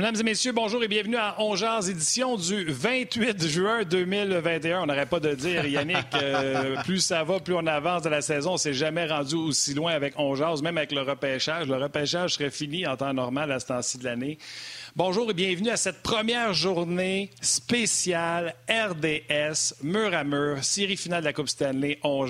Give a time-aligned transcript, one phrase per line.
[0.00, 4.80] Mesdames et messieurs, bonjour et bienvenue à Ongears, édition du 28 juin 2021.
[4.80, 8.22] On n'aurait pas de dire, Yannick, euh, plus ça va, plus on avance de la
[8.22, 8.52] saison.
[8.52, 11.68] On s'est jamais rendu aussi loin avec Ongears, même avec le repêchage.
[11.68, 14.38] Le repêchage serait fini en temps normal à ce temps-ci de l'année.
[14.96, 21.26] Bonjour et bienvenue à cette première journée spéciale RDS, mur à mur, série finale de
[21.26, 22.26] la Coupe Stanley, on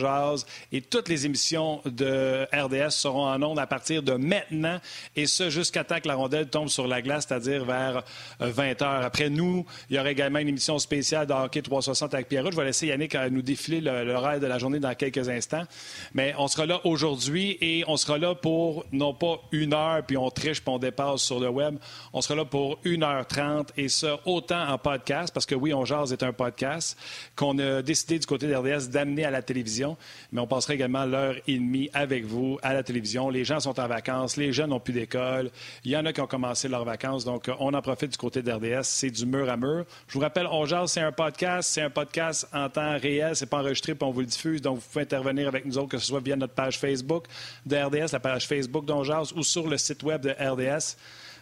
[0.70, 4.78] Et toutes les émissions de RDS seront en ondes à partir de maintenant,
[5.16, 8.04] et ce jusqu'à temps que la rondelle tombe sur la glace, c'est-à-dire vers
[8.40, 9.04] 20 euh, heures.
[9.04, 12.52] Après nous, il y aura également une émission spéciale de hockey 360 avec Pierre.
[12.52, 15.64] Je vais laisser Yannick euh, nous défiler l'horaire de la journée dans quelques instants.
[16.12, 20.18] Mais on sera là aujourd'hui et on sera là pour non pas une heure, puis
[20.18, 21.78] on triche, puis on dépasse sur le web.
[22.12, 26.12] On sera là pour 1h30 et ça autant en podcast, parce que oui, On Jase
[26.12, 26.98] est un podcast
[27.36, 29.96] qu'on a décidé du côté d'RDS d'amener à la télévision,
[30.32, 33.30] mais on passera également l'heure et demie avec vous à la télévision.
[33.30, 35.50] Les gens sont en vacances, les jeunes n'ont plus d'école,
[35.84, 38.42] il y en a qui ont commencé leurs vacances, donc on en profite du côté
[38.42, 39.84] d'RDS, c'est du mur à mur.
[40.08, 43.46] Je vous rappelle, On Jase, c'est un podcast, c'est un podcast en temps réel, c'est
[43.46, 45.98] pas enregistré, puis on vous le diffuse, donc vous pouvez intervenir avec nous autres, que
[45.98, 47.26] ce soit via notre page Facebook
[47.64, 49.04] de RDS, la page Facebook d'On
[49.36, 50.96] ou sur le site web de RDS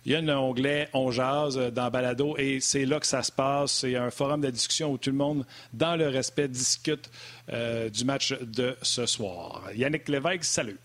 [0.08, 3.30] il y a un onglet On jase dans Balado et c'est là que ça se
[3.30, 3.72] passe.
[3.72, 7.10] C'est un forum de discussion où tout le monde, dans le respect, discute
[7.52, 9.64] euh, du match de ce soir.
[9.74, 10.78] Yannick Lévesque, salut.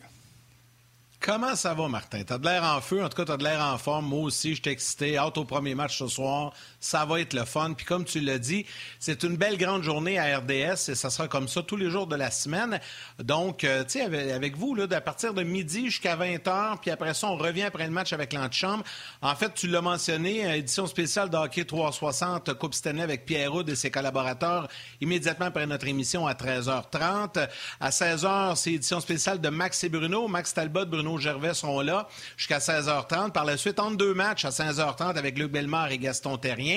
[1.22, 2.24] Comment ça va, Martin?
[2.26, 4.08] T'as de l'air en feu, en tout cas, t'as de l'air en forme.
[4.08, 5.18] Moi aussi, je suis excité.
[5.18, 6.52] Hâte au premier match ce soir.
[6.84, 7.74] Ça va être le fun.
[7.78, 8.66] Puis comme tu l'as dit,
[9.00, 12.08] c'est une belle grande journée à RDS et ça sera comme ça tous les jours
[12.08, 12.78] de la semaine.
[13.20, 16.92] Donc, euh, tu sais, avec, vous, là, à partir de midi jusqu'à 20 h, puis
[16.92, 18.84] après ça, on revient après le match avec l'antichambre.
[19.22, 23.56] En fait, tu l'as mentionné, euh, édition spéciale de hockey 360, Coupe Stanley avec Pierre
[23.56, 24.68] Houd et ses collaborateurs
[25.00, 27.48] immédiatement après notre émission à 13h30.
[27.80, 30.28] À 16h, c'est édition spéciale de Max et Bruno.
[30.28, 33.32] Max Talbot, Bruno Gervais seront là jusqu'à 16h30.
[33.32, 36.73] Par la suite, entre deux matchs à 16h30 avec Luc Bellemare et Gaston Terrien.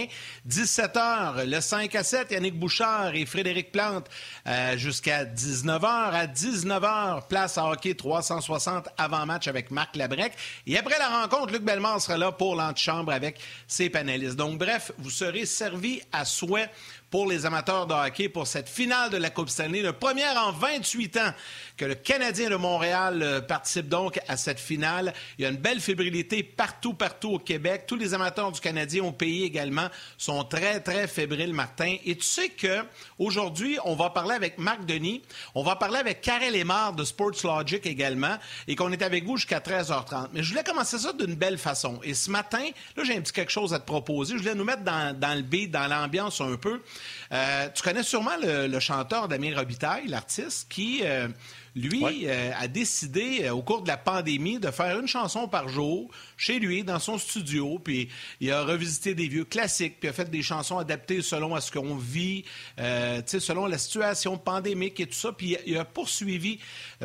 [0.48, 4.06] 17h, le 5 à 7, Yannick Bouchard et Frédéric Plante
[4.46, 5.86] euh, jusqu'à 19h.
[5.86, 10.32] À 19h, place à hockey 360 avant-match avec Marc Labrec.
[10.66, 14.36] Et après la rencontre, Luc Bellemare sera là pour l'antichambre avec ses panélistes.
[14.36, 16.70] Donc, bref, vous serez servi à souhait
[17.16, 20.52] pour les amateurs de hockey pour cette finale de la Coupe Stanley, le premier en
[20.52, 21.32] 28 ans
[21.78, 25.14] que le Canadien de Montréal euh, participe donc à cette finale.
[25.38, 27.84] Il y a une belle fébrilité partout, partout au Québec.
[27.86, 29.88] Tous les amateurs du Canadien au pays également
[30.18, 31.96] sont très, très fébriles, Martin.
[32.04, 32.84] Et tu sais que
[33.18, 35.22] aujourd'hui, on va parler avec Marc Denis,
[35.54, 38.36] on va parler avec Karel Lemar de Sports Logic également,
[38.68, 40.28] et qu'on est avec vous jusqu'à 13h30.
[40.34, 41.98] Mais je voulais commencer ça d'une belle façon.
[42.02, 44.34] Et ce matin, là, j'ai un petit quelque chose à te proposer.
[44.34, 46.82] Je voulais nous mettre dans, dans le beat, dans l'ambiance un peu.
[47.32, 51.28] Euh, tu connais sûrement le, chanteur Damien Robitaille, l'artiste, qui, euh,
[51.74, 56.10] lui, euh, a décidé au cours de la pandémie de faire une chanson par jour
[56.36, 58.08] chez lui, dans son studio, puis
[58.40, 61.70] il a revisité des vieux classiques, puis a fait des chansons adaptées selon à ce
[61.72, 62.44] qu'on vit,
[62.78, 66.60] selon la situation pandémique et tout ça, puis il a poursuivi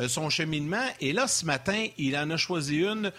[0.08, 0.86] son cheminement.
[1.00, 3.12] Et là, ce matin, il en a choisi une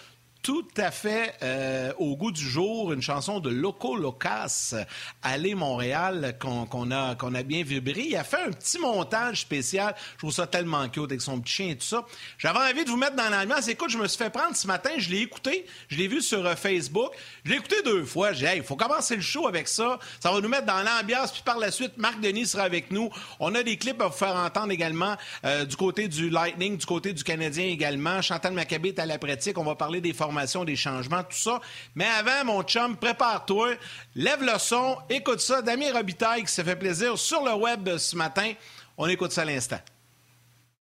[0.44, 4.74] tout à fait euh, au goût du jour, une chanson de Loco Locas,
[5.22, 8.08] Aller Montréal, qu'on a, qu'on a bien vibré.
[8.10, 9.94] Il a fait un petit montage spécial.
[10.12, 12.04] Je trouve ça tellement cute avec son petit chien et tout ça.
[12.36, 13.68] J'avais envie de vous mettre dans l'ambiance.
[13.68, 16.44] Écoute, je me suis fait prendre ce matin, je l'ai écouté, je l'ai vu sur
[16.44, 17.12] euh, Facebook.
[17.46, 18.34] Je l'ai écouté deux fois.
[18.34, 19.98] J'ai dit, il faut commencer le show avec ça.
[20.20, 21.32] Ça va nous mettre dans l'ambiance.
[21.32, 23.08] Puis par la suite, Marc Denis sera avec nous.
[23.40, 25.16] On a des clips à vous faire entendre également
[25.46, 28.20] euh, du côté du Lightning, du côté du Canadien également.
[28.20, 29.56] Chantal Maccabé est à la pratique.
[29.56, 30.33] On va parler des formations
[30.64, 31.60] des changements, tout ça.
[31.94, 33.74] Mais avant, mon chum, prépare-toi,
[34.14, 35.62] lève le son, écoute ça.
[35.62, 38.52] Damien Robitaille qui s'est fait plaisir sur le web ce matin.
[38.96, 39.80] On écoute ça à l'instant.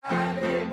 [0.02, 0.64] Allez,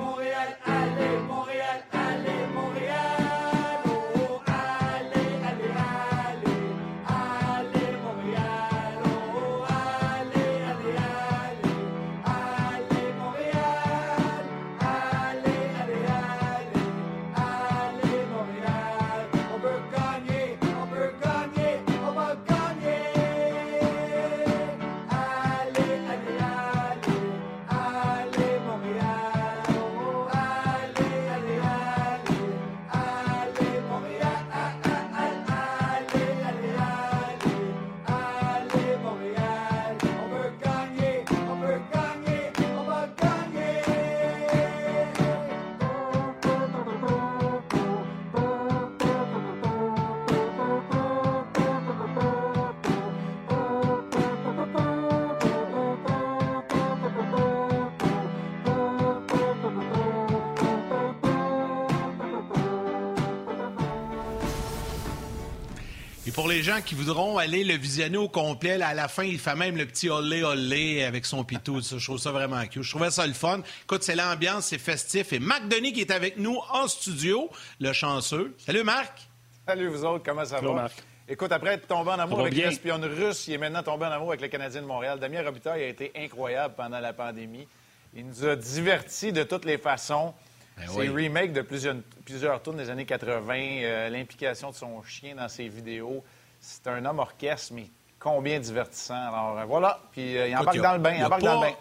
[66.29, 69.55] pour les gens qui voudront aller le visionner au complet, à la fin, il fait
[69.55, 71.81] même le petit olé olé avec son pitou.
[71.81, 72.83] Je trouve ça vraiment cute.
[72.83, 73.61] Je trouvais ça le fun.
[73.83, 75.33] Écoute, c'est l'ambiance, c'est festif.
[75.33, 78.55] Et Marc Denis qui est avec nous en studio, le chanceux.
[78.63, 79.27] Salut Marc.
[79.67, 80.71] Salut vous autres, comment ça va?
[80.71, 80.93] Marc.
[81.27, 84.29] Écoute, après être tombé en amour avec l'espionne russe, il est maintenant tombé en amour
[84.29, 85.19] avec le Canadien de Montréal.
[85.19, 87.67] Damien Robitaille a été incroyable pendant la pandémie.
[88.13, 90.33] Il nous a divertis de toutes les façons.
[90.81, 91.95] Ben c'est remake de plusieurs,
[92.25, 96.23] plusieurs tours des années 80, euh, l'implication de son chien dans ses vidéos.
[96.59, 97.85] C'est un homme orchestre, mais
[98.19, 99.15] combien divertissant.
[99.15, 101.75] Alors euh, voilà, puis euh, il embarque dans le bain, il embarque dans le bain.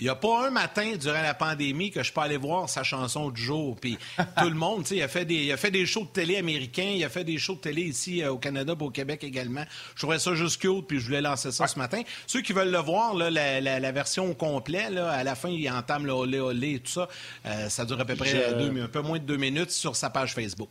[0.00, 2.82] Il n'y a pas un matin durant la pandémie que je peux aller voir sa
[2.82, 3.76] chanson du jour.
[3.78, 3.98] Puis
[4.38, 6.08] tout le monde, tu sais, il a fait des, il a fait des shows de
[6.08, 9.64] télé américains, il a fait des shows de télé ici au Canada, au Québec également.
[9.94, 12.00] Je trouvais ça juste cute, puis je voulais lancer ça ce matin.
[12.26, 15.68] Ceux qui veulent le voir, là, la, version au complet, là, à la fin, il
[15.70, 17.08] entame le olé olé et tout ça.
[17.46, 20.34] Euh, ça dure à peu près un peu moins de deux minutes sur sa page
[20.34, 20.70] Facebook.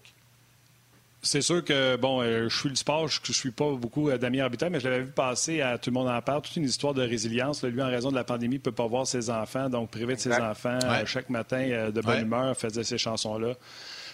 [1.22, 4.18] C'est sûr que, bon, euh, je suis le sport, je ne suis pas beaucoup euh,
[4.18, 6.64] Damien Arbitaire, mais je l'avais vu passer à Tout le monde en parle, toute une
[6.64, 7.62] histoire de résilience.
[7.64, 10.20] lui, en raison de la pandémie, ne peut pas voir ses enfants, donc privé de
[10.20, 13.54] ses enfants, euh, chaque matin, de bonne humeur, faisait ces chansons-là.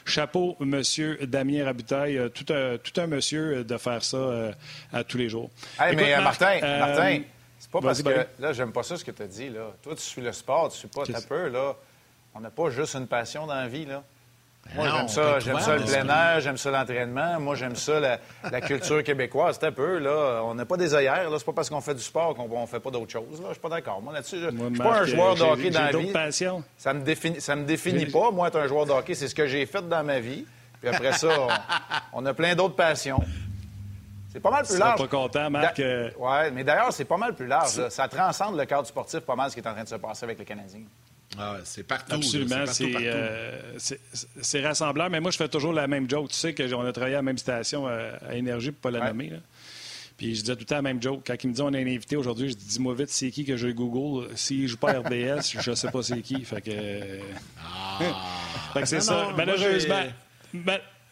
[0.07, 4.51] Chapeau, monsieur Damien Rabitaille, tout un, tout un monsieur de faire ça
[4.91, 5.49] à tous les jours.
[5.79, 7.21] mais Martin, Martin,
[7.59, 9.71] c'est pas parce que, là, j'aime pas ça ce que tu as dit, là.
[9.81, 11.75] Toi, tu suis le sport, tu suis pas, ta peur, là.
[12.33, 14.03] On n'a pas juste une passion dans la vie, là.
[14.73, 17.39] Moi, j'aime ça, j'aime ça le plein air, j'aime ça l'entraînement.
[17.39, 19.57] Moi, j'aime ça la, culture québécoise.
[19.59, 20.41] C'est un peu, là.
[20.43, 21.37] On n'a pas des œillères, là.
[21.37, 23.47] C'est pas parce qu'on fait du sport qu'on ne fait pas d'autres choses, là.
[23.49, 24.01] Je suis pas d'accord.
[24.01, 26.11] Moi, là-dessus, je ne suis pas un joueur de hockey dans la vie.
[26.77, 28.31] Ça me définit, ça me définit pas.
[28.31, 30.45] Moi, être un joueur de hockey, c'est ce que j'ai fait dans ma vie.
[30.81, 31.29] Puis après ça,
[32.13, 33.23] on, a plein d'autres passions.
[34.31, 34.99] C'est pas mal plus large.
[34.99, 35.79] pas content, Marc.
[35.79, 37.87] Euh, oui, mais d'ailleurs, c'est pas mal plus large.
[37.89, 40.25] Ça transcende le cadre sportif pas mal ce qui est en train de se passer
[40.25, 40.81] avec les Canadiens.
[41.37, 42.15] Ah, c'est partout.
[42.15, 42.65] Absolument.
[42.81, 43.61] Euh,
[44.41, 46.29] c'est rassembleur, mais moi, je fais toujours la même joke.
[46.29, 49.05] Tu sais qu'on a travaillé à la même station euh, à, Énergie, pour ne pas
[49.05, 49.33] la nommer.
[50.17, 51.23] Puis je disais tout le temps la même joke.
[51.27, 53.43] Quand il me dit on a un invité aujourd'hui, je dis dis-moi vite c'est qui
[53.43, 54.29] que je Google?
[54.35, 56.45] S'il joue pas RDS, je ne sais pas c'est qui.
[56.45, 56.71] Fait que.
[57.61, 57.99] Ah.
[58.73, 59.33] fait que c'est ça.
[59.35, 60.03] Malheureusement.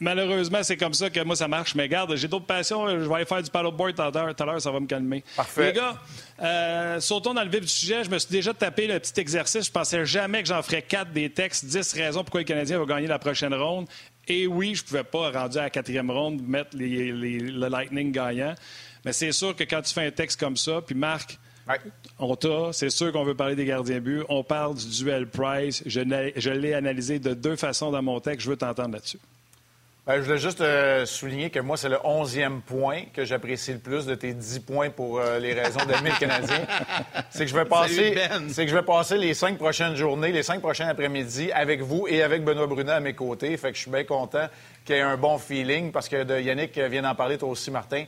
[0.04, 1.76] Malheureusement, c'est comme ça que moi, ça marche.
[1.76, 2.90] Mais garde, j'ai d'autres passions.
[2.90, 4.62] Je vais aller faire du paddleboard tout à l'heure.
[4.62, 5.24] Ça va me calmer.
[5.38, 5.68] Parfait.
[5.68, 5.98] Les gars,
[6.42, 8.04] euh, sautons dans le vif du sujet.
[8.04, 9.68] Je me suis déjà tapé le petit exercice.
[9.68, 12.86] Je pensais jamais que j'en ferais quatre des textes, dix raisons pourquoi les Canadiens vont
[12.86, 13.88] gagner la prochaine ronde.
[14.28, 18.56] Et oui, je ne pouvais pas, rendu à la quatrième ronde, mettre le Lightning gagnant.
[19.06, 21.38] Mais c'est sûr que quand tu fais un texte comme ça, puis Marc,
[22.20, 24.24] On t'a, c'est sûr qu'on veut parler des gardiens but.
[24.28, 25.82] On parle du duel Price.
[25.86, 26.02] Je
[26.52, 28.42] l'ai analysé de deux façons dans mon texte.
[28.42, 29.20] Je veux t'entendre là-dessus.
[30.06, 33.80] Ben, je voulais juste euh, souligner que moi, c'est le onzième point que j'apprécie le
[33.80, 36.60] plus de tes dix points pour euh, les raisons d'aimer le Canadien.
[37.30, 38.50] C'est que je vais passer, ben.
[38.50, 42.06] c'est que je vais passer les cinq prochaines journées, les cinq prochains après-midi avec vous
[42.08, 43.56] et avec Benoît Brunet à mes côtés.
[43.56, 44.48] Fait que je suis bien content
[44.84, 47.72] qu'il y ait un bon feeling parce que de Yannick vient d'en parler toi aussi,
[47.72, 48.04] Martin.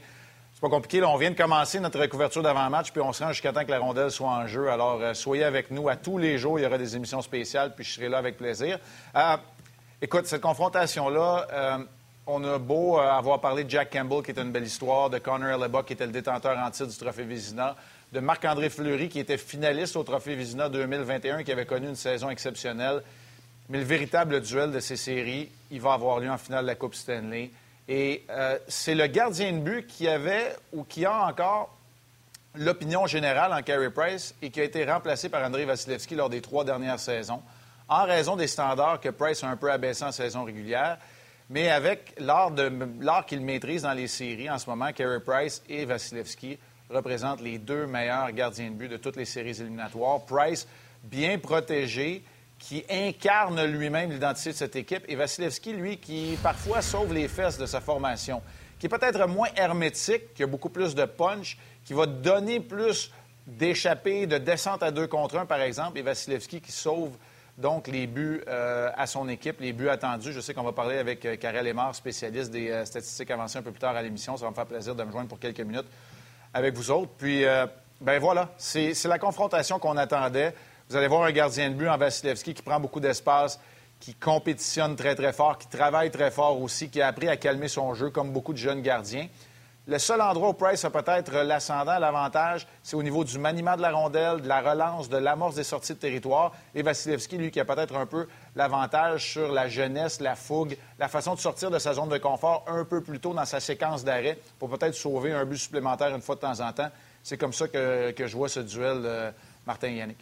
[0.54, 1.04] C'est pas compliqué.
[1.04, 3.80] on vient de commencer notre couverture d'avant-match, puis on se rend jusqu'à temps que la
[3.80, 4.70] rondelle soit en jeu.
[4.70, 6.60] Alors, euh, soyez avec nous à tous les jours.
[6.60, 8.80] Il y aura des émissions spéciales, puis je serai là avec plaisir.
[10.02, 11.78] Écoute, cette confrontation-là, euh,
[12.28, 15.20] on a beau euh, avoir parlé de Jack Campbell, qui était une belle histoire, de
[15.20, 17.78] Connor Hellebuck, qui était le détenteur en titre du Trophée Vizina,
[18.12, 22.30] de Marc-André Fleury, qui était finaliste au Trophée Vizina 2021, qui avait connu une saison
[22.30, 23.04] exceptionnelle.
[23.70, 26.76] Mais le véritable duel de ces séries, il va avoir lieu en finale de la
[26.76, 27.52] Coupe Stanley.
[27.88, 31.74] Et euh, c'est le gardien de but qui avait ou qui a encore
[32.56, 36.42] l'opinion générale en Carey Price et qui a été remplacé par André Vasilevski lors des
[36.42, 37.42] trois dernières saisons
[37.88, 40.98] en raison des standards que Price a un peu abaissés en saison régulière.
[41.50, 46.58] Mais avec l'art qu'il maîtrise dans les séries en ce moment, Carey Price et Vasilevski
[46.90, 50.22] représentent les deux meilleurs gardiens de but de toutes les séries éliminatoires.
[50.22, 50.68] Price,
[51.04, 52.24] bien protégé,
[52.58, 57.58] qui incarne lui-même l'identité de cette équipe, et Vasilevski, lui, qui parfois sauve les fesses
[57.58, 58.42] de sa formation,
[58.80, 63.12] qui est peut-être moins hermétique, qui a beaucoup plus de punch, qui va donner plus
[63.46, 67.12] d'échappées, de descente à deux contre un, par exemple, et Vasilevski qui sauve
[67.58, 70.34] donc, les buts euh, à son équipe, les buts attendus.
[70.34, 73.62] Je sais qu'on va parler avec euh, Karel Emar, spécialiste des euh, statistiques avancées un
[73.62, 74.36] peu plus tard à l'émission.
[74.36, 75.86] Ça va me faire plaisir de me joindre pour quelques minutes
[76.54, 77.12] avec vous autres.
[77.18, 77.44] Puis,
[78.00, 80.54] ben voilà, c'est la confrontation qu'on attendait.
[80.90, 83.60] Vous allez voir un gardien de but en Vasilevski qui prend beaucoup d'espace,
[84.00, 87.68] qui compétitionne très, très fort, qui travaille très fort aussi, qui a appris à calmer
[87.68, 89.28] son jeu comme beaucoup de jeunes gardiens.
[89.88, 93.84] Le seul endroit où Price a peut-être l'ascendant, l'avantage, c'est au niveau du maniement de
[93.84, 96.54] la rondelle, de la relance, de l'amorce des sorties de territoire.
[96.74, 101.08] Et Vasilevski, lui, qui a peut-être un peu l'avantage sur la jeunesse, la fougue, la
[101.08, 104.04] façon de sortir de sa zone de confort un peu plus tôt dans sa séquence
[104.04, 106.90] d'arrêt pour peut-être sauver un but supplémentaire une fois de temps en temps.
[107.22, 109.32] C'est comme ça que, je vois ce duel, euh,
[109.68, 110.18] Martin Yannick.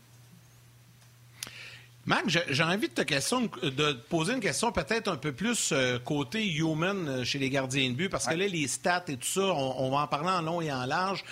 [2.05, 5.99] Marc, j'ai envie de te, question, de poser une question peut-être un peu plus euh,
[5.99, 9.27] côté human euh, chez les gardiens de but, parce que là, les stats et tout
[9.27, 11.23] ça, on, va en parler en long et en large.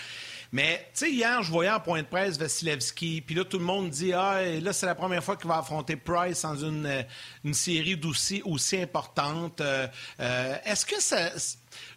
[0.53, 3.65] Mais, tu sais, hier, je voyais en point de presse Vasilevski, puis là, tout le
[3.65, 7.03] monde dit Ah, là, c'est la première fois qu'il va affronter Price dans une, euh,
[7.43, 9.61] une série aussi, aussi importante.
[10.19, 11.31] Est-ce que ça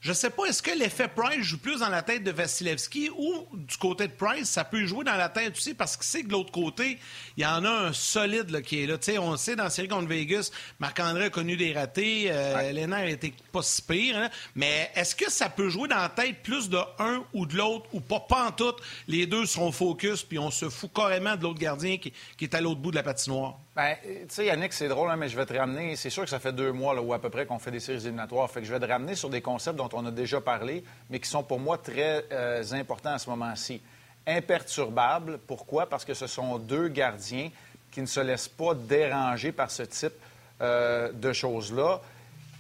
[0.00, 3.10] je ne sais pas, est-ce que l'effet Price joue plus dans la tête de Vasilevski
[3.16, 6.22] ou du côté de Price, ça peut jouer dans la tête aussi parce que c'est
[6.22, 6.98] que de l'autre côté,
[7.36, 8.96] il y en a un solide qui est là.
[9.20, 13.62] on sait dans la série contre Vegas, Marc-André a connu des ratés, euh, n'était pas
[13.62, 14.30] si pire, hein.
[14.54, 17.86] mais est-ce que ça peut jouer dans la tête plus de un ou de l'autre
[17.92, 18.74] ou pas, pas en tout,
[19.08, 22.60] les deux seront focus puis on se fout carrément de l'autre gardien qui, est à
[22.60, 23.58] l'autre bout de la patinoire?
[23.74, 25.96] Ben, tu sais, Yannick, c'est drôle, hein, mais je vais te ramener.
[25.96, 27.80] C'est sûr que ça fait deux mois là, ou à peu près qu'on fait des
[27.80, 28.48] séries éliminatoires.
[28.48, 29.40] Fait que je vais te ramener sur des
[29.73, 33.30] dont on a déjà parlé, mais qui sont pour moi très euh, importants à ce
[33.30, 33.80] moment-ci.
[34.26, 35.38] Imperturbables.
[35.47, 35.87] Pourquoi?
[35.87, 37.50] Parce que ce sont deux gardiens
[37.90, 40.14] qui ne se laissent pas déranger par ce type
[40.61, 42.00] euh, de choses-là.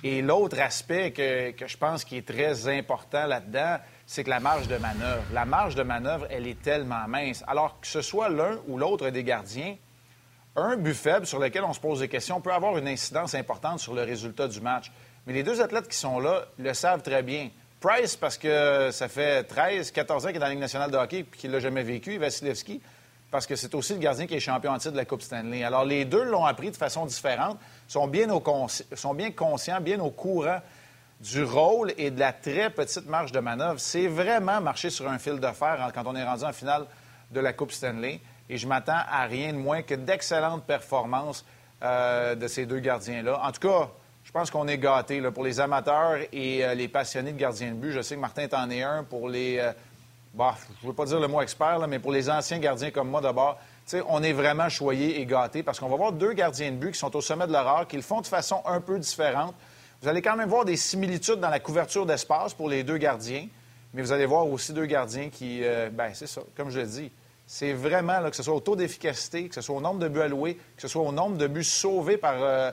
[0.02, 4.40] Et l'autre aspect que, que, je pense qui est très important là-dedans, c'est que la
[4.40, 5.22] marge de manœuvre.
[5.32, 7.42] La marge de manœuvre, elle est tellement mince.
[7.46, 9.76] Alors que ce soit l'un ou l'autre des gardiens,
[10.56, 13.80] un but faible sur lequel on se pose des questions peut avoir une incidence importante
[13.80, 14.92] sur le résultat du match.
[15.26, 17.50] Mais les deux athlètes qui sont là le savent très bien.
[17.80, 20.96] Price, parce que ça fait 13, 14 ans qu'il est dans la Ligue nationale de
[20.96, 22.16] hockey et qu'il ne l'a jamais vécu.
[22.18, 22.80] Vasilevski,
[23.30, 25.64] parce que c'est aussi le gardien qui est champion en titre de la Coupe Stanley.
[25.64, 28.42] Alors, les deux l'ont appris de façon différente, sont bien, au
[28.94, 30.60] sont bien conscients, bien au courant
[31.20, 33.80] du rôle et de la très petite marge de manœuvre.
[33.80, 36.86] C'est vraiment marcher sur un fil de fer quand on est rendu en finale
[37.30, 38.20] de la Coupe Stanley.
[38.48, 41.44] Et je m'attends à rien de moins que d'excellentes performances
[41.82, 43.40] euh, de ces deux gardiens-là.
[43.42, 43.90] En tout cas,
[44.34, 45.22] pense qu'on est gâtés.
[45.30, 48.48] Pour les amateurs et euh, les passionnés de gardiens de but, je sais que Martin
[48.48, 49.04] t'en est un.
[49.04, 49.58] Pour les.
[49.58, 49.72] Euh,
[50.34, 53.08] bah, je ne veux pas dire le mot expert, mais pour les anciens gardiens comme
[53.08, 53.56] moi, d'abord,
[54.08, 56.98] on est vraiment choyés et gâtés parce qu'on va voir deux gardiens de but qui
[56.98, 59.54] sont au sommet de leur art, qui le font de façon un peu différente.
[60.02, 63.46] Vous allez quand même voir des similitudes dans la couverture d'espace pour les deux gardiens,
[63.92, 65.62] mais vous allez voir aussi deux gardiens qui,
[65.92, 67.12] ben c'est ça, comme je l'ai dit,
[67.46, 70.20] c'est vraiment, que ce soit au taux d'efficacité, que ce soit au nombre de buts
[70.20, 72.72] alloués, que ce soit au nombre de buts sauvés par, euh,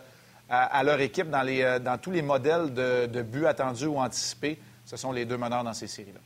[0.54, 3.98] à, leur équipe dans, les, euh, dans tous les modèles de, de, buts attendus ou
[3.98, 4.60] anticipés.
[4.86, 6.20] Ce sont les deux meneurs dans ces séries-là.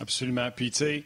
[0.00, 0.48] Absolument.
[0.54, 1.04] Puis, tu sais,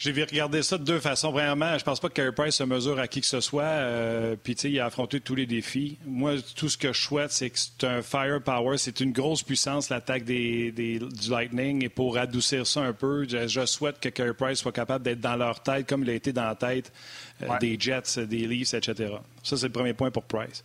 [0.00, 1.30] j'ai regardé ça de deux façons.
[1.30, 3.64] Vraiment, je pense pas que Carey Price se mesure à qui que ce soit.
[3.64, 5.98] Euh, puis, tu sais, il a affronté tous les défis.
[6.06, 8.78] Moi, tout ce que je souhaite, c'est que c'est un firepower.
[8.78, 11.84] C'est une grosse puissance, l'attaque des, des, du Lightning.
[11.84, 15.36] Et pour adoucir ça un peu, je, souhaite que Carey Price soit capable d'être dans
[15.36, 16.90] leur tête comme il a été dans la tête
[17.42, 19.16] euh, des Jets, des Leafs, etc.
[19.42, 20.64] Ça, c'est le premier point pour Price.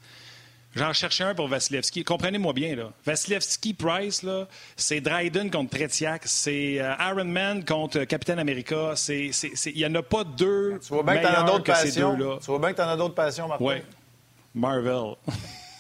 [0.76, 2.04] J'en cherchais un pour Vasilevski.
[2.04, 2.92] Comprenez-moi bien, là.
[3.06, 8.94] Vasilevski Price, là, c'est Dryden contre Tretiak, c'est euh, Iron Man contre Capitaine America.
[9.08, 9.32] Il
[9.74, 10.78] n'y en a pas deux.
[10.82, 12.40] Tu vois bien que tu en as d'autres passions.
[12.40, 13.64] Tu vois bien que tu en as d'autres passions, Martin.
[13.64, 13.76] Oui.
[14.54, 15.16] Marvel.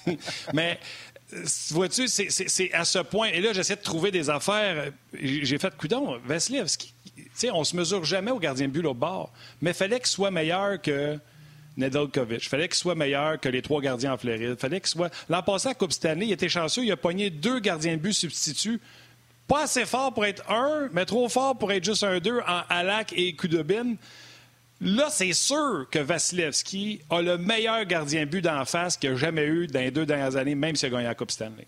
[0.53, 0.79] Mais
[1.33, 3.27] euh, vois-tu, c'est à ce point.
[3.27, 4.93] Et là, j'essaie de trouver des affaires.
[5.21, 6.21] J'ai fait coudon.
[6.25, 6.93] Vasilevski,
[7.51, 9.33] on se mesure jamais au gardien de but au bord.
[9.61, 11.19] Mais il fallait qu'il soit meilleur que
[11.77, 12.43] Nedeljkovic.
[12.43, 14.55] Il fallait qu'il soit meilleur que les trois gardiens en Floride.
[14.59, 15.13] Fallait qu'il soit.
[15.29, 16.83] L'an passé à Coupe Stanley, il était chanceux.
[16.83, 18.79] Il a pogné deux gardiens de but substituts.
[19.47, 22.61] Pas assez fort pour être un, mais trop fort pour être juste un deux en
[22.69, 23.95] Alak et Kudobin.
[24.81, 29.15] Là, c'est sûr que Vasilevski a le meilleur gardien de but d'en face qu'il a
[29.15, 31.67] jamais eu dans les deux dernières années, même s'il a gagné la Coupe Stanley.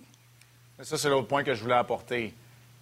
[0.82, 2.34] Ça, c'est l'autre point que je voulais apporter.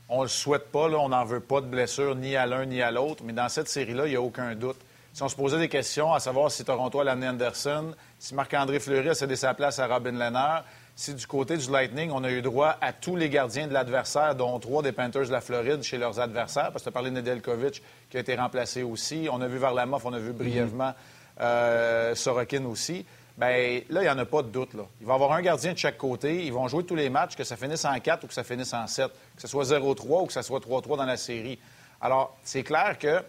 [0.09, 2.81] On ne le souhaite pas, on n'en veut pas de blessure ni à l'un ni
[2.81, 4.77] à l'autre, mais dans cette série-là, il n'y a aucun doute
[5.15, 8.81] si on se posait des questions à savoir si Toronto a l'amené Anderson, si Marc-André
[8.81, 12.29] Fleury a cédé sa place à Robin Lennard, si du côté du Lightning, on a
[12.29, 15.83] eu droit à tous les gardiens de l'adversaire, dont trois des Panthers de la Floride
[15.83, 19.29] chez leurs adversaires, parce que tu as parlé de Nedeljkovic qui a été remplacé aussi.
[19.31, 20.93] On a vu Varlamov, on a vu brièvement
[21.39, 23.05] euh, Sorokin aussi.
[23.37, 24.73] Bien, là, il n'y en a pas de doute.
[24.73, 24.83] Là.
[24.99, 26.45] Il va y avoir un gardien de chaque côté.
[26.45, 28.73] Ils vont jouer tous les matchs, que ça finisse en 4 ou que ça finisse
[28.73, 31.57] en 7, que ce soit 0-3 ou que ça soit 3-3 dans la série.
[32.01, 33.23] Alors, c'est clair que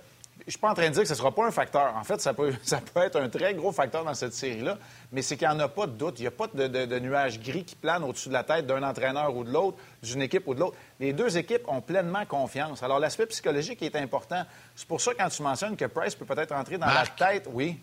[0.45, 1.95] je suis pas en train de dire que ce ne sera pas un facteur.
[1.97, 4.78] En fait, ça peut, ça peut être un très gros facteur dans cette série-là,
[5.12, 6.19] mais c'est qu'il n'y en a pas de doute.
[6.19, 8.83] Il n'y a pas de, de, nuages gris qui planent au-dessus de la tête d'un
[8.83, 10.76] entraîneur ou de l'autre, d'une équipe ou de l'autre.
[11.00, 12.83] Les deux équipes ont pleinement confiance.
[12.83, 14.45] Alors, l'aspect psychologique est important.
[14.75, 17.78] C'est pour ça, quand tu mentionnes que Price peut peut-être entrer dans la tête, oui.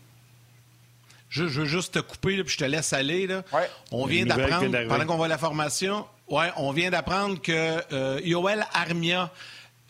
[1.29, 3.25] Je, veux juste te couper, puis je te laisse aller.
[3.25, 3.43] Là.
[3.91, 8.63] On vient d'apprendre, pendant qu'on voit la formation, ouais, on vient d'apprendre que euh, Yoel
[8.71, 9.31] Armia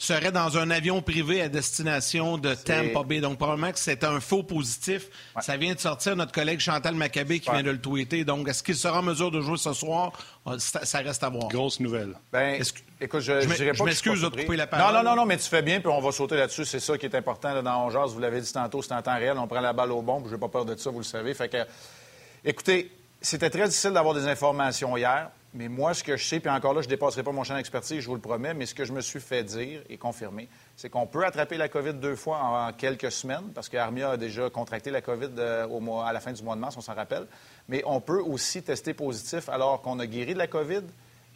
[0.04, 3.22] serait dans un avion privé à destination de Tampa Bay.
[3.22, 5.08] Donc, probablement que c'est un faux positif.
[5.40, 8.26] Ça vient de sortir notre collègue Chantal Maccabé qui vient de le tweeter.
[8.26, 10.12] Donc, est-ce qu'il sera en mesure de jouer ce soir?
[10.46, 11.48] Ah, ça reste à voir.
[11.48, 12.16] Grosse nouvelle.
[12.32, 12.62] Ben,
[13.00, 14.94] écoute, je, je, dirais pas je m'excuse de couper la parole.
[14.94, 16.66] Non, non, non, non, mais tu fais bien, puis on va sauter là-dessus.
[16.66, 18.08] C'est ça qui est important dans Ongeas.
[18.08, 19.38] Vous l'avez dit tantôt, c'est en temps réel.
[19.38, 20.22] On prend la balle au bon.
[20.26, 21.34] Je n'ai pas peur de ça, vous le savez.
[21.34, 21.66] Fait que,
[22.44, 22.92] écoutez,
[23.22, 25.30] c'était très difficile d'avoir des informations hier.
[25.56, 27.56] Mais moi, ce que je sais, puis encore là, je ne dépasserai pas mon champ
[27.56, 30.50] d'expertise, je vous le promets, mais ce que je me suis fait dire et confirmer,
[30.76, 34.50] c'est qu'on peut attraper la COVID deux fois en quelques semaines, parce qu'Armia a déjà
[34.50, 36.96] contracté la COVID euh, au mois, à la fin du mois de mars, on s'en
[36.96, 37.28] rappelle.
[37.70, 40.82] Mais on peut aussi tester positif alors qu'on a guéri de la COVID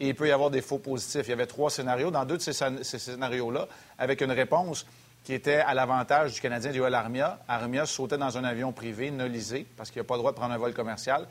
[0.00, 1.26] et il peut y avoir des faux positifs.
[1.26, 2.10] Il y avait trois scénarios.
[2.10, 4.84] Dans deux de ces, scénarios-là, avec une réponse
[5.22, 9.66] qui était à l'avantage du Canadien du Armia, Armia sautait dans un avion privé, nolisé,
[9.76, 11.26] parce qu'il n'a pas le droit de prendre un vol commercial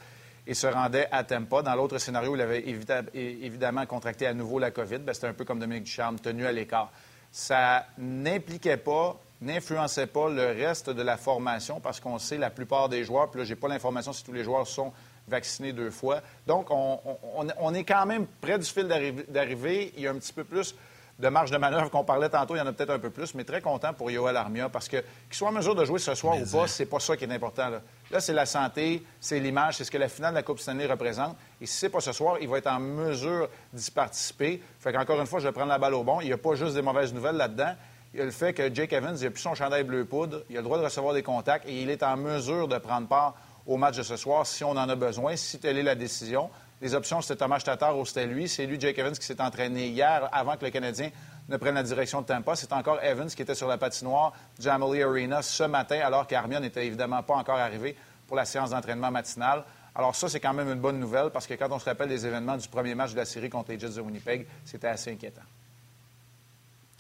[0.48, 1.62] et se rendait à Tampa.
[1.62, 2.64] Dans l'autre scénario, il avait
[3.14, 5.00] évidemment contracté à nouveau la COVID.
[5.00, 6.92] Ben, c'était un peu comme Dominique Ducharme, tenu à l'écart.
[7.32, 12.90] Ça n'impliquait pas, n'influençait pas le reste de la formation parce qu'on sait la plupart
[12.90, 14.94] des joueurs, puis là, je n'ai pas l'information si tous les joueurs sont
[15.28, 16.22] vaccinés deux fois.
[16.48, 18.88] Donc, on est quand même près du fil
[19.28, 19.94] d'arrivée.
[19.98, 20.74] Il y a un petit peu plus
[21.20, 23.34] de marge de manœuvre qu'on parlait tantôt, il y en a peut-être un peu plus,
[23.34, 26.14] mais très content pour Yoel Armia parce que qu'il soit en mesure de jouer ce
[26.14, 27.70] soir ou pas, c'est pas ça qui est important.
[27.70, 27.82] Là,
[28.20, 31.36] c'est la santé, c'est l'image, c'est ce que la finale de la Coupe Stanley représente.
[31.62, 34.62] Et si c'est pas ce soir, il va être en mesure d'y participer.
[34.80, 36.22] Fait qu'encore une fois, je vais prendre la balle au bon.
[36.22, 37.74] Il n'y a pas juste des mauvaises nouvelles là-dedans.
[38.14, 40.44] Il y a le fait que Jake Evans, il n'a plus son chandail bleu poudre,
[40.50, 43.08] il a le droit de recevoir des contacts et il est en mesure de prendre
[43.08, 43.36] part
[43.66, 46.50] au match de ce soir si on en a besoin, si telle est la décision.
[46.82, 48.48] Les options, c'était Thomas Tatar ou c'était lui.
[48.48, 51.10] C'est lui, Jake Evans, qui s'est entraîné hier avant que le Canadien
[51.50, 52.56] ne prenne la direction de Tampa.
[52.56, 56.60] C'est encore Evans qui était sur la patinoire du Amalie Arena ce matin, alors qu'Armia
[56.60, 57.96] n'était évidemment pas encore arrivé
[58.28, 59.64] pour la séance d'entraînement matinale.
[59.96, 62.26] Alors ça, c'est quand même une bonne nouvelle parce que quand on se rappelle des
[62.26, 65.42] événements du premier match de la série contre les Jets de Winnipeg, c'était assez inquiétant.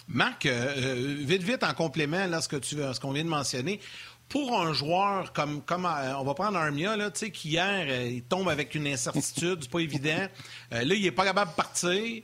[0.07, 3.29] Marc, euh, euh, vite, vite, en complément, là, ce, que tu, ce qu'on vient de
[3.29, 3.81] mentionner,
[4.29, 8.49] pour un joueur comme, comme euh, on va prendre Armia, là, qui hier, il tombe
[8.49, 10.27] avec une incertitude, c'est pas évident.
[10.73, 12.23] Euh, là, il est pas capable de partir.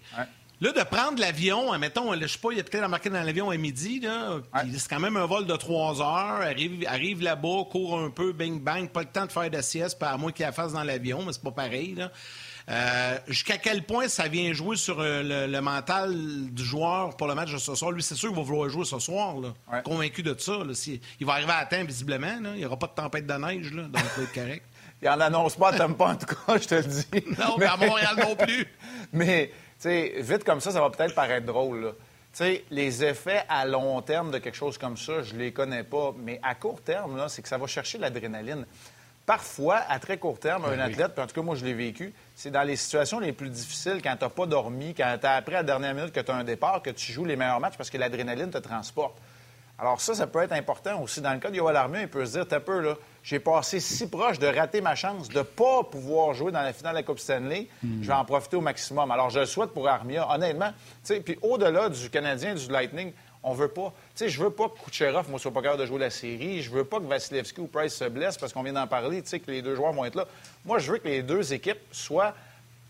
[0.64, 3.58] Là, de prendre l'avion, mettons, je sais pas, il a peut-être embarqué dans l'avion à
[3.58, 4.40] midi, là,
[4.72, 8.62] c'est quand même un vol de trois heures, arrive, arrive là-bas, court un peu, bing
[8.62, 11.22] bang, pas le temps de faire de sieste, à moins qu'il la fasse dans l'avion,
[11.26, 11.96] mais c'est pas pareil.
[11.96, 12.14] Là.
[12.70, 16.16] Euh, jusqu'à quel point ça vient jouer sur euh, le, mental
[16.50, 17.92] du joueur pour le match de ce soir?
[17.92, 19.36] Lui, c'est sûr qu'il va vouloir jouer ce soir.
[19.84, 20.60] Convaincu de ça.
[21.20, 22.38] il va arriver à temps, visiblement.
[22.56, 24.64] Il n'y aura pas de tempête de neige, là, donc il va être correct.
[25.04, 27.06] il en annonce pas, t'aimes pas en tout cas, je te le dis.
[27.38, 28.66] Non, mais à Montréal non plus.
[29.14, 29.52] mais,
[29.84, 31.94] sais, vite comme ça, ça va peut-être paraître drôle.
[32.34, 35.84] Tu sais, les effets à long terme de quelque chose comme ça, je les connais
[35.84, 36.14] pas.
[36.18, 38.66] Mais à court terme, là, c'est que ça va chercher l'adrénaline.
[39.26, 41.74] Parfois, à très court terme, un ben athlète, puis en tout cas, moi, je l'ai
[41.74, 45.26] vécu, c'est dans les situations les plus difficiles, quand tu n'as pas dormi, quand tu
[45.26, 47.38] as appris à la dernière minute que tu as un départ, que tu joues les
[47.38, 49.18] meilleurs matchs parce que l'adrénaline te transporte.
[49.80, 51.22] Alors ça, ça peut être important aussi.
[51.22, 53.80] Dans le cas de Yoel Armia, il peut se dire, t'as peu, là, j'ai passé
[53.80, 57.00] si proche de rater ma chance de ne pas pouvoir jouer dans la finale de
[57.00, 57.68] la Coupe Stanley.
[58.02, 59.10] Je vais en profiter au maximum.
[59.12, 60.72] Alors, je le souhaite pour Armia, honnêtement.
[61.08, 63.94] Puis au-delà du Canadien, du Lightning, on veut pas.
[64.16, 66.62] Tu sais, je veux pas que Kucherov, moi, soit pas capable de jouer la série.
[66.62, 69.30] Je veux pas que Vasilevski ou Price se blessent parce qu'on vient d'en parler, tu
[69.30, 70.26] sais, que les deux joueurs vont être là.
[70.66, 72.34] Moi, je veux que les deux équipes soient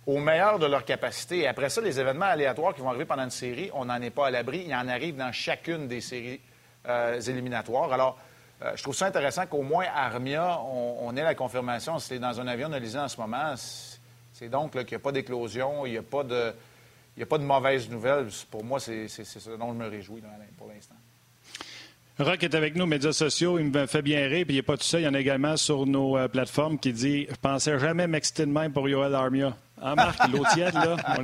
[0.05, 1.39] au meilleur de leur capacité.
[1.39, 4.09] Et après ça, les événements aléatoires qui vont arriver pendant une série, on n'en est
[4.09, 4.63] pas à l'abri.
[4.67, 6.39] Il en arrive dans chacune des séries
[6.87, 7.93] euh, éliminatoires.
[7.93, 8.17] Alors,
[8.63, 11.99] euh, je trouve ça intéressant qu'au moins Armia, on, ait la confirmation.
[11.99, 13.53] C'est dans un avion analysé en ce moment.
[14.33, 16.53] C'est donc qu'il n'y a pas d'éclosion, il n'y a pas de
[17.15, 18.27] il n'y a pas de mauvaises nouvelles.
[18.49, 20.23] Pour moi, c'est ce dont je me réjouis
[20.57, 20.95] pour l'instant.
[22.17, 23.59] Rock est avec nous, médias sociaux.
[23.59, 25.01] Il me fait bien rire, puis il n'est pas tout seul.
[25.01, 28.45] Il y en a également sur nos euh, plateformes qui dit Je pensais jamais m'exciter
[28.45, 29.55] de même pour Yoel Armia.
[29.81, 30.95] Ah, Marc, l'eau tiède, là.
[31.19, 31.23] On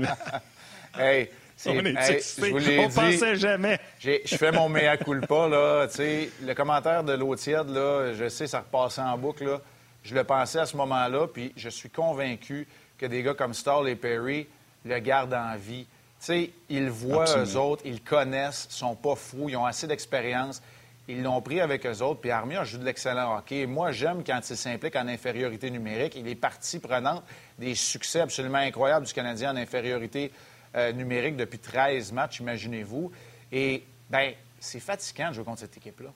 [1.66, 3.80] est, hey, on est on pensait jamais.
[4.00, 5.88] Je fais mon mea culpa, là.
[5.98, 9.62] le commentaire de l'eau tiède, là, je sais, ça repassait en boucle, là.
[10.04, 12.68] Je le pensais à ce moment-là, puis je suis convaincu
[12.98, 14.48] que des gars comme Stall et Perry
[14.86, 15.86] le gardent en vie.
[16.20, 19.88] Tu sais, ils voient eux autres, ils connaissent, ils sont pas fous, ils ont assez
[19.88, 20.62] d'expérience.
[21.08, 22.22] Ils l'ont pris avec eux autres.
[22.22, 23.66] Puis Armia joue de l'excellent hockey.
[23.66, 26.14] Moi, j'aime quand il s'implique en infériorité numérique.
[26.16, 27.24] Il est partie prenante
[27.58, 30.32] des succès absolument incroyables du Canadien en infériorité
[30.76, 33.12] euh, numérique depuis 13 matchs, imaginez-vous.
[33.52, 36.10] Et, ben c'est fatigant de jouer contre cette équipe-là.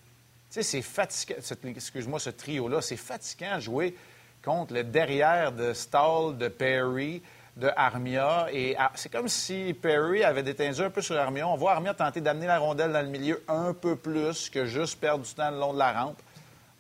[0.52, 1.36] Tu sais, c'est fatigant,
[1.66, 3.96] excuse-moi, ce trio-là, c'est fatigant de jouer
[4.44, 7.22] contre le derrière de Stahl, de Perry,
[7.56, 8.48] de Armia.
[8.52, 11.48] Et ah, c'est comme si Perry avait détendu un peu sur Armia.
[11.48, 15.00] On voit Armia tenter d'amener la rondelle dans le milieu un peu plus que juste
[15.00, 16.22] perdre du temps le long de la rampe.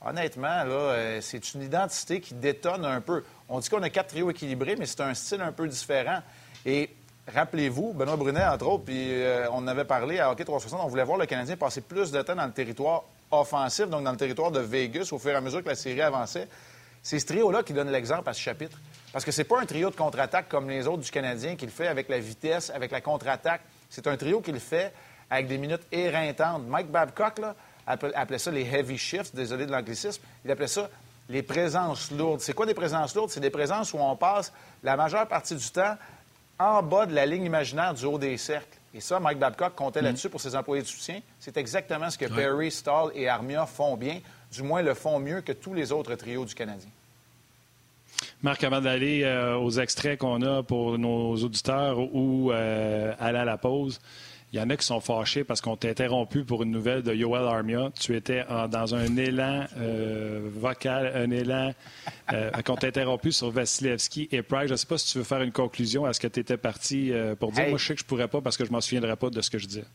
[0.05, 3.23] Honnêtement, là, euh, c'est une identité qui détonne un peu.
[3.47, 6.19] On dit qu'on a quatre trios équilibrés, mais c'est un style un peu différent.
[6.65, 6.89] Et
[7.27, 11.03] rappelez-vous, Benoît Brunet, entre autres, puis euh, on avait parlé à Hockey 360, on voulait
[11.03, 14.51] voir le Canadien passer plus de temps dans le territoire offensif, donc dans le territoire
[14.51, 16.47] de Vegas, au fur et à mesure que la série avançait.
[17.01, 18.77] C'est ce trio-là qui donne l'exemple à ce chapitre.
[19.11, 21.71] Parce que c'est pas un trio de contre-attaque comme les autres du Canadien qui le
[21.71, 23.61] fait avec la vitesse, avec la contre-attaque.
[23.89, 24.93] C'est un trio qui le fait
[25.29, 26.63] avec des minutes éreintantes.
[26.65, 27.55] Mike Babcock là,
[27.85, 30.21] appelait ça les heavy shifts, désolé de l'anglicisme.
[30.45, 30.89] Il appelait ça
[31.29, 32.41] les présences lourdes.
[32.41, 33.29] C'est quoi des présences lourdes?
[33.29, 35.95] C'est des présences où on passe la majeure partie du temps
[36.59, 38.77] en bas de la ligne imaginaire du haut des cercles.
[38.93, 40.05] Et ça, Mike Babcock comptait mm.
[40.05, 41.19] là-dessus pour ses employés de soutien.
[41.39, 44.19] C'est exactement ce que Perry, Stahl et Armia font bien,
[44.51, 46.89] du moins le font mieux que tous les autres trios du Canadien.
[48.41, 53.45] Marc, avant d'aller euh, aux extraits qu'on a pour nos auditeurs ou euh, aller à
[53.45, 53.99] la pause,
[54.53, 57.11] il y en a qui sont fâchés parce qu'on t'a interrompu pour une nouvelle de
[57.11, 57.89] Yoel Armia.
[57.99, 61.73] Tu étais dans un élan euh, vocal, un élan
[62.31, 64.67] euh, qu'on t'a interrompu sur Vasilevski et Price.
[64.67, 66.57] Je ne sais pas si tu veux faire une conclusion à ce que tu étais
[66.57, 67.67] parti euh, pour dire.
[67.67, 69.49] Moi, je sais que je pourrais pas parce que je m'en souviendrai pas de ce
[69.49, 69.85] que je disais.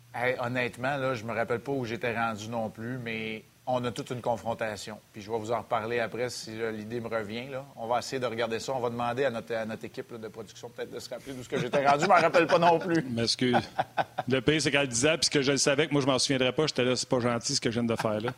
[0.41, 4.11] honnêtement, là, je me rappelle pas où j'étais rendu non plus, mais on a toute
[4.11, 4.99] une confrontation.
[5.13, 7.49] Puis je vais vous en reparler après si l'idée me revient.
[7.51, 7.67] Là.
[7.77, 8.73] On va essayer de regarder ça.
[8.73, 11.61] On va demander à notre, équipe de production peut-être de se rappeler d'où ce que
[11.61, 12.05] j'étais rendu.
[12.05, 13.03] Je m'en rappelle pas non plus.
[13.03, 13.57] M'excuse.
[14.29, 16.67] le pire, c'est qu'elle disait, puisque je le savais que moi, je m'en souviendrais pas.
[16.67, 18.33] J'étais là, c'est pas gentil ce que je viens de faire là.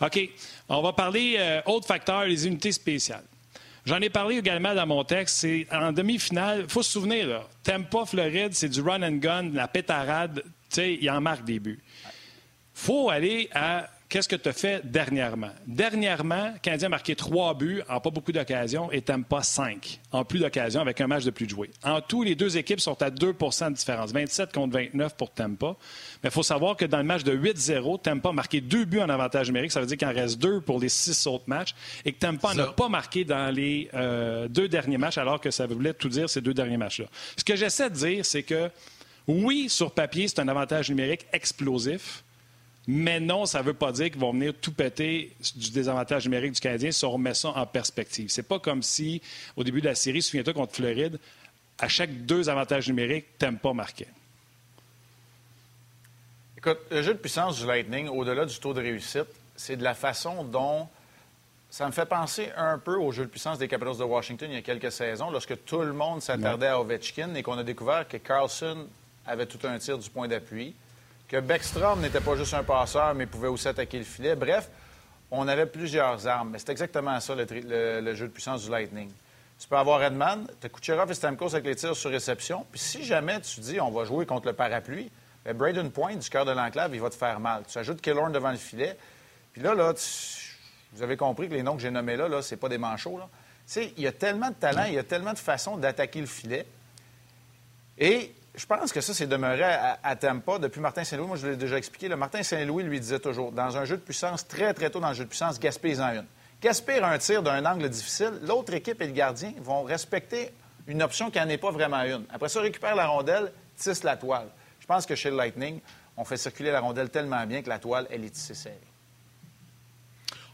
[0.00, 0.30] OK.
[0.70, 3.24] On va parler euh, autre facteur, les unités spéciales.
[3.84, 5.36] J'en ai parlé également dans mon texte.
[5.36, 6.60] C'est en demi-finale.
[6.62, 10.42] Il faut se souvenir, là, Tampa, Floride, c'est du run and gun, la pétarade.
[10.70, 11.82] Tu sais, il en marque des buts.
[12.72, 15.52] faut aller à Qu'est-ce que tu as fait dernièrement?
[15.66, 20.40] Dernièrement, Canadien a marqué trois buts en pas beaucoup d'occasions et pas cinq en plus
[20.40, 21.70] d'occasions avec un match de plus de jouer.
[21.82, 25.76] En tout, les deux équipes sont à 2% de différence, 27 contre 29 pour Tampa.
[26.22, 29.00] Mais il faut savoir que dans le match de 8-0, Tampa a marqué deux buts
[29.00, 29.72] en avantage numérique.
[29.72, 32.52] Ça veut dire qu'il en reste deux pour les six autres matchs et que Tampa
[32.52, 36.28] n'a pas marqué dans les euh, deux derniers matchs alors que ça voulait tout dire
[36.28, 37.06] ces deux derniers matchs-là.
[37.38, 38.68] Ce que j'essaie de dire, c'est que
[39.26, 42.24] oui, sur papier, c'est un avantage numérique explosif.
[42.88, 46.52] Mais non, ça ne veut pas dire qu'ils vont venir tout péter du désavantage numérique
[46.52, 48.28] du Canadien si on remet ça en perspective.
[48.28, 49.22] C'est pas comme si,
[49.56, 51.18] au début de la série, souviens-toi contre Floride,
[51.78, 54.08] à chaque deux avantages numériques, t'aimes pas marquer.
[56.58, 59.94] Écoute, le jeu de puissance du Lightning, au-delà du taux de réussite, c'est de la
[59.94, 60.88] façon dont
[61.70, 64.54] ça me fait penser un peu au jeu de puissance des Capitals de Washington il
[64.54, 68.06] y a quelques saisons, lorsque tout le monde s'attardait à Ovechkin et qu'on a découvert
[68.06, 68.86] que Carlson
[69.26, 70.74] avait tout un tir du point d'appui
[71.32, 74.36] que Beckstrom n'était pas juste un passeur, mais pouvait aussi attaquer le filet.
[74.36, 74.68] Bref,
[75.30, 76.50] on avait plusieurs armes.
[76.50, 79.10] Mais c'est exactement ça, le, jeu de puissance du Lightning.
[79.58, 82.66] Tu peux avoir Edman, tu as Kucherov et Stamkos avec les tirs sur réception.
[82.70, 85.10] Puis si jamais tu dis on va jouer contre le parapluie,
[85.42, 87.62] bien Braden Point du cœur de l'enclave, il va te faire mal.
[87.66, 88.94] Tu ajoutes Killorn devant le filet.
[89.54, 89.94] Puis là, là,
[90.92, 93.16] vous avez compris que les noms que j'ai nommés là, là c'est pas des manchots.
[93.16, 93.28] Là.
[93.66, 96.20] Tu sais, il y a tellement de talent, il y a tellement de façons d'attaquer
[96.20, 96.66] le filet.
[97.96, 101.26] Et je pense que ça, c'est demeuré à, à, Tampa depuis Martin Saint-Louis.
[101.26, 102.08] Moi, je l'ai déjà expliqué.
[102.08, 105.08] Le Martin Saint-Louis lui disait toujours, dans un jeu de puissance, très, très tôt dans
[105.08, 106.26] le jeu de puissance, gaspille-en une.
[106.60, 110.50] Gaspille un tir d'un angle difficile, l'autre équipe et le gardien vont respecter
[110.86, 112.24] une option qui n'en est pas vraiment une.
[112.30, 114.48] Après ça, récupère la rondelle, tisse la toile.
[114.78, 115.80] Je pense que chez le Lightning,
[116.16, 118.78] on fait circuler la rondelle tellement bien que la toile, elle est tissée.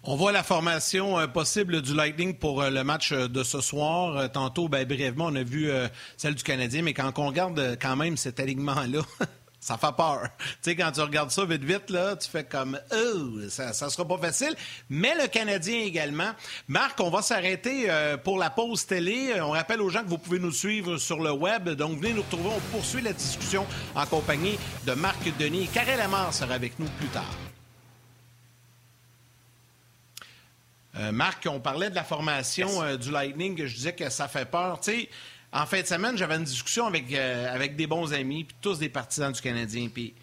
[0.05, 3.61] On voit la formation euh, possible du Lightning pour euh, le match euh, de ce
[3.61, 4.31] soir.
[4.31, 5.71] tantôt, ben, brièvement, on a vu
[6.17, 9.01] celle du Canadien, mais quand on regarde quand même cet alignement-là,
[9.61, 10.23] ça fait peur.
[10.39, 13.91] Tu sais, quand tu regardes ça vite, vite, là, tu fais comme, oh, ça, ça
[13.91, 14.55] sera pas facile.
[14.89, 16.31] Mais le Canadien également.
[16.69, 17.89] Marc, on va s'arrêter
[18.23, 19.41] pour la pause télé.
[19.41, 21.69] On rappelle aux gens que vous pouvez nous suivre sur le web.
[21.71, 22.51] Donc, venez nous retrouver.
[22.57, 25.69] On poursuit la discussion en compagnie de Marc Denis.
[25.73, 27.48] Karel Amar sera avec nous plus tard.
[30.99, 34.45] Euh, Marc, on parlait de la formation euh, du Lightning, je disais que ça fait
[34.45, 34.81] peur.
[34.81, 35.09] Tu sais,
[35.53, 38.79] en fin de semaine, j'avais une discussion avec, euh, avec des bons amis, puis tous
[38.79, 39.89] des partisans du Canadien.
[39.89, 40.15] Puis,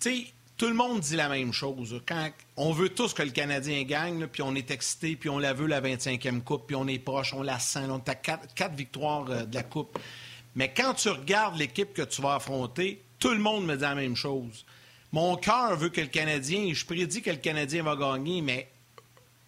[0.00, 2.00] tu sais, tout le monde dit la même chose.
[2.06, 5.54] Quand on veut tous que le Canadien gagne, puis on est excité, puis on la
[5.54, 7.86] veut la 25e Coupe, puis on est proche, on la sent.
[7.88, 9.98] On a quatre, victoires de la Coupe.
[10.54, 13.96] Mais quand tu regardes l'équipe que tu vas affronter, tout le monde me dit la
[13.96, 14.64] même chose.
[15.10, 18.68] Mon cœur veut que le Canadien, je prédis que le Canadien va gagner, mais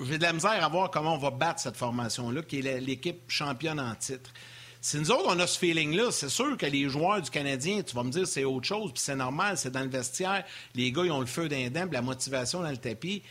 [0.01, 3.23] j'ai de la misère à voir comment on va battre cette formation-là, qui est l'équipe
[3.29, 4.31] championne en titre.
[4.81, 7.97] Si nous autres, on a ce feeling-là, c'est sûr que les joueurs du Canadien, tu
[7.97, 10.45] vas me dire, c'est autre chose, puis c'est normal, c'est dans le vestiaire.
[10.75, 13.23] Les gars, ils ont le feu d'un puis la motivation dans le tapis.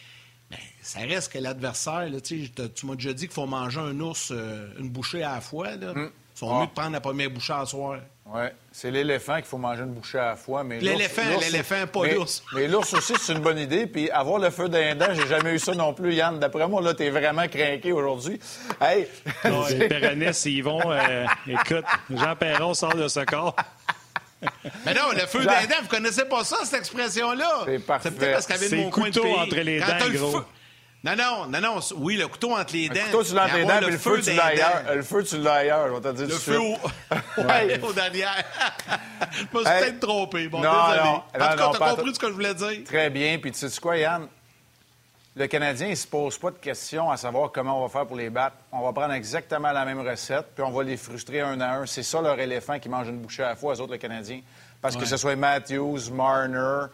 [0.52, 4.68] Mais ça reste que l'adversaire, tu m'as déjà dit qu'il faut manger un ours, euh,
[4.80, 5.76] une bouchée à la fois.
[5.76, 5.94] Là.
[5.94, 6.12] Mm.
[6.36, 8.00] Ils sont mieux de prendre la première bouchée à soir.
[8.28, 10.64] Oui, c'est l'éléphant qu'il faut manger une bouchée à la fois.
[10.64, 12.44] L'éléphant, l'éléphant, pas l'ours.
[12.56, 13.86] Mais, l'ours aussi, c'est une bonne idée.
[13.86, 16.40] Puis avoir le feu d'un dent, j'ai jamais eu ça non plus, Yann.
[16.40, 18.40] D'après moi, là, t'es vraiment craqué aujourd'hui.
[18.82, 19.08] Hey!
[19.70, 20.92] les péronistes, ils vont...
[20.92, 23.56] Euh, écoute, Jean Perron sort de ce corps.
[24.86, 27.62] Mais non, le feu d'un dent, vous connaissez pas ça, cette expression-là?
[27.66, 28.10] C'est parfait.
[28.10, 29.34] C'est peut-être parce qu'il y avait mon coin de pays.
[29.34, 30.42] entre les dents, gros.
[31.06, 31.80] Non, non, non, non.
[31.98, 32.96] Oui, le couteau entre les dents.
[32.96, 34.96] Le couteau, tu l'as entre les dents, le feu, tu l'as ailleurs.
[34.96, 36.78] Le feu, tu l'as ailleurs, je vais te dire Le feu au...
[37.44, 37.80] ouais.
[37.84, 38.44] au derrière.
[39.32, 40.48] je me suis peut-être trompé.
[40.48, 41.04] Bon, non, désolé.
[41.04, 42.84] Non, en tout cas, t'as compris ce que je voulais dire.
[42.86, 43.38] Très bien.
[43.38, 44.28] Puis tu sais quoi, Yann?
[45.36, 48.16] Le Canadien, il se pose pas de questions à savoir comment on va faire pour
[48.16, 48.56] les battre.
[48.72, 51.86] On va prendre exactement la même recette, puis on va les frustrer un à un.
[51.86, 54.40] C'est ça leur éléphant qui mange une bouchée à la fois, eux autres, le Canadien.
[54.82, 56.88] Parce que ce soit Matthews, Marner,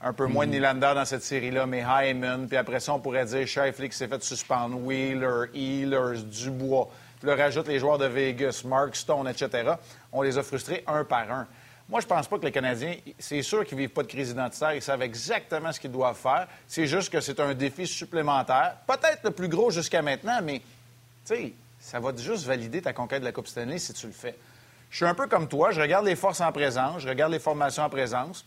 [0.00, 0.54] un peu moins de mm.
[0.54, 2.46] Nylander dans cette série-là, mais Hyman.
[2.46, 6.88] Puis après ça, on pourrait dire Shifley qui s'est fait suspendre, Wheeler, Healers, Dubois.
[7.18, 9.72] Puis là, rajoute les joueurs de Vegas, Mark Stone, etc.
[10.12, 11.46] On les a frustrés un par un.
[11.88, 14.74] Moi, je pense pas que les Canadiens, c'est sûr qu'ils vivent pas de crise identitaire.
[14.74, 16.48] Ils savent exactement ce qu'ils doivent faire.
[16.66, 18.76] C'est juste que c'est un défi supplémentaire.
[18.86, 20.58] Peut-être le plus gros jusqu'à maintenant, mais,
[21.24, 24.12] tu sais, ça va juste valider ta conquête de la Coupe Stanley si tu le
[24.12, 24.34] fais.
[24.90, 25.70] Je suis un peu comme toi.
[25.70, 28.44] Je regarde les forces en présence, je regarde les formations en présence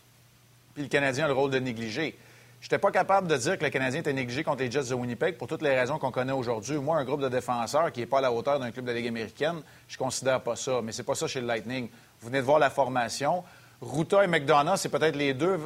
[0.82, 2.18] le Canadien a le rôle de négliger.
[2.60, 4.94] Je n'étais pas capable de dire que le Canadien était négligé contre les Jets de
[4.94, 6.76] Winnipeg pour toutes les raisons qu'on connaît aujourd'hui.
[6.76, 9.08] Moi, un groupe de défenseurs qui n'est pas à la hauteur d'un club de Ligue
[9.08, 10.80] américaine, je ne considère pas ça.
[10.82, 11.88] Mais c'est pas ça chez le Lightning.
[12.20, 13.42] Vous venez de voir la formation.
[13.80, 15.58] Ruta et McDonough, c'est peut-être les deux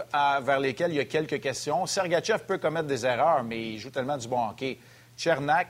[0.42, 1.84] vers lesquels il y a quelques questions.
[1.86, 4.78] Sergachev peut commettre des erreurs, mais il joue tellement du bon hockey.
[5.16, 5.68] Chernak,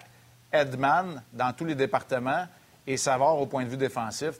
[0.52, 2.46] Edman, dans tous les départements,
[2.86, 4.32] et Savard au point de vue défensif.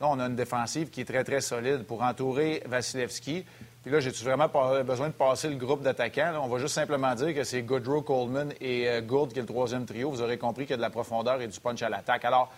[0.00, 3.44] Là, on a une défensive qui est très, très solide pour entourer Vasilevski.
[3.82, 4.48] Puis là, j'ai vraiment
[4.84, 6.40] besoin de passer le groupe d'attaquants?
[6.40, 9.48] On va juste simplement dire que c'est Goodrow, Coleman et euh, Gould qui est le
[9.48, 10.08] troisième trio.
[10.08, 12.24] Vous aurez compris qu'il y a de la profondeur et du punch à l'attaque.
[12.24, 12.52] Alors,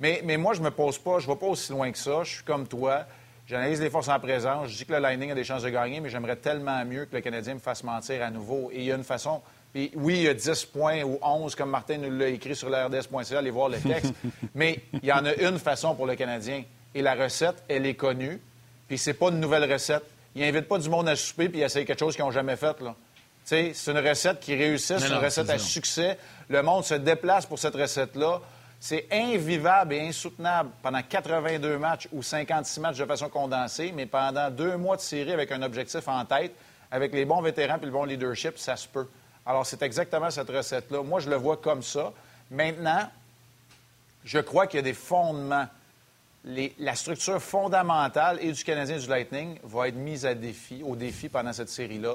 [0.00, 2.22] mais, mais moi, je me pose pas, je ne vais pas aussi loin que ça.
[2.24, 3.06] Je suis comme toi.
[3.46, 4.68] J'analyse les forces en présence.
[4.68, 7.14] Je dis que le Lightning a des chances de gagner, mais j'aimerais tellement mieux que
[7.14, 8.70] le Canadien me fasse mentir à nouveau.
[8.70, 9.40] Et il y a une façon.
[9.74, 13.38] oui, il y a 10 points ou 11, comme Martin nous l'a écrit sur l'RDS.ca,
[13.38, 14.12] allez voir le texte.
[14.54, 16.64] mais il y en a une façon pour le Canadien.
[16.94, 18.42] Et la recette, elle est connue.
[18.88, 20.04] Puis c'est pas une nouvelle recette
[20.36, 22.56] il n'invite pas du monde à souper puis il essaye quelque chose qu'ils n'ont jamais
[22.56, 22.80] fait.
[22.80, 22.94] Là.
[23.42, 26.18] C'est une recette qui réussit, c'est une recette à succès.
[26.48, 28.40] Le monde se déplace pour cette recette-là.
[28.78, 34.50] C'est invivable et insoutenable pendant 82 matchs ou 56 matchs de façon condensée, mais pendant
[34.50, 36.52] deux mois de série avec un objectif en tête,
[36.90, 39.08] avec les bons vétérans et le bon leadership, ça se peut.
[39.46, 41.02] Alors, c'est exactement cette recette-là.
[41.02, 42.12] Moi, je le vois comme ça.
[42.50, 43.08] Maintenant,
[44.24, 45.66] je crois qu'il y a des fondements
[46.46, 50.26] la structure fondamentale et du Canadien du Lightning va être mise
[50.84, 52.14] au défi pendant cette série-là.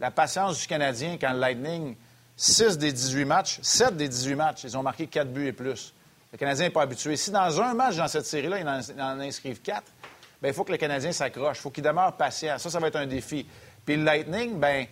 [0.00, 1.96] La patience du Canadien quand le Lightning,
[2.36, 5.94] 6 des 18 matchs, 7 des 18 matchs, ils ont marqué 4 buts et plus.
[6.32, 7.16] Le Canadien n'est pas habitué.
[7.16, 9.82] Si dans un match dans cette série-là, ils en, inscrivent 4,
[10.42, 11.58] bien, il faut que le Canadien s'accroche.
[11.58, 12.58] Il faut qu'il demeure patient.
[12.58, 13.46] Ça, ça va être un défi.
[13.84, 14.86] Puis le Lightning, bien,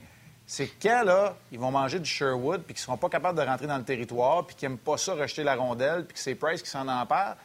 [0.47, 3.45] c'est quand, là, ils vont manger du Sherwood, puis qu'ils ne seront pas capables de
[3.45, 6.37] rentrer dans le territoire, puis qu'ils n'aiment pas ça, rejeter la rondelle, puis que c'est
[6.37, 7.37] Price qui s'en empare,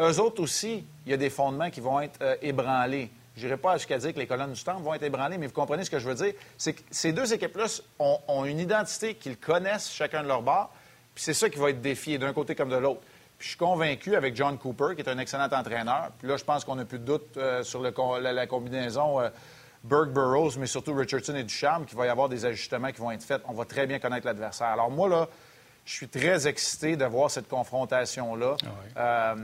[0.00, 3.10] eux autres aussi, il y a des fondements qui vont être euh, ébranlés.
[3.36, 5.52] Je n'irai pas jusqu'à dire que les colonnes du temple vont être ébranlées, mais vous
[5.52, 6.34] comprenez ce que je veux dire.
[6.56, 7.66] C'est que ces deux équipes-là
[7.98, 10.72] ont, une identité qu'ils connaissent chacun de leur bord,
[11.14, 13.00] puis c'est ça qui va être défié d'un côté comme de l'autre.
[13.38, 16.44] Puis je suis convaincu avec John Cooper, qui est un excellent entraîneur, puis là, je
[16.44, 19.28] pense qu'on n'a plus de doute euh, sur la, combinaison euh,
[19.82, 23.24] Burke-Burroughs, mais surtout Richardson et Ducharme, qu'il va y avoir des ajustements qui vont être
[23.24, 23.42] faits.
[23.48, 24.68] On va très bien connaître l'adversaire.
[24.68, 25.28] Alors moi, là,
[25.84, 28.56] je suis très excité de voir cette confrontation-là.
[28.94, 29.34] Ah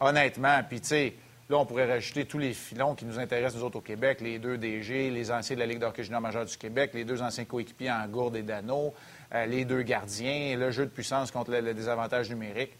[0.00, 0.60] honnêtement.
[0.68, 1.14] Puis, tu sais,
[1.48, 4.38] là, on pourrait rajouter tous les filons qui nous intéressent, nous autres, au Québec, les
[4.38, 7.44] deux DG, les anciens de la Ligue d'hockey junior majeure du Québec, les deux anciens
[7.44, 8.94] coéquipiers en Gourde et Dano,
[9.34, 12.72] euh, les deux gardiens, le jeu de puissance contre le, désavantage numérique.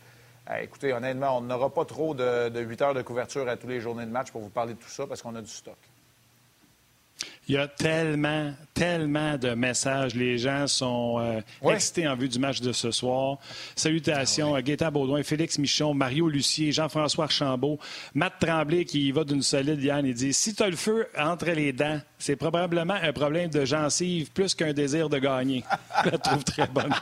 [0.50, 3.68] Euh, écoutez, honnêtement, on n'aura pas trop de, de 8 heures de couverture à tous
[3.68, 5.78] les journées de match pour vous parler de tout ça parce qu'on a du stock.
[7.48, 10.14] Il y a tellement, tellement de messages.
[10.14, 13.38] Les gens sont euh, excités en vue du match de ce soir.
[13.74, 17.78] Salutations à ah Baudouin, Félix Michon, Mario Lucier, Jean-François Archambault,
[18.14, 20.06] Matt Tremblay qui va d'une solide Yann.
[20.06, 23.64] Il dit Si tu as le feu entre les dents, c'est probablement un problème de
[23.64, 25.64] gencive plus qu'un désir de gagner.
[26.04, 26.94] Je la trouve très bonne.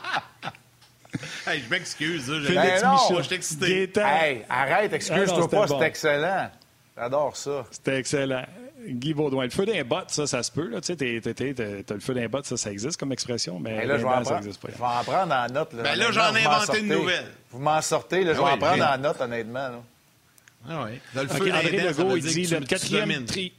[1.46, 3.90] Hey, je m'excuse, Félix ben Michon, je suis excité.
[3.96, 6.50] Hey, arrête, excuse-toi ah pas, c'est excellent.
[6.96, 7.64] J'adore ça.
[7.70, 8.44] C'était excellent.
[8.88, 9.44] Guy Baudouin.
[9.44, 10.70] Le feu d'un bot, ça, ça se peut.
[10.80, 14.02] Tu sais, t'as le feu d'un bot, ça, ça existe comme expression, mais là, je
[14.02, 15.72] vais, en prendre, je vais en prendre en note.
[15.74, 17.26] Là, ben là, j'en ai inventé une nouvelle.
[17.50, 19.68] Vous m'en sortez, là, je vais ah en prendre en note, honnêtement.
[19.68, 19.82] Là.
[20.68, 20.98] Ah oui.
[21.14, 23.52] Dans le feu André Legault, il dit le quatrième tri...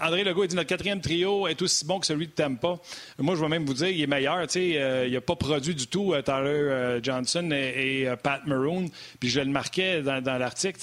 [0.00, 2.76] André Legault, il dit notre quatrième trio est aussi bon que celui de Tampa.
[3.18, 4.46] Moi, je vais même vous dire, il est meilleur.
[4.56, 8.86] Euh, il n'a pas produit du tout euh, Tyler euh, Johnson et, Pat Maroon.
[9.18, 10.78] Puis je le marquais dans, dans l'article.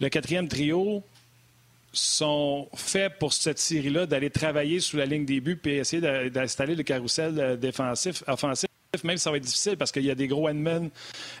[0.00, 1.04] Le quatrième trio,
[1.92, 6.74] sont faits pour cette série-là d'aller travailler sous la ligne des buts et essayer d'installer
[6.74, 8.68] le carrousel euh, défensif, offensif.
[9.04, 10.90] Même si ça va être difficile parce qu'il y a des gros Edmund,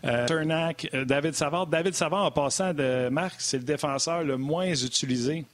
[0.04, 1.66] euh, Turnac, euh, David Savard.
[1.66, 5.44] David Savard, en passant de Marc, c'est le défenseur le moins utilisé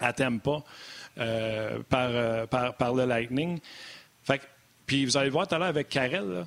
[0.00, 0.62] à Tampa
[1.88, 3.60] par, par, le Lightning.
[4.86, 6.46] puis vous allez voir tout à l'heure avec Karel,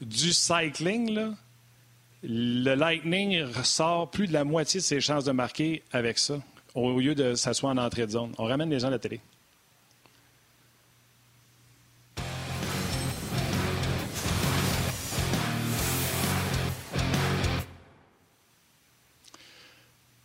[0.00, 1.30] du cycling, là,
[2.22, 6.38] le Lightning ressort plus de la moitié de ses chances de marquer avec ça,
[6.74, 8.32] au lieu de s'asseoir en entrée de zone.
[8.38, 9.20] On ramène les gens à la télé.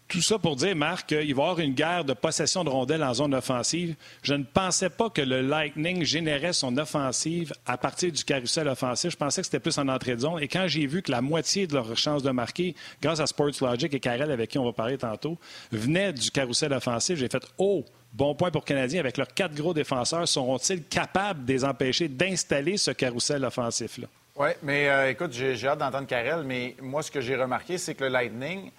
[0.10, 3.04] Tout ça pour dire, Marc, qu'il va y avoir une guerre de possession de rondelles
[3.04, 3.94] en zone offensive.
[4.24, 9.12] Je ne pensais pas que le Lightning générait son offensive à partir du carrousel offensif.
[9.12, 10.42] Je pensais que c'était plus en entrée de zone.
[10.42, 13.52] Et quand j'ai vu que la moitié de leurs chances de marquer, grâce à Sports
[13.62, 15.38] Logic et Karel, avec qui on va parler tantôt,
[15.72, 19.02] venait du carrousel offensif, j'ai fait Oh, bon point pour Canadiens.
[19.02, 24.08] Avec leurs quatre gros défenseurs, seront-ils capables de les empêcher d'installer ce carrousel offensif-là?
[24.38, 27.94] Oui, mais euh, écoute, j'ai hâte d'entendre Karel, mais moi, ce que j'ai remarqué, c'est
[27.94, 28.72] que le Lightning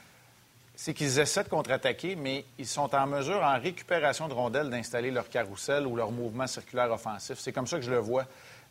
[0.81, 5.11] c'est qu'ils essaient de contre-attaquer, mais ils sont en mesure, en récupération de rondelles, d'installer
[5.11, 7.39] leur carrousel ou leur mouvement circulaire offensif.
[7.39, 8.25] C'est comme ça que je le vois.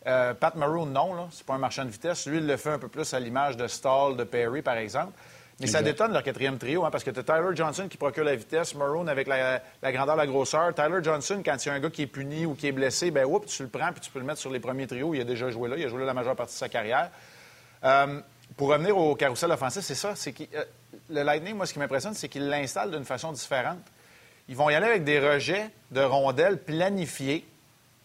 [0.08, 2.26] Euh, Pat Maroon, non, c'est pas un marchand de vitesse.
[2.26, 5.12] Lui, il le fait un peu plus à l'image de Stall, de Perry, par exemple.
[5.60, 8.24] Mais ça détonne leur quatrième trio, hein, parce que tu as Tyler Johnson qui procure
[8.24, 9.60] la vitesse, Maroon avec la,
[9.92, 10.74] grandeur, la grosseur.
[10.74, 13.12] Tyler Johnson, quand il y a un gars qui est puni ou qui est blessé,
[13.12, 15.14] ben oups, tu le prends puis tu peux le mettre sur les premiers trios.
[15.14, 17.08] Il a déjà joué là, il a joué là la majeure partie de sa carrière.
[17.84, 18.20] Euh,
[18.56, 20.16] pour revenir au carrousel offensif, c'est ça.
[20.16, 20.64] C'est euh,
[21.08, 23.80] le Lightning, moi, ce qui m'impressionne, c'est qu'ils l'installent d'une façon différente.
[24.48, 27.46] Ils vont y aller avec des rejets de rondelles planifiés.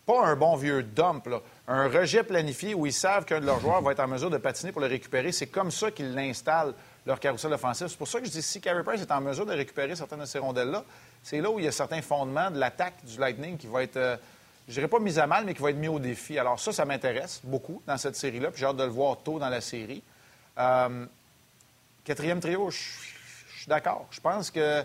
[0.06, 1.41] Pas un bon vieux dump, là.
[1.67, 4.38] Un rejet planifié où ils savent qu'un de leurs joueurs va être en mesure de
[4.38, 5.32] patiner pour le récupérer.
[5.32, 6.76] C'est comme ça qu'ils l'installent,
[7.08, 7.88] leur carousel offensif.
[7.88, 10.19] C'est pour ça que je dis si Carey Price est en mesure de récupérer certaines
[10.19, 10.84] de ces rondelles-là,
[11.24, 13.98] c'est là où il y a certains fondements de l'attaque du Lightning qui va être,
[13.98, 14.15] euh,
[14.67, 16.38] je dirais pas mis à mal, mais qui va être mis au défi.
[16.38, 19.39] Alors ça, ça m'intéresse beaucoup dans cette série-là, puis j'ai hâte de le voir tôt
[19.39, 20.04] dans la série.
[20.60, 21.08] Euh,
[22.05, 24.07] quatrième trio, je, suis d'accord.
[24.11, 24.83] Je pense que.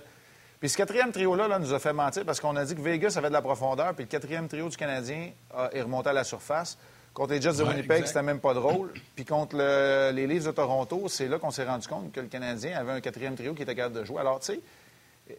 [0.59, 3.15] Puis ce quatrième trio-là là, nous a fait mentir parce qu'on a dit que Vegas
[3.17, 5.31] avait de la profondeur, puis le quatrième trio du Canadien
[5.73, 6.77] est remonté à la surface.
[7.15, 8.93] Contre les Jets de Winnipeg, c'était même pas drôle.
[9.17, 12.79] Puis contre les Leafs de Toronto, c'est là qu'on s'est rendu compte que le Canadien
[12.79, 14.21] avait un quatrième trio qui était capable de jouer.
[14.21, 14.61] Alors, tu sais,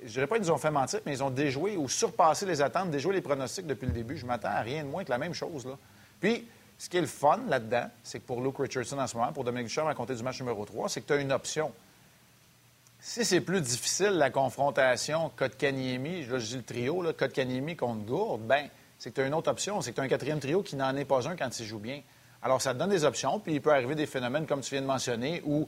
[0.04, 2.62] je dirais pas qu'ils nous ont fait mentir, mais ils ont déjoué ou surpassé les
[2.62, 4.18] attentes, déjoué les pronostics depuis le début.
[4.18, 5.66] Je m'attends à rien de moins que la même chose.
[5.66, 5.78] Là.
[6.20, 6.48] Puis,
[6.82, 9.44] ce qui est le fun là-dedans, c'est que pour Luke Richardson en ce moment, pour
[9.44, 11.72] Dominique Ducharme à compter du match numéro 3, c'est que tu as une option.
[13.00, 18.42] Si c'est plus difficile, la confrontation Kotkaniemi, là, je dis le trio, Kotkaniemi contre Gourde,
[18.48, 18.68] ben
[18.98, 19.80] c'est que tu as une autre option.
[19.82, 21.78] C'est que tu as un quatrième trio qui n'en est pas un quand il joue
[21.78, 22.02] bien.
[22.42, 24.82] Alors, ça te donne des options, puis il peut arriver des phénomènes, comme tu viens
[24.82, 25.68] de mentionner, où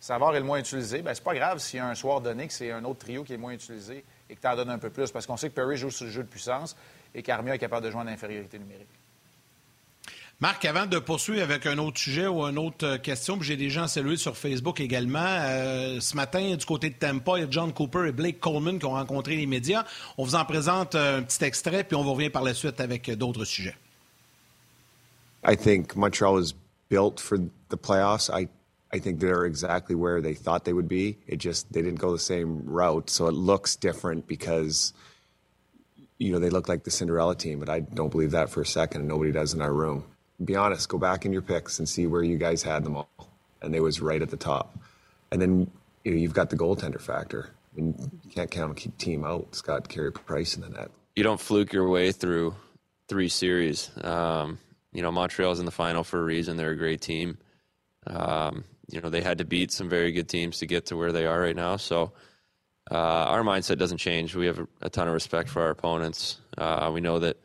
[0.00, 1.02] savoir est le moins utilisé.
[1.02, 3.22] Bien, c'est pas grave s'il y a un soir donné que c'est un autre trio
[3.22, 5.50] qui est moins utilisé et que tu en donnes un peu plus, parce qu'on sait
[5.50, 6.74] que Perry joue sur le jeu de puissance
[7.14, 8.88] et qu'Armia est capable de jouer en infériorité numérique.
[10.40, 13.70] Marc, avant de poursuivre avec un autre sujet ou une autre euh, question, j'ai des
[13.70, 15.24] gens salués sur Facebook également.
[15.24, 18.78] Euh, ce matin, du côté de Tampa, il y a John Cooper et Blake Coleman
[18.78, 19.84] qui ont rencontré les médias.
[20.18, 23.10] On vous en présente un petit extrait, puis on vous revient par la suite avec
[23.12, 23.76] d'autres sujets.
[25.46, 26.54] I think Montreal is
[26.88, 28.28] built for the playoffs.
[28.30, 28.48] I
[28.92, 31.16] I think they're exactly where they thought they would be.
[31.26, 34.94] It just they didn't go the same route, so it looks different because
[36.18, 38.66] you know they look like the Cinderella team, but I don't believe that for a
[38.66, 40.04] second, nobody does in our room.
[40.42, 43.28] Be honest, go back in your picks and see where you guys had them all,
[43.62, 44.78] and they was right at the top.
[45.30, 45.70] And then
[46.04, 47.50] you know, you've got the goaltender factor.
[47.72, 49.46] I mean, you can't count a team out.
[49.48, 50.90] It's got Carey Price in the net.
[51.16, 52.54] You don't fluke your way through
[53.08, 53.90] three series.
[54.02, 54.58] Um,
[54.92, 56.56] you know, Montreal's in the final for a reason.
[56.56, 57.38] They're a great team.
[58.06, 61.12] Um, you know, they had to beat some very good teams to get to where
[61.12, 61.76] they are right now.
[61.76, 62.12] So
[62.90, 64.34] uh, our mindset doesn't change.
[64.34, 66.38] We have a, a, ton of respect for our opponents.
[66.58, 67.38] Uh, we know that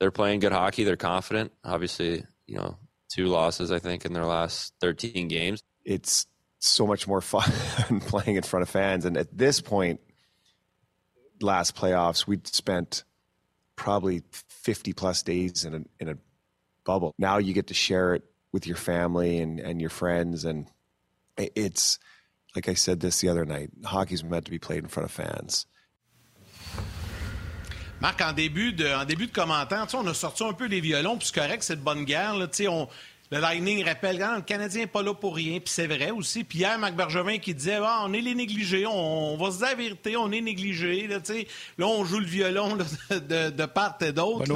[0.00, 0.82] they're playing good hockey.
[0.82, 1.52] They're confident.
[1.62, 2.76] Obviously, you know,
[3.08, 5.62] two losses I think in their last 13 games.
[5.84, 6.26] It's
[6.58, 7.50] so much more fun
[8.00, 9.04] playing in front of fans.
[9.04, 10.00] And at this point,
[11.40, 13.04] last playoffs, we'd spent
[13.76, 16.18] probably 50 plus days in a, in a
[16.84, 17.14] bubble.
[17.18, 20.44] Now you get to share it with your family and, and your friends.
[20.44, 20.66] And
[21.36, 21.98] it's,
[22.56, 25.12] like I said this the other night, hockey's meant to be played in front of
[25.12, 25.66] fans.
[28.00, 31.18] Marc, en début de, en début de commentaire, on a sorti un peu des violons,
[31.18, 32.34] puis c'est correct, c'est de bonne guerre.
[32.34, 32.88] Là, on,
[33.32, 36.42] Le Lightning rappelle, quand le Canadien n'est pas là pour rien, puis c'est vrai aussi.
[36.42, 39.68] Puis hier, Marc Bergevin qui disait ah, on est les négligés, on, va se dire
[39.68, 41.06] la vérité, on est négligés.
[41.06, 41.18] Là,
[41.78, 44.52] là on joue le violon de, de, part et d'autre.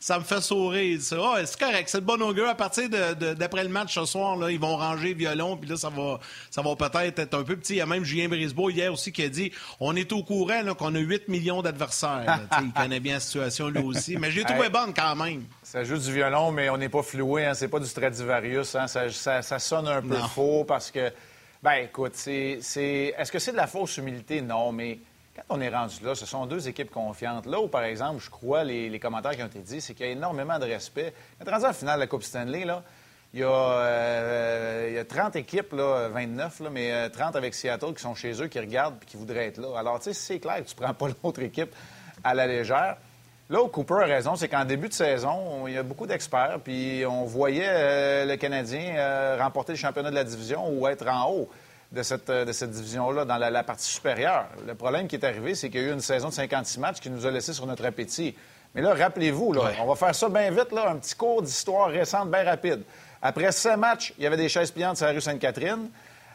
[0.00, 0.98] ça me fait sourire.
[1.12, 2.48] Ah, c'est correct, c'est le bon augure.
[2.48, 5.76] À partir d'après le match ce soir, là, ils vont ranger le violon, puis là,
[5.76, 6.18] ça va,
[6.50, 7.74] ça va peut-être être un peu petit.
[7.74, 10.62] Il y a même Julien Brisebois hier aussi qui a dit on est au courant
[10.78, 12.40] qu'on a 8 millions d'adversaires.
[12.62, 14.16] il connaît bien la situation lui aussi.
[14.16, 15.44] Mais j'ai trouvé bonne quand même.
[15.74, 17.46] Ça joue du violon, mais on n'est pas floué.
[17.46, 17.54] Hein?
[17.54, 18.76] C'est pas du Stradivarius.
[18.76, 18.86] Hein?
[18.86, 21.12] Ça, sonne un peu faux parce que,
[21.64, 22.60] ben écoute, c'est,
[23.18, 24.40] est-ce que c'est de la fausse humilité?
[24.40, 25.00] Non, mais
[25.34, 27.46] quand on est rendu là, ce sont deux équipes confiantes.
[27.46, 30.10] Là où, par exemple, je crois, les, commentaires qui ont été dits, c'est qu'il y
[30.10, 31.12] a énormément de respect.
[31.40, 32.84] Quand on est rendu en finale de la Coupe Stanley, là,
[33.32, 37.38] il y, a, euh, il y a 30 équipes, là, 29, là, mais 30 euh,
[37.38, 39.76] avec Seattle qui sont chez eux, qui regardent et qui voudraient être là.
[39.76, 41.74] Alors, tu sais, c'est clair que tu prends pas l'autre équipe
[42.22, 42.96] à la légère.
[43.50, 46.60] Là où Cooper a raison, c'est qu'en début de saison, il y a beaucoup d'experts,
[46.64, 51.06] puis on voyait euh, le Canadien euh, remporter le championnat de la division ou être
[51.06, 51.50] en haut
[51.92, 54.46] de cette, euh, de cette division-là, dans la, partie supérieure.
[54.66, 57.00] Le problème qui est arrivé, c'est qu'il y a eu une saison de 56 matchs
[57.00, 58.34] qui nous a laissé sur notre appétit.
[58.74, 61.90] Mais là, rappelez-vous, là, on va faire ça bien vite, là, un petit cours d'histoire
[61.90, 62.82] récente, bien rapide.
[63.20, 65.90] Après 7 matchs, il y avait des chaises pliantes sur la rue Sainte-Catherine.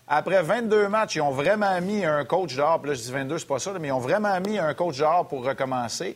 [0.07, 2.79] Après 22 matchs, ils ont vraiment mis un coach dehors.
[2.79, 4.99] Puis là, je dis 22, c'est pas ça, mais ils ont vraiment mis un coach
[4.99, 6.15] dehors pour recommencer.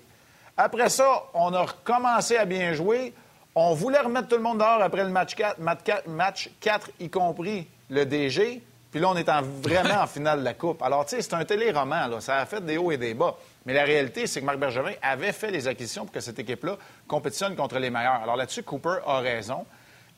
[0.57, 3.13] Après ça, on a recommencé à bien jouer.
[3.55, 5.59] On voulait remettre tout le monde dehors après le match 4,
[6.07, 8.61] match 4, y compris le DG.
[8.91, 10.81] Puis là, on est vraiment en finale de la Coupe.
[10.83, 12.07] Alors, tu sais, c'est un téléroman.
[12.07, 12.21] Là.
[12.21, 13.35] Ça a fait des hauts et des bas.
[13.65, 16.77] Mais la réalité, c'est que Marc Bergevin avait fait les acquisitions pour que cette équipe-là
[17.07, 18.21] compétitionne contre les meilleurs.
[18.21, 19.65] Alors là-dessus, Cooper a raison.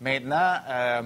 [0.02, 1.02] Maintenant, euh,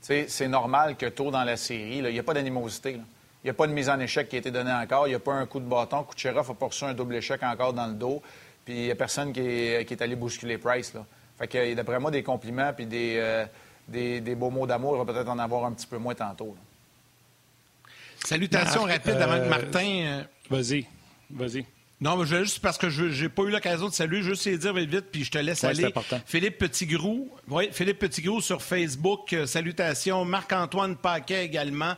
[0.00, 3.00] c'est normal que tôt dans la série, il n'y a pas d'animosité.
[3.42, 5.06] Il n'y a pas de mise en échec qui a été donnée encore.
[5.06, 6.04] Il n'y a pas un coup de bâton.
[6.04, 8.22] Kucherov n'a pas reçu un double échec encore dans le dos.
[8.64, 10.92] Puis il n'y a personne qui est, allé bousculer Price.
[10.92, 11.06] Là.
[11.38, 13.46] Fait que d'après moi, des compliments puis des, euh,
[13.88, 16.54] des, beaux mots d'amour, il va peut-être en avoir un petit peu moins tantôt.
[18.24, 20.02] Salutations rapides avant que euh, Martin.
[20.04, 20.86] Euh, vas-y,
[21.30, 21.64] vas-y.
[22.02, 24.72] Non, mais juste parce que je n'ai pas eu l'occasion de saluer, juste les dire
[24.72, 25.92] vite, vite, puis je te laisse aller.
[26.24, 30.24] Philippe Petitgrou, oui, Philippe Petitgrou sur Facebook, euh, salutations.
[30.24, 31.92] Marc-Antoine Paquet également.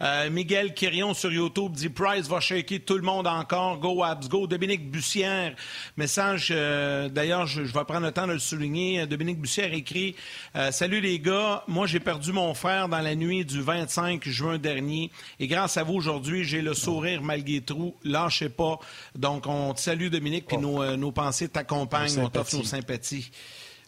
[0.00, 3.78] Euh, Miguel Quirion sur YouTube dit Price va shaker tout le monde encore.
[3.78, 4.46] Go Abs, go.
[4.46, 5.56] Dominique Bussière,
[5.96, 9.06] message, euh, d'ailleurs, je, vais prendre le temps de le souligner.
[9.06, 10.14] Dominique Bussière écrit
[10.70, 15.10] Salut les gars, moi j'ai perdu mon frère dans la nuit du 25 juin dernier
[15.40, 17.96] et grâce à vous aujourd'hui, j'ai le sourire malgré tout.
[18.04, 18.78] Lâchez pas.
[19.16, 20.82] Donc, on te salue, Dominique, puis oh.
[20.82, 22.18] euh, nos, pensées t'accompagnent.
[22.18, 23.30] On t'offre nos sympathies.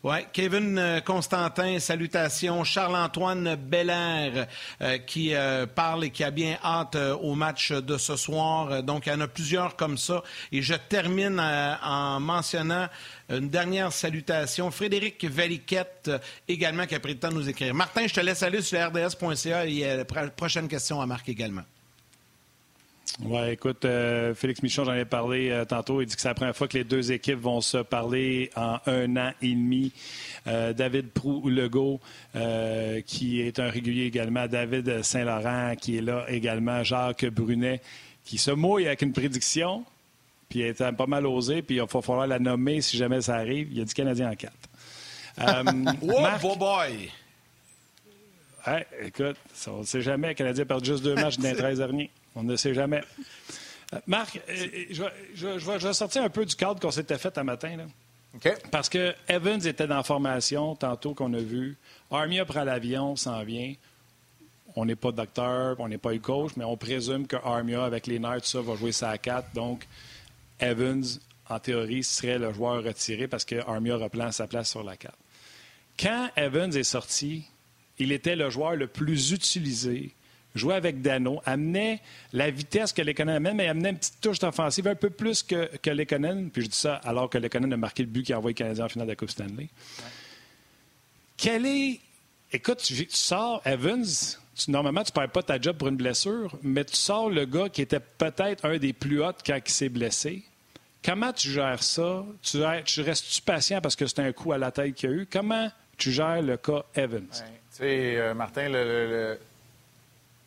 [0.03, 2.65] Oui, Kevin euh, Constantin, salutations.
[2.65, 4.47] Charles-Antoine Belair
[4.81, 5.35] euh, qui
[5.75, 8.83] parle et qui a bien hâte au match de ce soir.
[8.83, 10.23] Donc, il y en a plusieurs comme ça.
[10.53, 12.89] Et je termine en mentionnant
[13.29, 14.71] une dernière salutation.
[14.71, 16.11] Frédéric Valiquette,
[16.49, 17.75] également, qui a pris le temps de nous écrire.
[17.75, 21.65] Martin, je te laisse aller sur rds.ca et la prochaine question à Marc également.
[23.19, 26.01] Oui, écoute, euh, Félix Michon, j'en ai parlé euh, tantôt.
[26.01, 28.79] Il dit que c'est la première fois que les deux équipes vont se parler en
[28.87, 29.93] un an et demi.
[30.47, 32.01] Euh, David Prou-Legault,
[33.07, 34.47] qui est un régulier également.
[34.47, 36.83] David Saint-Laurent, qui est là également.
[36.83, 37.83] Jacques Brunet,
[38.25, 39.85] qui se mouille avec une prédiction.
[40.49, 41.63] Puis il est pas mal osé.
[41.63, 43.69] Puis il va falloir la nommer si jamais ça arrive.
[43.71, 44.55] Il y a du Canadien en quatre.
[46.43, 47.11] oh, boy!
[49.03, 49.37] écoute,
[49.69, 50.29] on ne sait jamais.
[50.29, 52.11] Le Canadien a perdu juste deux matchs dans les 13 derniers.
[52.35, 53.03] On ne sait jamais.
[53.93, 54.67] Euh, Marc, euh,
[55.35, 57.77] je, vais sortir un peu du cadre qu'on s'était fait un matin.
[57.77, 57.85] Là.
[58.71, 61.77] Parce que Evans était dans la formation tantôt qu'on a vu.
[62.11, 63.75] Armia prend l'avion, s'en vient.
[64.77, 68.21] On n'est pas docteur, on n'est pas coach, mais on présume que Armia, avec les
[68.21, 69.53] nerfs, tout ça, va jouer à 4.
[69.53, 69.87] Donc,
[70.61, 71.05] Evans,
[71.49, 75.13] en théorie, serait le joueur retiré parce que Armia reprend sa place sur la 4.
[75.99, 77.45] Quand Evans est sorti,
[77.99, 80.15] il était le joueur le plus utilisé
[80.55, 82.01] jouait avec Dano, amenait
[82.33, 85.77] la vitesse que Lekonen amène, mais amenait une petite touche offensive un peu plus que,
[85.79, 86.51] que Lekonen.
[86.51, 88.59] Puis je dis ça alors que Lekonen a marqué le but qui a envoyé le
[88.59, 89.69] Canadien en finale de la Coupe Stanley.
[91.37, 92.01] Quel est.
[92.53, 94.05] Écoute, tu, sors Evans,
[94.67, 97.69] normalement, tu ne perds pas ta job pour une blessure, mais tu sors le gars
[97.69, 100.43] qui était peut-être un des plus hauts quand il s'est blessé.
[101.03, 102.25] Comment tu gères ça?
[102.43, 105.17] Tu, tu restes-tu patient parce que c'est un coup à la tête qu'il y a
[105.17, 105.29] eu?
[105.31, 107.29] Comment tu gères le cas Evans?
[107.31, 107.39] Tu
[107.71, 109.39] sais, euh, Martin, le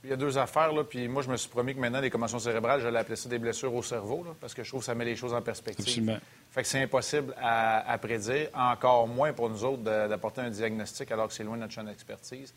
[0.04, 2.10] il y a deux affaires, là, puis moi, je me suis promis que maintenant, les
[2.10, 4.96] commotions cérébrales, j'allais appeler ça des blessures au cerveau, parce que je trouve que ça
[4.96, 5.88] met les choses en perspective.
[5.88, 6.18] Absolument.
[6.52, 11.28] Fait que c'est impossible à, prédire, encore moins pour nous autres d'apporter un diagnostic alors
[11.28, 12.54] que c'est loin de notre champ d'expertise.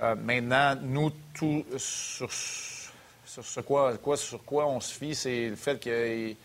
[0.00, 2.30] Euh, maintenant, nous, tout sur,
[3.66, 6.36] quoi, quoi, sur quoi on se fie, c'est le fait qu'il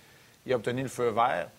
[0.51, 1.49] a obtenu le feu vert.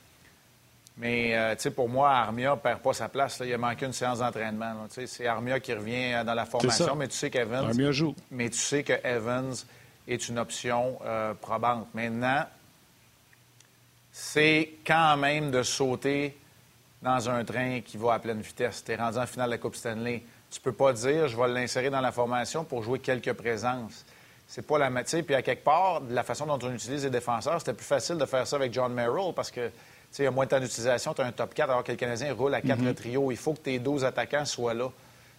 [0.98, 3.40] Mais euh, sais, pour moi, Armia ne perd pas sa place.
[3.44, 4.74] Il a manqué une séance d'entraînement.
[4.88, 7.68] C'est Armia qui revient euh, dans la formation, mais tu sais qu'Evans.
[7.68, 8.14] Armia joue.
[8.32, 9.54] Mais tu sais que Evans
[10.08, 11.86] est une option euh, probante.
[11.94, 12.44] Maintenant,
[14.10, 16.36] c'est quand même de sauter
[17.00, 18.82] dans un train qui va à pleine vitesse.
[18.84, 20.24] Tu es rendu en finale de la Coupe Stanley.
[20.50, 24.04] Tu peux pas dire je vais l'insérer dans la formation pour jouer quelques présences.
[24.48, 25.22] C'est pas la matière.
[25.22, 28.16] Puis à quelque part, de la façon dont on utilise les défenseurs, c'était plus facile
[28.16, 29.70] de faire ça avec John Merrill parce que
[30.18, 31.98] il y a moins de temps d'utilisation, tu as un top 4 alors que le
[31.98, 32.94] Canadien roule à quatre mhm.
[32.94, 33.30] trios.
[33.30, 34.90] Il faut que tes 12 attaquants soient là.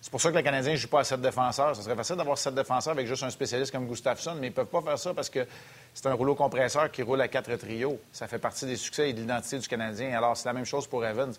[0.01, 1.75] C'est pour ça que le Canadien ne joue pas à 7 défenseurs.
[1.75, 4.55] Ce serait facile d'avoir 7 défenseurs avec juste un spécialiste comme Gustafsson, mais ils ne
[4.55, 5.45] peuvent pas faire ça parce que
[5.93, 7.99] c'est un rouleau compresseur qui roule à quatre trios.
[8.13, 10.17] Ça fait partie des succès et de l'identité du Canadien.
[10.17, 11.33] Alors, c'est la même chose pour Evans.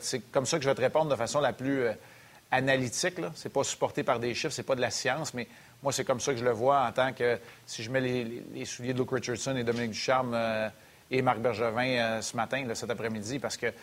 [0.00, 1.92] C'est comme ça que je vais te répondre de façon la plus euh,
[2.50, 3.14] analytique.
[3.34, 5.48] Ce n'est pas supporté par des chiffres, c'est pas de la science, mais
[5.82, 8.64] moi, c'est comme ça que je le vois en tant que si je mets les,
[8.66, 10.68] souliers de Luke Richardson et Dominique Ducharme euh,
[11.12, 13.74] et Marc Bergevin euh, ce matin, cet après-midi, parce que, tu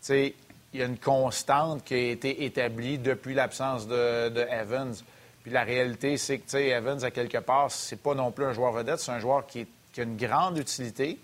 [0.00, 0.34] sais,
[0.72, 4.94] il y a une constante qui a été établie depuis l'absence de, Evans.
[5.42, 8.72] Puis la réalité, c'est que Evans, à quelque part, c'est pas non plus un joueur
[8.72, 9.66] vedette, c'est un joueur qui,
[9.98, 11.18] a une grande utilité,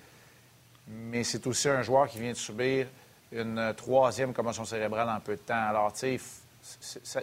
[0.88, 2.86] mais c'est aussi un joueur qui vient de subir
[3.32, 5.68] une troisième commotion cérébrale en peu de temps.
[5.68, 6.20] Alors, tu sais,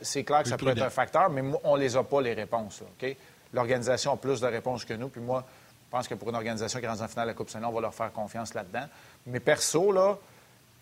[0.01, 2.81] c'est clair que ça peut être un facteur, mais on les a pas, les réponses.
[2.81, 3.15] OK?
[3.53, 5.45] L'organisation a plus de réponses que nous, puis moi,
[5.93, 7.81] pense que pour une organisation qui rentre en finale de la Coupe Saint-Laurent, on va
[7.81, 8.85] leur faire confiance là-dedans.
[9.27, 10.17] Mais perso, là,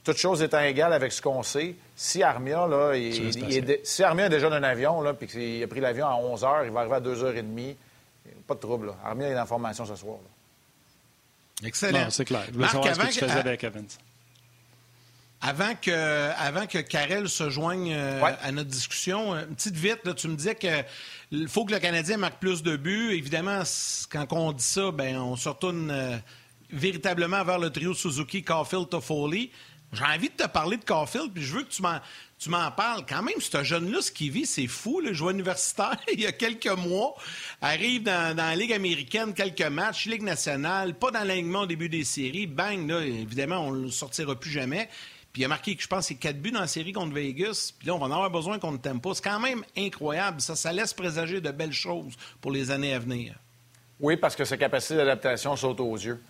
[0.05, 2.93] toutes choses étant égales avec ce qu'on sait, si Armia, là,
[3.83, 6.41] si Armia est déjà dans un avion, là, puis qu'il a pris l'avion à 11
[6.43, 7.77] h, il va arriver à 2 h 30
[8.47, 8.87] pas de trouble.
[8.87, 8.95] Là.
[9.03, 10.17] Armia est la formation ce soir.
[11.63, 12.09] Excellent.
[12.09, 12.45] c'est clair.
[12.47, 13.85] Je voulais savoir ce que tu faisais avec Evans.
[15.43, 20.13] Avant que, avant que Karel se joigne euh, à notre discussion, une petite vite, là,
[20.13, 23.13] tu me disais qu'il faut que le Canadien marque plus de buts.
[23.13, 23.63] Évidemment,
[24.11, 26.17] quand on dit ça, ben, on se retourne euh,
[26.69, 29.51] véritablement vers le trio Suzuki, Caulfield, Toffoli.
[29.93, 31.99] J'ai envie de te parler de Caulfield, puis je veux que tu m'en,
[32.39, 33.03] tu m'en parles.
[33.07, 35.01] Quand même, ce jeune-là, ce qu'il vit, c'est fou.
[35.01, 37.15] Le joueur universitaire, il y a quelques mois,
[37.61, 42.03] arrive dans, la Ligue américaine, quelques matchs, Ligue nationale, pas dans l'alignement au début des
[42.03, 42.47] séries.
[42.47, 44.87] Bang, là, évidemment, on ne le sortira plus jamais.
[45.31, 47.73] Puis il a marqué, je pense, c'est quatre buts dans la série contre Vegas.
[47.77, 49.13] Puis là, on va en avoir besoin qu'on ne t'aime pas.
[49.13, 50.41] C'est quand même incroyable.
[50.41, 53.35] Ça, ça laisse présager de belles choses pour les années à venir.
[53.99, 56.21] Oui, parce que sa capacité d'adaptation saute aux yeux.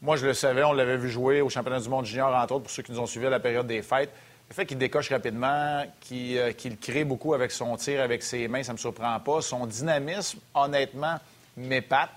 [0.00, 2.64] Moi, je le savais, on l'avait vu jouer au championnat du monde junior, entre autres,
[2.64, 4.12] pour ceux qui nous ont suivis à la période des fêtes.
[4.48, 8.62] Le fait qu'il décoche rapidement, euh, qu'il crée beaucoup avec son tir, avec ses mains,
[8.62, 9.42] ça ne me surprend pas.
[9.42, 11.18] Son dynamisme, honnêtement,
[11.56, 12.10] m'épate.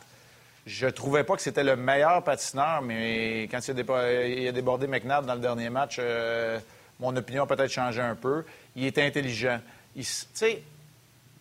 [0.69, 5.33] Je trouvais pas que c'était le meilleur patineur, mais quand il a, débordé McNabb dans
[5.33, 6.59] le dernier match, euh,
[6.99, 8.45] mon opinion a peut-être changé un peu.
[8.75, 9.59] Il était intelligent.
[9.95, 10.61] Tu sais,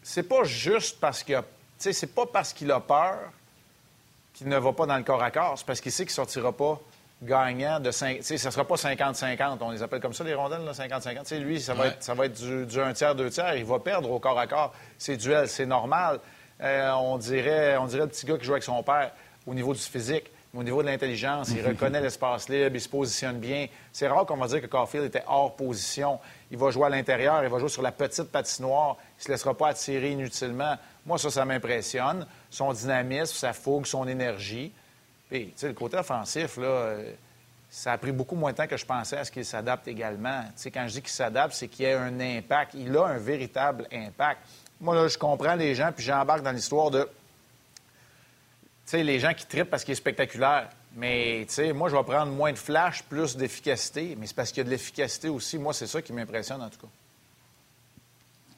[0.02, 1.44] c'est pas juste parce qu'il a...
[1.76, 3.18] c'est pas parce qu'il a peur
[4.32, 6.14] qu'il ne va pas dans le corps à corps, c'est parce qu'il sait qu'il ne
[6.14, 6.80] sortira pas
[7.22, 8.20] gagnant de 5.
[8.22, 9.58] Ce ne sera pas 50-50.
[9.60, 11.38] On les appelle comme ça, les rondelles, 50-50.
[11.40, 13.56] Lui, ça va être, ça va être du, du, un tiers, deux tiers.
[13.56, 14.72] Il va perdre au corps à corps.
[14.96, 16.18] C'est duel, c'est normal.
[16.60, 19.12] Euh, on, dirait, on dirait le petit gars qui joue avec son père
[19.46, 20.30] au niveau du physique.
[20.54, 23.66] Au niveau de l'intelligence, il reconnaît l'espace libre, il se positionne bien.
[23.92, 26.18] C'est rare qu'on va dire que Caulfield était hors position.
[26.50, 28.96] Il va jouer à l'intérieur, il va jouer sur la petite patinoire.
[28.98, 30.76] Il ne se laissera pas attirer inutilement.
[31.04, 32.26] Moi, ça, ça m'impressionne.
[32.50, 34.72] Son dynamisme, sa fougue, son énergie.
[35.28, 37.12] Puis, tu sais, le côté offensif, là, euh,
[37.70, 40.42] ça a pris beaucoup moins de temps que je pensais à ce qu'il s'adapte également.
[40.42, 42.72] Tu sais, quand je dis qu'il s'adapte, c'est qu'il a un impact.
[42.74, 44.40] Il a un véritable impact.
[44.80, 47.08] Moi, là, je comprends les gens, puis j'embarque dans l'histoire de
[48.88, 50.68] sais, les gens qui trippent parce qu'il est spectaculaire.
[50.96, 54.16] Mais, tu sais, moi, je vais prendre moins de flash, plus d'efficacité.
[54.18, 55.58] Mais c'est parce qu'il y a de l'efficacité aussi.
[55.58, 56.88] Moi, c'est ça qui m'impressionne, en tout cas.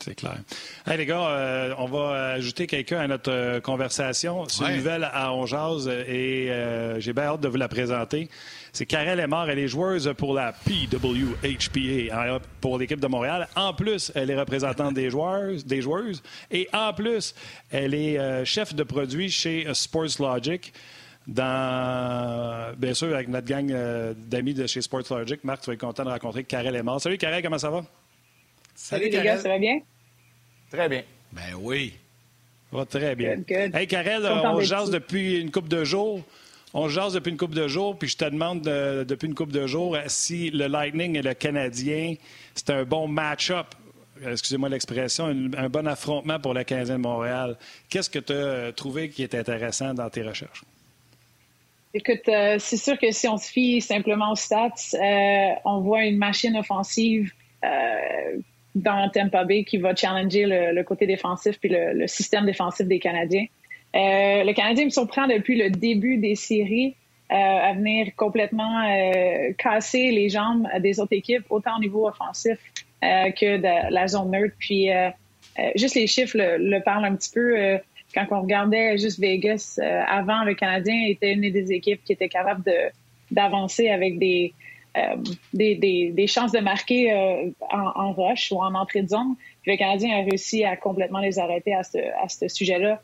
[0.02, 0.38] C'est clair.
[0.86, 4.48] Hey, les gars, euh, on va ajouter quelqu'un à notre euh, conversation.
[4.48, 8.30] C'est une nouvelle à Onjaz et euh, j'ai bien hâte de vous la présenter.
[8.72, 9.50] C'est Karel Lemar.
[9.50, 13.48] Elle est joueuse pour la PWHPA hein, pour l'équipe de Montréal.
[13.56, 16.22] En plus, elle est représentante des joueurs, des joueuses.
[16.50, 17.34] Et en plus,
[17.70, 20.72] elle est chef de produit chez Sports Logic
[21.26, 23.66] dans, bien sûr, avec notre gang
[24.16, 25.42] d'amis de chez Sports Logic.
[25.44, 27.00] Marc, tu vas être content de rencontrer Karel Lemar.
[27.00, 27.84] Salut Karel, comment ça va?
[28.74, 29.80] Salut, les gars, ça va bien?
[30.70, 31.02] Très bien.
[31.32, 31.94] Ben oui.
[32.70, 33.36] Ça va très bien.
[33.36, 36.22] Good, Hey, Karel, on jase depuis une couple de jours.
[36.72, 39.66] On jase depuis une couple de jours, puis je te demande depuis une couple de
[39.66, 42.14] jours si le Lightning et le Canadien,
[42.54, 43.66] c'est un bon match-up
[44.28, 47.56] excusez-moi l'expression, un, bon affrontement pour le Canadien de Montréal.
[47.88, 50.64] Qu'est-ce que tu as trouvé qui est intéressant dans tes recherches?
[51.92, 56.04] Écoute, euh, c'est sûr que si on se fie simplement aux stats, euh, on voit
[56.04, 57.32] une machine offensive
[57.64, 57.68] euh,
[58.76, 63.46] dans Tampa Bay qui va challenger le, côté défensif puis le, système défensif des Canadiens.
[63.94, 66.94] Euh, le Canadien me surprend depuis le début des séries.
[67.30, 68.82] à venir complètement
[69.56, 72.58] casser les jambes des autres équipes, autant au niveau offensif
[73.02, 74.56] que de la zone neutre.
[74.58, 74.88] Puis
[75.76, 77.78] juste les chiffres le, parlent un petit peu.
[78.14, 79.78] quand on regardait juste Vegas
[80.08, 82.90] avant, le Canadien était une des équipes qui était capable de
[83.30, 84.52] d'avancer avec des,
[85.54, 87.14] des, des, chances de marquer
[87.70, 89.36] en, en, rush ou en entrée de zone.
[89.62, 93.00] Puis le Canadien a réussi à complètement les arrêter à ce, à ce sujet-là.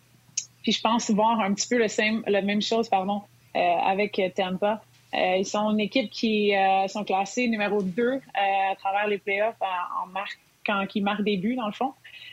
[0.66, 3.22] Puis je pense voir un petit peu le, same, la même chose pardon,
[3.54, 4.82] euh, avec Tampa.
[5.14, 9.54] Euh, ils sont une équipe qui euh, sont classés numéro 2 à travers les playoffs
[9.60, 11.92] en, marque, quand ils marquent des buts, dans le fond.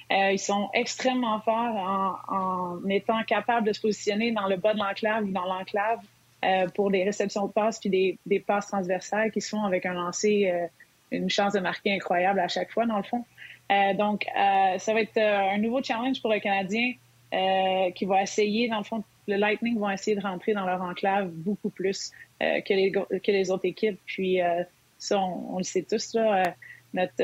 [0.10, 4.80] ils sont extrêmement forts en, en, étant capables de se positionner dans le bas de
[4.80, 6.00] l'enclave ou dans l'enclave
[6.74, 9.94] pour des réceptions de passes puis des, des, passes transversales qui se font avec un
[9.94, 10.52] lancer,
[11.12, 13.26] une chance de marquer incroyable à chaque fois, dans le fond.
[13.94, 16.94] donc, ça va être un nouveau challenge pour le Canadien
[17.34, 20.82] euh, qui va essayer, dans le fond, le Lightning vont essayer de rentrer dans leur
[20.82, 22.12] enclave beaucoup plus
[22.42, 24.00] euh, que, les, que les autres équipes.
[24.06, 24.64] Puis euh,
[25.00, 26.54] ça, on, le sait tous, là.
[26.94, 27.24] Notre,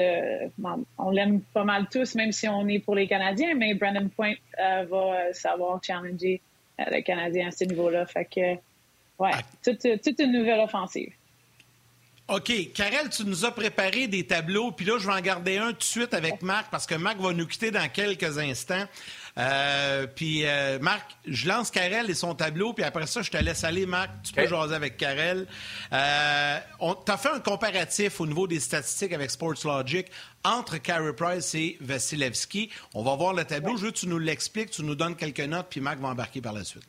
[0.98, 4.34] on l'aime pas mal tous, même si on est pour les Canadiens, mais Brandon Point
[4.58, 6.42] va savoir challenger
[6.80, 8.08] le Canadien à ce niveau-là.
[8.08, 8.56] Fait que,
[9.20, 9.42] ouais, ah.
[9.64, 11.14] toute, toute une nouvelle offensive.
[12.30, 12.74] OK.
[12.74, 15.80] Karel, tu nous as préparé des tableaux, puis là, je vais en garder un tout
[15.80, 18.86] de suite avec Marc, parce que Marc va nous quitter dans quelques instants.
[19.38, 23.38] Euh, puis, euh, Marc, je lance Karel et son tableau, puis après ça, je te
[23.38, 24.12] laisse aller, Marc.
[24.24, 25.48] Tu peux jaser avec Karel.
[25.92, 30.08] Euh, tu as fait un comparatif au niveau des statistiques avec Sportslogic
[30.44, 32.70] entre Carey Price et Vasilevski.
[32.94, 33.76] On va voir le tableau.
[33.76, 36.42] Je veux que tu nous l'expliques, tu nous donnes quelques notes, puis Marc va embarquer
[36.42, 36.86] par la suite.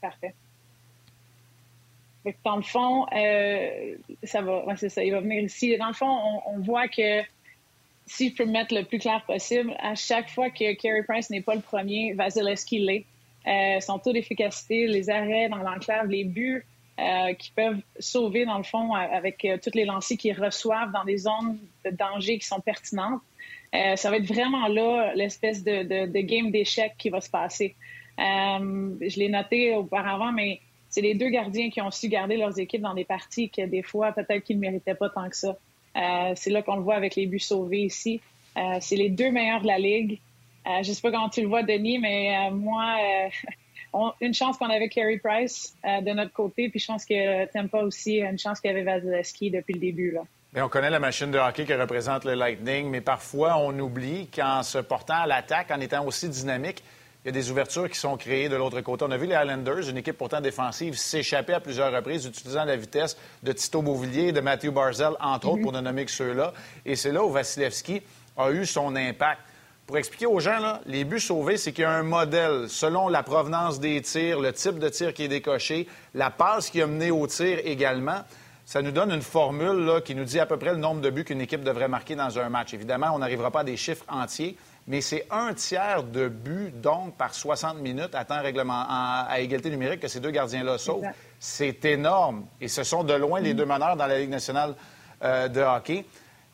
[0.00, 0.34] Parfait.
[2.44, 3.06] Dans le fond,
[4.22, 5.76] ça va, c'est ça, il va venir ici.
[5.78, 7.22] Dans le fond, on voit que
[8.08, 11.30] si je peux me mettre le plus clair possible, à chaque fois que Carey Price
[11.30, 13.04] n'est pas le premier, Vasilevski l'est.
[13.46, 16.64] Euh, son taux d'efficacité, les arrêts dans l'enclave, les buts
[16.98, 21.04] euh, qui peuvent sauver, dans le fond, avec euh, toutes les lancers qu'ils reçoivent dans
[21.04, 23.22] des zones de danger qui sont pertinentes.
[23.74, 27.76] Euh, ça va être vraiment là l'espèce de, de game d'échec qui va se passer.
[28.18, 30.60] je l'ai noté auparavant, mais
[30.90, 33.82] c'est les deux gardiens qui ont su garder leurs équipes dans des parties que des
[33.82, 35.56] fois, peut-être qu'ils ne méritaient pas tant que ça.
[35.96, 38.20] Euh, c'est là qu'on le voit avec les buts sauvés ici.
[38.56, 40.18] Euh, c'est les deux meilleurs de la Ligue.
[40.66, 42.96] Euh, je ne sais pas comment tu le vois, Denis, mais moi,
[44.20, 48.18] une chance qu'on avait Carey Price de notre côté, puis je pense que Tampa aussi
[48.18, 50.10] une chance qu'il y avait Vasilevski depuis le début.
[50.10, 50.22] Là.
[50.56, 54.62] On connaît la machine de hockey qui représente le Lightning, mais parfois on oublie qu'en
[54.62, 56.82] se portant à l'attaque, en étant aussi dynamique,
[57.28, 59.04] y des ouvertures qui sont créées de l'autre côté.
[59.06, 62.76] On a vu les Islanders, une équipe pourtant défensive, s'échapper à plusieurs reprises, utilisant la
[62.76, 66.52] vitesse de Tito Beauvillier, de Matthew Barzell, entre autres, pour ne nommer que ceux-là.
[66.84, 68.02] Et c'est là où Vasilevski
[68.36, 69.40] a eu son impact.
[69.86, 73.22] Pour expliquer aux gens, les buts sauvés, c'est qu'il y a un modèle selon la
[73.22, 77.10] provenance des tirs, le type de tir qui est décoché, la passe qui a mené
[77.10, 78.20] au tir également.
[78.68, 81.08] Ça nous donne une formule là, qui nous dit à peu près le nombre de
[81.08, 82.74] buts qu'une équipe devrait marquer dans un match.
[82.74, 87.16] Évidemment, on n'arrivera pas à des chiffres entiers, mais c'est un tiers de but, donc,
[87.16, 91.02] par 60 minutes à temps règlement, à égalité numérique que ces deux gardiens-là sauvent.
[91.40, 92.44] C'est énorme.
[92.60, 93.56] Et ce sont de loin les mm.
[93.56, 94.74] deux meneurs dans la Ligue nationale
[95.24, 96.04] euh, de hockey.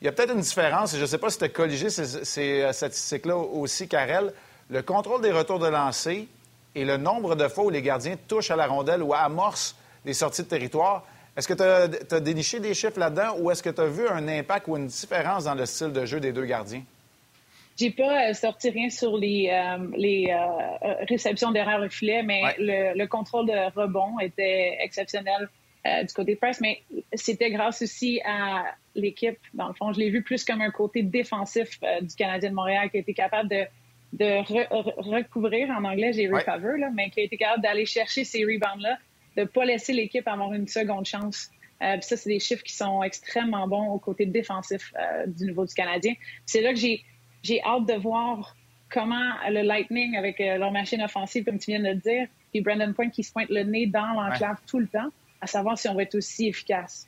[0.01, 1.91] Il y a peut-être une différence, et je ne sais pas si tu as colligé
[1.91, 4.33] ces, euh, statistiques-là aussi, Karel.
[4.71, 6.29] Le contrôle des retours de lancer
[6.77, 10.15] et le nombre de fois où les gardiens touchent à la rondelle ou amorcent les
[10.15, 11.05] sorties de territoire.
[11.37, 14.29] Est-ce que tu as, déniché des chiffres là-dedans ou est-ce que tu as vu un
[14.29, 16.83] impact ou une différence dans le style de jeu des deux gardiens?
[17.77, 22.43] J'ai pas euh, sorti rien sur les, euh, les euh, réceptions derrière le filet, mais
[22.59, 25.49] le, contrôle de rebond était exceptionnel
[25.85, 26.81] du côté de Price, mais
[27.13, 28.65] c'était grâce aussi à
[28.95, 29.37] l'équipe.
[29.53, 32.89] Dans le fond, je l'ai vu plus comme un côté défensif du Canadien de Montréal
[32.89, 33.67] qui a été capable de,
[34.15, 34.41] de
[34.97, 38.97] recouvrir, en anglais j'ai recover, là, mais qui a été capable d'aller chercher ces rebounds-là,
[39.37, 41.51] de ne pas laisser l'équipe avoir une seconde chance.
[41.83, 44.93] Euh, ça, c'est des chiffres qui sont extrêmement bons au côté défensif
[45.27, 46.15] du niveau du Canadien.
[46.47, 47.05] C'est là que j'ai
[47.45, 48.57] j'ai hâte de voir
[48.91, 52.61] comment le Lightning, avec euh, leur machine offensive, comme tu viens de le dire, puis
[52.61, 55.11] Brandon Point qui se pointe le nez dans l'enclave tout le temps,
[55.41, 57.07] à savoir si on va être aussi efficace.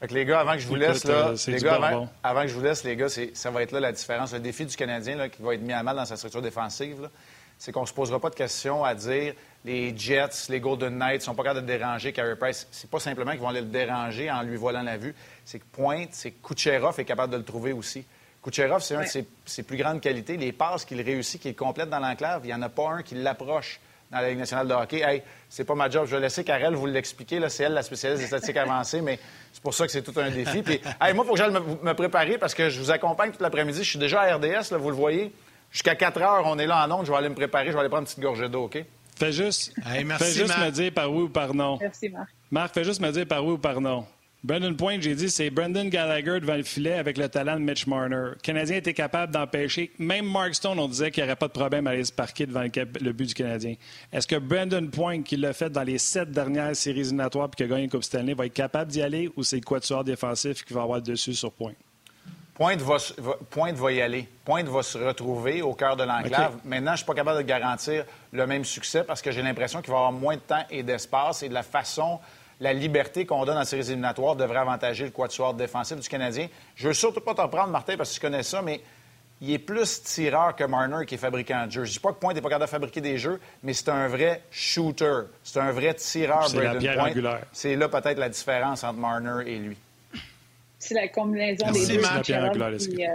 [0.00, 2.54] Fait que les gars, avant que je vous laisse, là, les gars, avant, que je
[2.54, 4.32] vous laisse, les gars, ça va être là la différence.
[4.34, 7.08] Le défi du Canadien là, qui va être mis à mal dans sa structure défensive,
[7.58, 9.34] c'est qu'on ne se posera pas de questions à dire
[9.64, 12.68] les Jets, les Golden Knights sont pas capables de déranger Carey Price.
[12.70, 15.14] C'est pas simplement qu'ils vont aller le déranger en lui voilant la vue.
[15.44, 18.04] C'est que Pointe, c'est Kucherov est capable de le trouver aussi.
[18.44, 20.36] Kucherov, c'est un de ses, plus grandes qualités.
[20.36, 23.16] Les passes qu'il réussit, qu'il complète dans l'enclave, il n'y en a pas un qui
[23.16, 23.80] l'approche
[24.12, 25.00] dans la Ligue nationale de hockey.
[25.00, 26.06] Hey, c'est pas ma job.
[26.06, 27.40] Je vais laisser Karel vous l'expliquer.
[27.48, 29.18] C'est elle la spécialiste des statistiques avancées, mais
[29.52, 30.62] c'est pour ça que c'est tout un défi.
[30.62, 33.40] Puis, hey, moi, il faut que j'aille me, préparer parce que je vous accompagne toute
[33.40, 33.82] l'après-midi.
[33.82, 35.32] Je suis déjà à RDS, là, vous le voyez.
[35.76, 37.04] Jusqu'à 4 heures, on est là en ondes.
[37.04, 37.66] Je vais aller me préparer.
[37.66, 38.82] Je vais aller prendre une petite gorgée d'eau, OK?
[39.14, 39.74] Fais juste,
[40.06, 41.76] merci, fais juste me dire par oui ou par non.
[41.78, 42.30] Merci, Marc.
[42.50, 44.06] Marc, fais juste me dire par oui ou par non.
[44.42, 47.86] Brandon Point, j'ai dit, c'est Brendan Gallagher devant le filet avec le talent de Mitch
[47.86, 48.16] Marner.
[48.16, 49.90] Le Canadien était capable d'empêcher.
[49.98, 52.46] Même Mark Stone, on disait qu'il n'y aurait pas de problème à aller se parquer
[52.46, 53.74] devant le, but du Canadien.
[54.14, 57.64] Est-ce que Brandon Point, qui l'a fait dans les sept dernières séries éliminatoires et qui
[57.64, 60.64] a gagné une Coupe Stanley, va être capable d'y aller ou c'est le quatuor défensif
[60.64, 61.74] qui va avoir le dessus sur Point?
[62.56, 62.96] Pointe va,
[63.50, 64.28] Pointe va y aller.
[64.44, 66.56] Pointe va se retrouver au cœur de l'enclave.
[66.64, 69.82] Maintenant, je ne suis pas capable de garantir le même succès parce que j'ai l'impression
[69.82, 72.18] qu'il va avoir moins de temps et d'espace et de la façon
[72.60, 76.48] la liberté qu'on donne en séries éliminatoires devrait avantager le quatuor défensif du Canadien.
[76.74, 78.80] Je veux surtout pas t'en prendre, Martin, parce que tu connais ça, mais
[79.42, 81.84] il est plus tireur que Marner qui est fabricant de jeux.
[81.84, 84.08] Je dis pas que Point n'est pas capable de fabriquer des jeux, mais c'est un
[84.08, 85.24] vrai shooter.
[85.44, 87.38] C'est un vrai tireur, Braden Point.
[87.52, 89.76] C'est là peut-être la différence entre Marner et lui.
[90.78, 92.00] C'est la combinaison des deux.
[92.78, 93.10] Qui euh,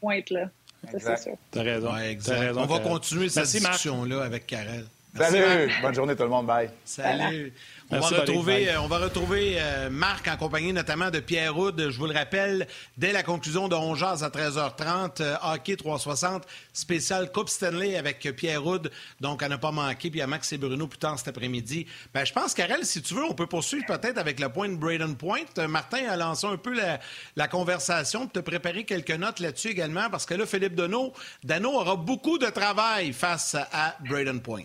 [0.00, 0.50] Pointe, là.
[0.90, 1.36] Ça, c'est sûr.
[1.50, 1.90] T'as raison.
[1.90, 2.60] raison.
[2.60, 4.84] On va continuer cette discussion-là avec Karel.
[5.14, 5.70] Salut!
[5.82, 6.46] Bonne journée tout le monde.
[6.46, 6.70] Bye.
[6.84, 7.52] Salut.
[7.90, 11.90] On va, retrouver, euh, on va retrouver euh, Marc en compagnie notamment de Pierre Houd.
[11.90, 17.30] Je vous le rappelle, dès la conclusion de 11 à 13h30, euh, Hockey 360, spécial
[17.30, 18.90] Coupe Stanley avec Pierre Houd.
[19.20, 20.10] Donc, à ne pas manquer.
[20.10, 21.86] Puis à Max et Bruno plus tard cet après-midi.
[22.14, 24.76] Ben, je pense, Karel, si tu veux, on peut poursuivre peut-être avec le point de
[24.76, 25.44] Braden Point.
[25.68, 26.98] Martin a lancé un peu la,
[27.36, 31.12] la conversation, te préparer quelques notes là-dessus également, parce que là, Philippe Dano,
[31.44, 34.64] Dano aura beaucoup de travail face à Braden Point.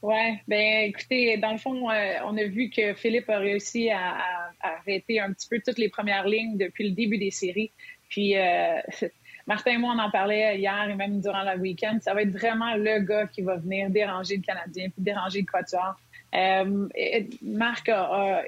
[0.00, 4.16] Oui, ben écoutez, dans le fond, euh, on a vu que Philippe a réussi à,
[4.60, 7.72] arrêter un petit peu toutes les premières lignes depuis le début des séries.
[8.08, 8.80] Puis euh,
[9.46, 11.98] Martin et moi, on en parlait hier et même durant le week-end.
[12.00, 15.46] Ça va être vraiment le gars qui va venir déranger le Canadien, puis déranger le
[15.46, 15.96] Quatuor.
[16.34, 16.88] Euh,
[17.42, 18.42] Marc a, a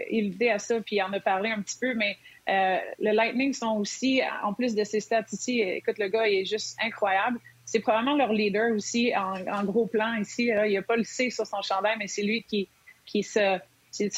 [0.53, 2.17] à ça, puis il en a parlé un petit peu, mais
[2.49, 6.41] euh, le Lightning sont aussi, en plus de ses stats ici, écoute, le gars, il
[6.41, 7.41] est juste incroyable
[7.71, 10.47] c'est probablement leur leader aussi en, gros plan ici.
[10.47, 12.69] Il n'y a pas le C sur son chandail, mais c'est lui qui,
[13.07, 13.61] qui se,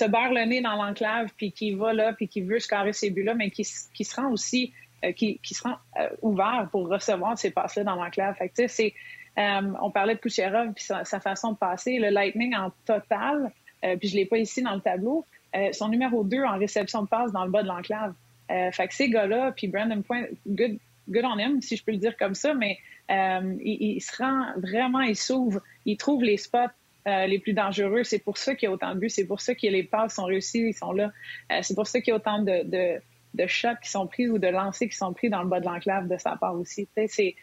[0.09, 3.35] beurre le nez dans l'enclave, puis qui va là, puis qui veut scorer ces buts-là,
[3.35, 4.73] mais qui, qui se rend aussi,
[5.05, 8.35] euh, qui, se rend euh, ouvert pour recevoir ces passes-là dans l'enclave.
[8.37, 8.95] Fait c'est,
[9.39, 11.99] euh, on parlait de Kucherov puis sa, façon de passer.
[11.99, 15.27] Le Lightning en total, puis je l'ai pas ici dans le tableau,
[15.73, 18.15] son numéro 2 en réception de passe dans le bas de l'enclave.
[18.49, 20.79] fait que ces gars-là, puis Brandon Point, good,
[21.09, 22.79] good on him, si je peux le dire comme ça, mais
[23.11, 26.59] euh, il, se rend vraiment, il s'ouvre, il trouve les spots
[27.07, 28.05] euh, les plus dangereux.
[28.05, 30.15] C'est pour ça qu'il y a autant de buts, c'est pour ça que les passes
[30.15, 31.13] sont réussies, ils sont là.
[31.51, 33.01] Euh, c'est pour ça qu'il y a autant de, de,
[33.35, 35.67] de, shots qui sont pris ou de lancers qui sont pris dans le bas de
[35.67, 36.89] l'enclave de sa part aussi.
[37.09, 37.37] C'est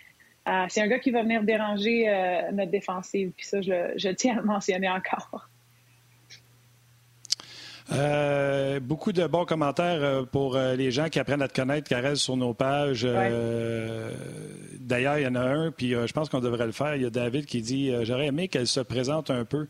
[0.68, 2.08] c'est un gars qui va venir déranger
[2.54, 3.32] notre défensive.
[3.38, 5.48] Puis ça, je, je tiens à le mentionner encore.
[7.92, 11.90] Euh, beaucoup de bons commentaires euh, pour euh, les gens qui apprennent à te connaître,
[11.90, 13.08] Karel, sur nos pages.
[14.80, 16.96] D'ailleurs, il y en a un, puis je pense qu'on devrait le faire.
[16.96, 19.68] Il y a David qui dit J'aurais aimé qu'elle se présente un peu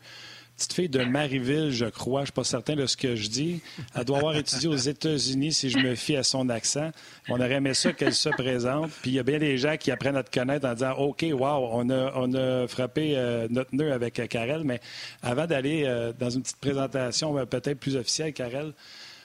[0.60, 2.20] petite fille de Marieville, je crois.
[2.20, 3.62] Je ne suis pas certain de ce que je dis.
[3.94, 6.90] Elle doit avoir étudié aux États-Unis, si je me fie à son accent.
[7.30, 8.90] On aurait aimé ça qu'elle se présente.
[9.00, 11.24] Puis il y a bien des gens qui apprennent à te connaître en disant OK,
[11.32, 14.64] wow, on a, on a frappé euh, notre nœud avec Karel.
[14.64, 14.80] Mais
[15.22, 18.74] avant d'aller euh, dans une petite présentation euh, peut-être plus officielle, Karel,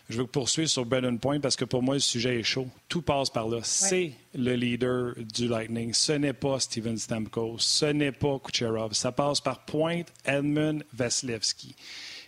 [0.10, 2.68] je veux poursuivre sur Brennan Point parce que pour moi, le sujet est chaud.
[2.88, 3.60] Tout passe par là.
[3.64, 5.93] C'est le leader du Lightning.
[5.93, 7.58] Ce n'est pas Steven Stamkos.
[7.60, 8.93] Ce n'est pas Kucherov.
[8.93, 11.76] Ça passe par Point, Edmund, Vasilevski.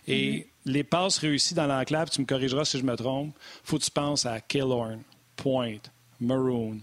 [0.08, 0.46] Et mm-hmm.
[0.66, 3.90] les passes réussies dans l'enclave, tu me corrigeras si je me trompe, faut que tu
[3.90, 5.02] penses à Killorn,
[5.36, 5.78] Point,
[6.20, 6.80] Maroon,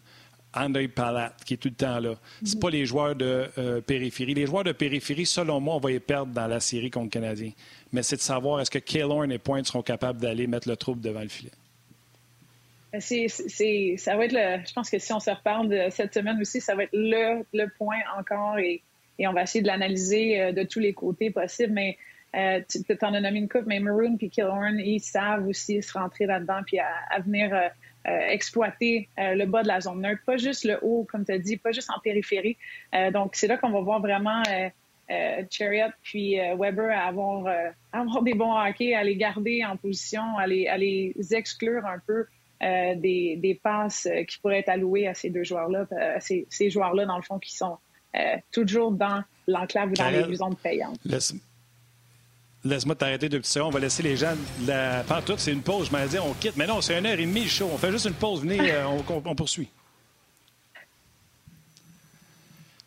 [0.56, 2.16] André Palat, qui est tout le temps là.
[2.44, 4.34] C'est pas les joueurs de euh, périphérie.
[4.34, 7.10] Les joueurs de périphérie, selon moi, on va les perdre dans la série contre le
[7.10, 7.52] Canadien.
[7.92, 11.02] Mais c'est de savoir est-ce que Kaylorn et Point seront capables d'aller mettre le trouble
[11.02, 11.52] devant le filet?
[12.96, 16.14] Ben, c'est, ça va être le, je pense que si on se reparle de cette
[16.14, 18.82] semaine aussi, ça va être le, le point encore et,
[19.20, 21.74] et, on va essayer de l'analyser euh, de tous les côtés possibles.
[21.74, 21.98] Mais
[22.36, 25.94] euh, tu en as nommé une coupe, mais Maroon et Killorn, ils savent aussi se
[25.94, 27.68] rentrer là-dedans puis à, venir euh,
[28.06, 31.58] exploiter le bas de la zone neutre, pas juste le haut, comme tu as dit,
[31.58, 32.58] pas juste en périphérie.
[33.14, 34.44] donc, c'est là qu'on va voir vraiment
[35.50, 37.48] Chariot puis Weber avoir,
[37.94, 42.00] avoir des bons hockey, à les garder en position, à les, à les exclure un
[42.06, 42.26] peu
[42.62, 45.88] des, des, passes qui pourraient être allouées à ces deux joueurs-là,
[46.20, 47.78] ces, ces joueurs-là, dans le fond, qui sont
[48.52, 51.00] toujours dans l'enclave ou dans les zones payantes.
[52.66, 53.68] Laisse-moi t'arrêter deux petits secondes.
[53.68, 54.34] On va laisser les gens.
[54.66, 55.04] La...
[55.24, 55.88] tout, c'est une pause.
[55.88, 56.58] Je m'allais dire, on quitte.
[56.58, 57.70] Mais non, c'est une heure et demie le show.
[57.72, 58.42] On fait juste une pause.
[58.42, 59.70] Venez, euh, on, poursuit.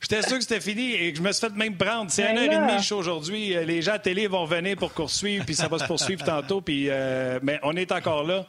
[0.01, 2.11] J'étais sûr que c'était fini et que je me suis fait même prendre.
[2.11, 3.57] C'est une heure et demie le show aujourd'hui.
[3.57, 6.61] Euh, les gens à télé vont venir pour poursuivre, puis ça va se poursuivre tantôt.
[6.61, 8.47] Puis, euh, mais on est encore là.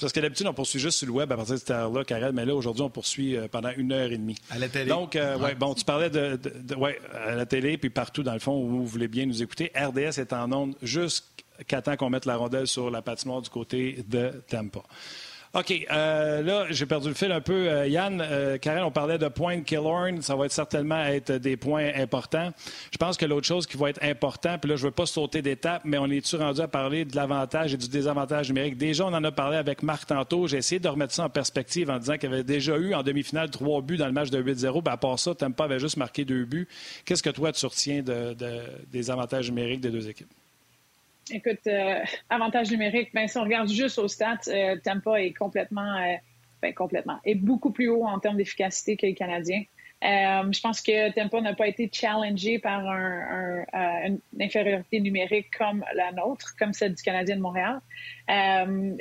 [0.00, 2.32] Parce que d'habitude, on poursuit juste sur le web à partir de cette heure-là, Karel,
[2.32, 4.36] mais là, aujourd'hui, on poursuit pendant une heure et demie.
[4.50, 4.86] À la télé.
[4.86, 5.54] Donc, ouais.
[5.54, 6.38] bon, tu parlais de,
[6.76, 9.72] ouais, à la télé, puis partout, dans le fond, où vous voulez bien nous écouter.
[9.74, 14.04] RDS est en onde jusqu'à temps qu'on mette la rondelle sur la patinoire du côté
[14.08, 14.82] de Tampa.
[15.54, 15.86] OK.
[15.90, 17.68] Euh, là, j'ai perdu le fil un peu.
[17.68, 20.20] Euh, Yann, euh, Karen, on parlait de points de Killorn.
[20.20, 22.50] Ça va être certainement être des points importants.
[22.92, 25.06] Je pense que l'autre chose qui va être important, puis là, je ne veux pas
[25.06, 28.76] sauter d'étape, mais on est-tu rendu à parler de l'avantage et du désavantage numérique?
[28.76, 30.46] Déjà, on en a parlé avec Marc tantôt.
[30.46, 33.50] J'ai essayé de remettre ça en perspective en disant qu'il avait déjà eu en demi-finale
[33.50, 34.82] trois buts dans le match de 8-0.
[34.82, 36.68] Ben, à part ça, Tampa avait juste marqué deux buts.
[37.06, 40.28] Qu'est-ce que toi, tu retiens des avantages numériques des deux équipes?
[41.30, 45.96] Écoute, euh, avantage numérique, ben, si on regarde juste aux stats, euh, Tampa est complètement,
[45.96, 46.14] euh,
[46.62, 49.62] ben, complètement, est beaucoup plus haut en termes d'efficacité que les Canadiens.
[50.02, 53.64] je pense que Tampa n'a pas été challengé par un,
[54.06, 57.80] une infériorité numérique comme la nôtre, comme celle du Canadien de Montréal.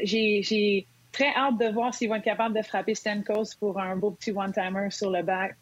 [0.03, 4.11] J'ai très hâte de voir s'ils vont être capables de frapper Stamkos pour un beau
[4.11, 5.55] petit one-timer sur le back,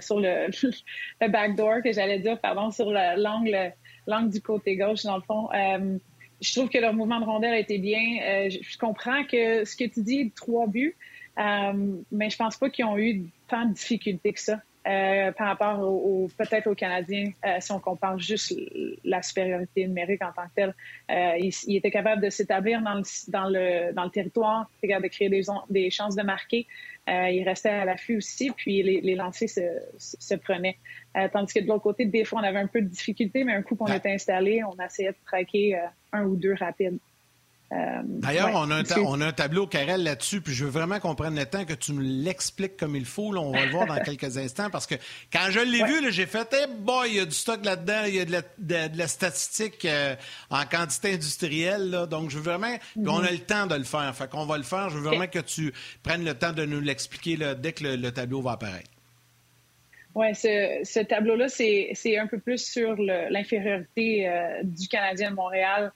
[0.00, 0.46] sur le,
[1.20, 3.72] le backdoor que j'allais dire, pardon, sur l'angle
[4.08, 5.48] l'angle du côté gauche, dans le fond.
[5.54, 5.98] Euh,
[6.40, 8.18] je trouve que leur mouvement de rondelle été bien.
[8.22, 10.96] Euh, je, comprends que ce que tu dis, trois buts,
[11.38, 14.60] euh, mais je pense pas qu'ils ont eu tant de difficultés que ça.
[14.84, 18.54] par rapport au, peut-être aux Canadiens, si on compare juste
[19.04, 20.74] la supériorité numérique en tant que telle.
[21.38, 25.28] ils, il étaient capables de s'établir dans le, dans, le, dans le territoire, de créer
[25.28, 26.66] des, des chances de marquer.
[27.08, 29.62] Euh, il restait à l'affût aussi, puis les, les lancers se,
[29.98, 30.76] se prenaient.
[31.16, 33.54] Euh, tandis que de l'autre côté, des fois, on avait un peu de difficulté, mais
[33.54, 36.98] un coup qu'on était installé, on essayait de traquer euh, un ou deux rapides.
[37.70, 41.44] Euh, D'ailleurs, on, a un tableau Carrel là-dessus, puis je veux vraiment qu'on prenne le
[41.44, 43.36] temps que tu nous l'expliques comme il faut.
[43.36, 44.94] on va le voir dans quelques instants, parce que
[45.30, 48.14] quand je l'ai vu, j'ai fait hey boy, il y a du stock là-dedans, il
[48.14, 50.16] y a de la, statistique euh,
[50.48, 52.06] en quantité industrielle.
[52.10, 52.74] donc, je veux vraiment.
[52.96, 54.14] on a le temps de le faire.
[54.16, 54.88] Fait qu'on va le faire.
[54.88, 58.40] Je veux vraiment que tu prennes le temps de nous l'expliquer dès que le, tableau
[58.40, 58.90] va apparaître.
[60.14, 65.92] Oui, ce, tableau-là, c'est un peu plus sur l'infériorité euh, du Canadien de Montréal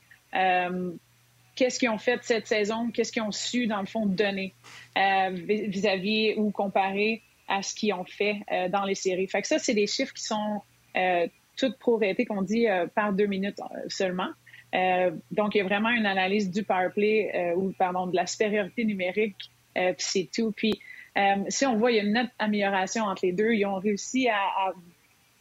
[1.63, 4.53] qu'est-ce qu'ils ont fait cette saison, qu'est-ce qu'ils ont su, dans le fond, donner
[4.99, 9.29] euh, vis-à-vis ou comparé à ce qu'ils ont fait euh, dans les séries.
[9.29, 10.61] Fait que ça, c'est des chiffres qui sont
[10.97, 14.31] euh, toutes proratés, qu'on dit, par deux minutes seulement.
[15.31, 18.85] donc, il y a vraiment une analyse du power play ou, pardon, de la supériorité
[18.85, 19.37] numérique,
[19.75, 20.51] puis c'est tout.
[20.51, 20.81] Puis,
[21.49, 23.53] si on voit, il y a une nette amélioration entre les deux.
[23.53, 24.73] Ils ont réussi à, à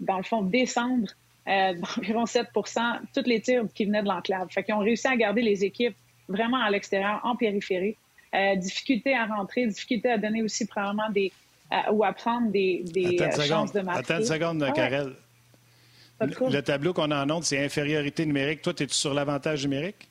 [0.02, 1.08] dans le fond, descendre
[1.48, 4.48] euh, d'environ 7% tous les tirs qui venaient de l'enclave.
[4.52, 5.96] Fait qu'ils ont réussi à garder les équipes
[6.32, 7.96] vraiment à l'extérieur, en périphérie.
[8.34, 11.32] Euh, difficulté à rentrer, difficulté à donner aussi probablement des...
[11.92, 14.00] ou à prendre des, des euh, chances de marquer.
[14.00, 15.14] Attends une seconde, ah Karel.
[16.22, 18.62] Le, tableau qu'on a en honte, c'est infériorité numérique.
[18.62, 20.08] Toi, es-tu sur l'avantage numérique?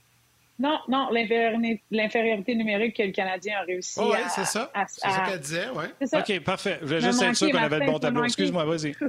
[0.59, 4.71] Non, non, l'infériorité numérique que le Canadien a réussi oh, oui, c'est ça.
[4.89, 5.85] C'est ça qu'elle disait, oui.
[6.13, 6.79] OK, parfait.
[6.83, 8.25] Je voulais juste être sûr qu'on avait le bon tableau.
[8.25, 8.93] Excuse-moi, vas-y.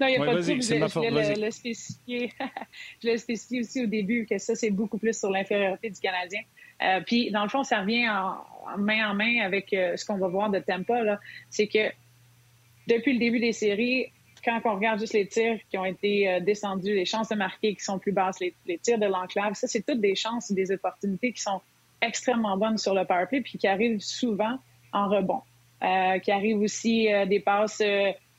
[0.00, 0.62] non, il n'y a pas de trouble.
[0.62, 2.32] Je, je voulais le, spécifier.
[3.02, 6.40] je l'ai spécifié aussi au début que ça, c'est beaucoup plus sur l'infériorité du Canadien.
[6.82, 10.18] Euh, puis, dans le fond, ça revient en, main en main avec euh, ce qu'on
[10.18, 11.18] va voir de Tampa.
[11.50, 11.90] C'est que
[12.88, 14.06] depuis le début des séries,
[14.44, 17.74] quand on regarde juste les tirs qui ont été euh, descendus, les chances de marquer
[17.74, 20.72] qui sont plus basses, les, tirs de l'enclave, ça, c'est toutes des chances et des
[20.72, 21.60] opportunités qui sont
[22.00, 24.58] extrêmement bonnes sur le powerplay puis qui arrivent souvent
[24.92, 25.42] en rebond.
[26.20, 27.80] qui arrivent aussi des passes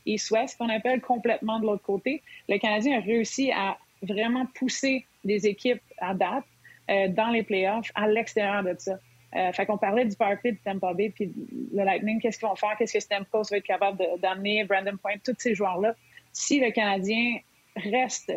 [0.05, 2.21] east-west qu'on appelle complètement de l'autre côté.
[2.49, 6.43] Le Canadien a réussi à vraiment pousser des équipes à date
[6.89, 8.99] euh, dans les playoffs à l'extérieur de ça.
[9.35, 11.31] Euh, fait qu'on parlait du power play de Tampa Bay, puis
[11.73, 15.15] le Lightning, qu'est-ce qu'ils vont faire, qu'est-ce que Stamkos va être capable d'amener, Brandon Point,
[15.23, 15.95] tous ces joueurs-là.
[16.31, 17.37] Si le Canadien
[17.75, 18.31] reste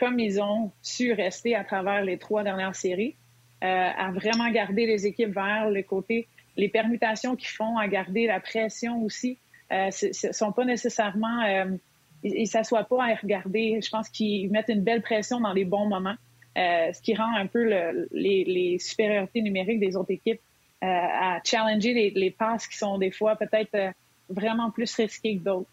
[0.00, 3.14] comme ils ont su rester à travers les trois dernières séries,
[3.62, 8.26] euh, à vraiment garder les équipes vers le côté, les permutations qu'ils font, à garder
[8.26, 9.38] la pression aussi,
[9.72, 11.76] ne sont pas nécessairement, euh,
[12.22, 13.80] ils, ne s'assoient pas à regarder.
[13.82, 16.16] Je pense qu'ils mettent une belle pression dans les bons moments,
[16.58, 17.64] euh, ce qui rend un peu
[18.12, 20.40] les, supériorités numériques des autres équipes
[20.84, 23.94] à challenger les, passes qui sont des fois peut-être
[24.28, 25.70] vraiment plus risquées que d'autres.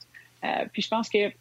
[0.71, 1.31] puis je pense que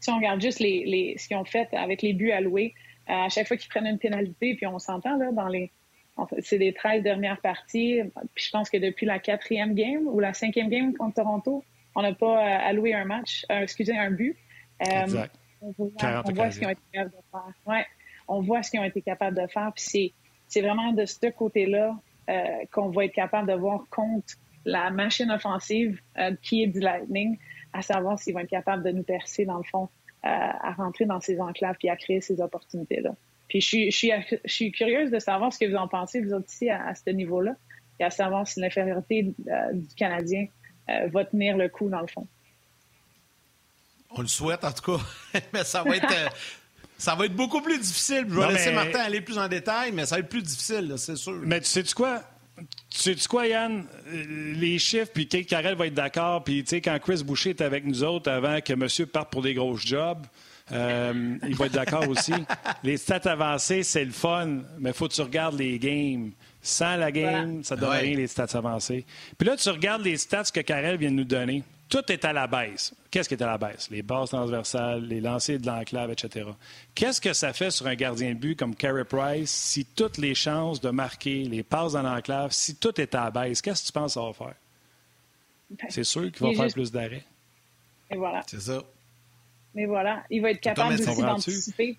[0.00, 2.74] si on regarde juste les, ce qu'ils ont fait avec les buts alloués,
[3.06, 5.70] à chaque fois qu'ils prennent une pénalité, puis on s'entend là dans les
[6.40, 8.00] c'est des 13 dernières parties.
[8.34, 11.64] Puis je pense que depuis la quatrième game ou la cinquième game contre Toronto,
[11.96, 14.36] on n'a pas euh, alloué un match, euh, excusez, un but.
[14.82, 15.34] Euh, exact.
[15.62, 17.54] On voit, ce qu'ils ont été capables de faire.
[17.66, 17.86] Ouais,
[18.28, 19.72] on voit ce qu'ils ont été capables de faire.
[19.74, 20.14] Puis
[20.46, 21.96] c'est vraiment de ce côté-là
[22.72, 24.34] qu'on va être capable de voir contre
[24.64, 26.00] la machine offensive
[26.42, 27.38] qui est du Lightning,
[27.72, 29.88] à savoir s'ils vont être capables de nous percer, dans le fond,
[30.22, 33.14] à rentrer dans ces enclaves puis à créer ces opportunités-là.
[33.48, 34.10] Puis je suis, je, suis,
[34.44, 37.10] je suis curieuse de savoir ce que vous en pensez, vous autres ici, à, ce
[37.10, 37.56] niveau-là.
[37.98, 40.46] et à savoir si l'infériorité du Canadien
[41.12, 42.26] va tenir le coup dans le fond.
[44.10, 46.32] On le souhaite en tout cas, mais ça va être
[46.98, 48.26] ça va être beaucoup plus difficile.
[48.28, 51.16] Je vais laisser Martin aller plus en détail, mais ça va être plus difficile, c'est
[51.16, 51.40] sûr.
[51.42, 52.22] Mais tu sais-tu quoi?
[52.88, 53.84] Tu sais quoi, Yann?
[54.08, 56.42] Euh, les chiffres, puis Kate Carrel va être d'accord.
[56.42, 59.42] Puis, tu sais, quand Chris Boucher est avec nous autres avant que monsieur parte pour
[59.42, 60.24] des gros jobs,
[60.72, 62.32] euh, il va être d'accord aussi.
[62.82, 66.32] Les stats avancées, c'est le fun, mais il faut que tu regardes les games.
[66.66, 69.04] Sans la game, ça ne donne rien, les stats avancées.
[69.38, 72.32] Puis là, tu regardes les stats que Carrel vient de nous donner tout est à
[72.32, 72.94] la baisse.
[73.10, 73.88] Qu'est-ce qui est à la baisse?
[73.90, 76.50] Les bases transversales, les lancers de l'enclave, etc.
[76.94, 80.34] Qu'est-ce que ça fait sur un gardien de but comme Carey Price si toutes les
[80.34, 83.62] chances de marquer, les passes dans l'enclave, si tout est à la baisse?
[83.62, 84.54] Qu'est-ce que tu penses que ça va faire?
[85.70, 87.24] Ben, c'est sûr qu'il va faire plus d'arrêts.
[88.10, 88.42] Et voilà.
[88.46, 88.82] C'est ça.
[89.74, 91.96] Mais voilà, il va être capable aussi d'anticiper.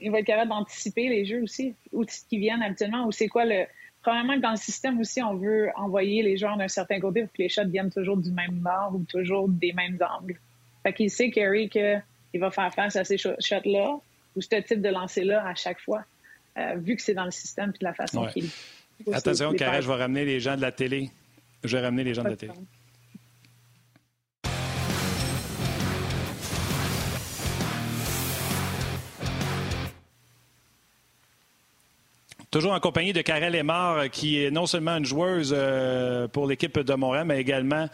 [0.00, 3.44] Il va être capable d'anticiper les jeux aussi, où qui viennent habituellement, ou c'est quoi
[3.44, 3.66] le
[4.02, 7.32] Probablement que dans le système aussi, on veut envoyer les joueurs d'un certain côté pour
[7.32, 10.38] que les shots viennent toujours du même bord ou toujours des mêmes angles.
[10.82, 13.98] Fait qu'il sait, Kerry, qu'il va faire face à ces shots-là
[14.36, 16.04] ou ce type de lancer-là à chaque fois,
[16.56, 18.48] euh, vu que c'est dans le système et de la façon qu'il.
[19.12, 21.10] Attention, Carré, je vais ramener les gens de la télé.
[21.64, 22.54] Je vais ramener les gens de la télé.
[32.58, 36.48] Toujours en compagnie de Karel Lemar, euh, qui est non seulement une joueuse euh, pour
[36.48, 37.88] l'équipe de Montréal, mais également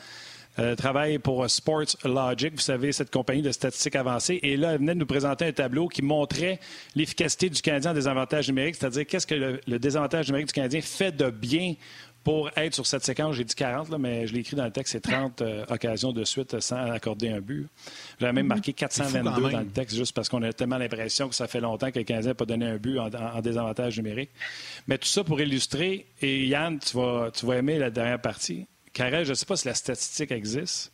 [0.58, 4.40] euh, travaille pour Sports Logic, vous savez, cette compagnie de statistiques avancées.
[4.42, 6.60] Et là, elle venait de nous présenter un tableau qui montrait
[6.94, 10.80] l'efficacité du Canadien en désavantage numérique, c'est-à-dire qu'est-ce que le, le, désavantage numérique du Canadien
[10.80, 11.74] fait de bien
[12.24, 14.70] pour être sur cette séquence, j'ai dit 40, là, mais je l'ai écrit dans le
[14.70, 17.68] texte, c'est 30 euh, occasions de suite sans accorder un but.
[18.18, 21.46] J'avais même marqué 422 dans le texte, juste parce qu'on a tellement l'impression que ça
[21.46, 24.30] fait longtemps que le Canadien n'a pas donné un but en, désavantage numérique.
[24.88, 28.66] Mais tout ça pour illustrer, et Yann, tu vas, tu vas aimer la dernière partie.
[28.94, 30.92] Carré, je ne sais pas si la statistique existe,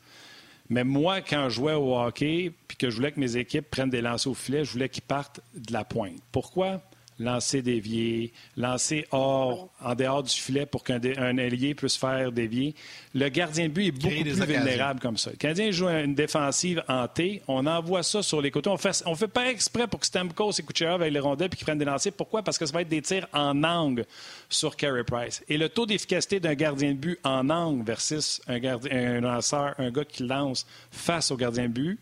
[0.69, 3.91] mais moi, quand je jouais au hockey, puis que je voulais que mes équipes prennent
[3.91, 6.21] des lancers au filet, je voulais qu'ils partent de la pointe.
[6.33, 6.81] Pourquoi?
[7.21, 11.01] Lancer dévier, lancer hors, en dehors du filet pour qu'un
[11.37, 12.75] ailier puisse faire dévier.
[13.15, 15.31] Le gardien de but est beaucoup plus vulnérable comme ça.
[15.31, 17.43] Le Canadien joue une défensive en T.
[17.47, 18.71] On envoie ça sur les côtés.
[18.71, 21.59] On fait, on fait pas exprès pour que Stamkos et Kucherov avec les rondelles puis
[21.59, 22.13] qu'ils prennent des lancers.
[22.13, 22.43] Pourquoi?
[22.43, 24.07] Parce que ça va être des tirs en angle
[24.49, 25.45] sur Carey Price.
[25.49, 29.75] Et le taux d'efficacité d'un gardien de but en angle versus un, gardien, un lanceur,
[29.79, 31.99] un gars qui lance face au gardien de but,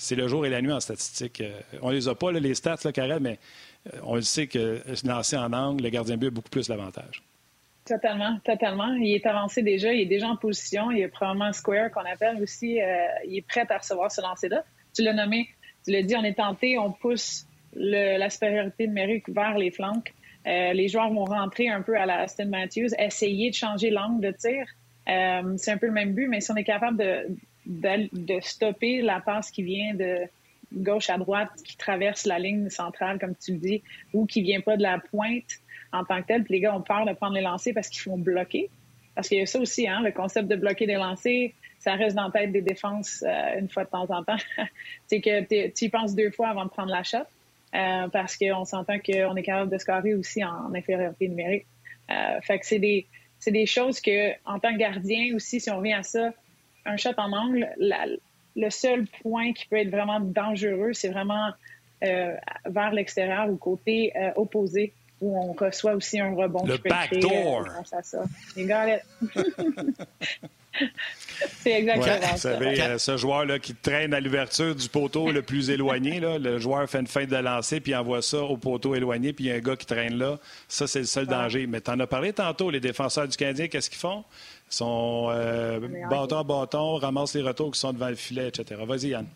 [0.00, 1.40] c'est le jour et la nuit en statistique.
[1.40, 3.38] Euh, on les a pas, les stats, là, Carré, mais
[4.02, 7.22] on le sait que lancer en angle, le gardien but a beaucoup plus l'avantage.
[7.84, 8.92] Totalement, totalement.
[8.94, 10.90] Il est avancé déjà, il est déjà en position.
[10.90, 12.80] Il est probablement square qu'on appelle aussi.
[12.80, 14.62] Euh, il est prêt à recevoir ce lancer-là.
[14.94, 15.48] Tu l'as nommé,
[15.84, 20.02] tu l'as dit, on est tenté, on pousse la supériorité numérique vers les flancs.
[20.46, 24.20] Euh, les joueurs vont rentrer un peu à la Aston Matthews, essayer de changer l'angle
[24.20, 24.66] de tir.
[25.56, 27.28] c'est un peu le même but, mais si on est capable de,
[27.66, 30.28] de stopper la passe qui vient de,
[30.72, 34.60] gauche à droite qui traverse la ligne centrale, comme tu le dis, ou qui vient
[34.60, 35.60] pas de la pointe
[35.92, 36.44] en tant que tel.
[36.44, 38.70] Puis les gars ont peur de prendre les lancers parce qu'ils font bloquer.
[39.14, 42.16] Parce qu'il y a ça aussi, hein, le concept de bloquer des lancers, ça reste
[42.16, 44.36] dans la tête des défenses euh, une fois de temps en temps.
[45.06, 47.18] c'est que tu y penses deux fois avant de prendre la shot.
[47.74, 51.66] Euh, parce qu'on s'entend qu'on est capable de scorer aussi en infériorité numérique.
[52.10, 53.06] Euh, fait que c'est des,
[53.38, 56.30] c'est des choses que, en tant que gardien aussi, si on vient à ça,
[56.86, 58.06] un shot en angle, la,
[58.58, 61.50] le seul point qui peut être vraiment dangereux, c'est vraiment
[62.04, 62.34] euh,
[62.66, 66.64] vers l'extérieur ou côté euh, opposé où on reçoit aussi un rebond.
[66.66, 67.66] Le backdoor.
[67.66, 68.98] Euh,
[71.60, 72.56] c'est exactement ça.
[72.56, 76.58] Vous savez, ce joueur-là qui traîne à l'ouverture du poteau le plus éloigné, là, le
[76.58, 79.52] joueur fait une feinte de lancer puis envoie ça au poteau éloigné, puis il y
[79.52, 80.38] a un gars qui traîne là.
[80.68, 81.66] Ça, c'est le seul danger.
[81.66, 84.24] Mais tu en as parlé tantôt, les défenseurs du Canadien, qu'est-ce qu'ils font?
[84.70, 88.82] sont euh, bâton à bâton, ramassent les retours qui sont devant le filet, etc.
[88.86, 89.26] Vas-y, Yann.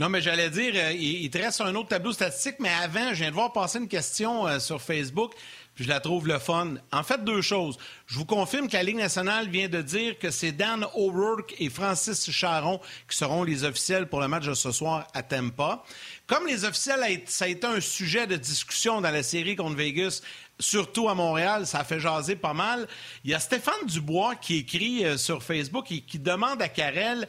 [0.00, 3.20] Non, mais j'allais dire, euh, il, te reste un autre tableau statistique, mais avant, je
[3.20, 5.32] viens de voir passer une question euh, sur Facebook,
[5.76, 6.74] puis je la trouve le fun.
[6.90, 7.78] En fait, deux choses.
[8.08, 11.70] Je vous confirme que la Ligue nationale vient de dire que c'est Dan O'Rourke et
[11.70, 15.84] Francis Charon qui seront les officiels pour le match de ce soir à Tampa.
[16.26, 20.22] Comme les officiels, ça a été un sujet de discussion dans la série contre Vegas,
[20.58, 22.88] surtout à Montréal, ça a fait jaser pas mal.
[23.24, 27.28] Il y a Stéphane Dubois qui écrit euh, sur Facebook et qui demande à Karel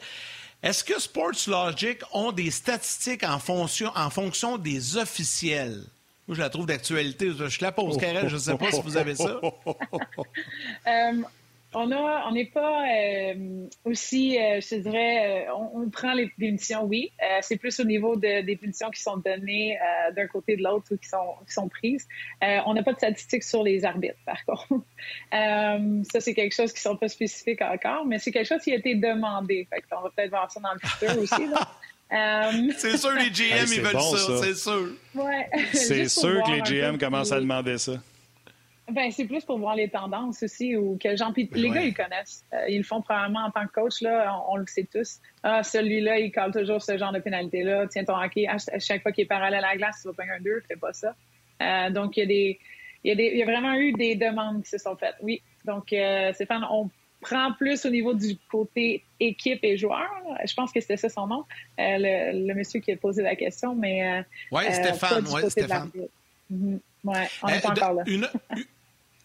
[0.62, 5.84] est-ce que Sports Logic ont des statistiques en fonction, en fonction des officiels?
[6.26, 7.30] Moi, je la trouve d'actualité.
[7.30, 8.28] Je la pose, Karel.
[8.28, 9.40] Je ne sais pas si vous avez ça.
[10.88, 11.22] Euh,
[11.78, 16.26] on a, on n'est pas euh, aussi, euh, je te dirais, euh, on, prend les
[16.28, 17.12] punitions, oui.
[17.42, 19.78] c'est plus au niveau de, des punitions qui sont données
[20.16, 22.08] d'un côté ou de l'autre ou qui sont, qui sont prises.
[22.42, 24.84] on n'a pas de statistiques sur les arbitres, par contre.
[26.10, 28.72] ça, c'est quelque chose qui ne sont pas spécifiques encore, mais c'est quelque chose qui
[28.72, 29.66] a été demandé.
[29.70, 32.78] Fait on va peut-être voir ça dans le futur aussi.
[32.78, 34.88] c'est sûr, les GM, ils veulent ça, c'est sûr.
[35.14, 35.48] Ouais.
[35.72, 37.92] C'est sûr que les GM commencent à demander ça.
[38.90, 41.32] Ben, c'est plus pour voir les tendances aussi ou quel genre.
[41.32, 42.44] Puis les gars, ils connaissent.
[42.52, 45.18] Euh, ils le font probablement en tant que coach, là, on, le sait tous.
[45.42, 47.88] Ah, celui-là, il colle toujours ce genre de pénalité-là.
[47.88, 50.22] Tiens ton hockey, à chaque fois qu'il est parallèle à la glace, tu vas pas
[50.32, 51.16] un 2, fais pas ça.
[51.62, 52.60] Euh, donc, il y, a des,
[53.02, 55.16] il, y a des, il y a vraiment eu des demandes qui se sont faites.
[55.20, 55.42] Oui.
[55.64, 56.88] Donc, euh, Stéphane, on
[57.20, 60.08] prend plus au niveau du côté équipe et joueur.
[60.44, 61.44] Je pense que c'était ça son nom,
[61.80, 64.24] euh, le, le, monsieur qui a posé la question, mais.
[64.52, 65.24] oui, Stéphane.
[65.32, 65.90] Oui, Stéphane.
[66.52, 66.78] Mm-hmm.
[67.02, 68.02] Ouais, on n'est pas encore là.
[68.06, 68.28] Une,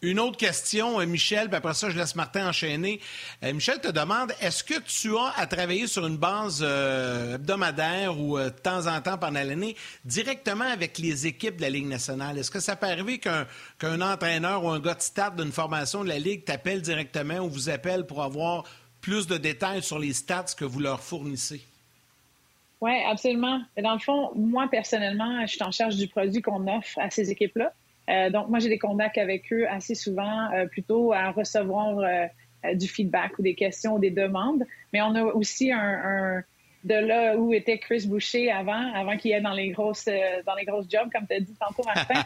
[0.02, 3.00] une autre question, euh, Michel, puis après ça, je laisse Martin enchaîner.
[3.44, 8.20] Euh, Michel te demande, est-ce que tu as à travailler sur une base euh, hebdomadaire
[8.20, 12.38] ou de temps en temps pendant l'année directement avec les équipes de la Ligue nationale?
[12.38, 16.10] Est-ce que ça peut arriver qu'un entraîneur ou un gars de stade d'une formation de
[16.10, 18.64] la Ligue t'appelle directement ou vous appelle pour avoir
[19.02, 21.62] plus de détails sur les stats que vous leur fournissez?
[22.82, 23.62] Oui, absolument.
[23.78, 27.30] Dans le fond, moi, personnellement, je suis en charge du produit qu'on offre à ces
[27.30, 27.72] équipes-là.
[28.10, 32.74] Euh, donc, moi, j'ai des contacts avec eux assez souvent, euh, plutôt à recevoir euh,
[32.74, 34.66] du feedback ou des questions ou des demandes.
[34.94, 36.44] Mais on a aussi un,
[36.84, 40.10] de là où était Chris Boucher avant, avant qu'il aille dans les grosses
[40.46, 42.22] dans les grosses jobs, comme tu as dit tantôt, Martin.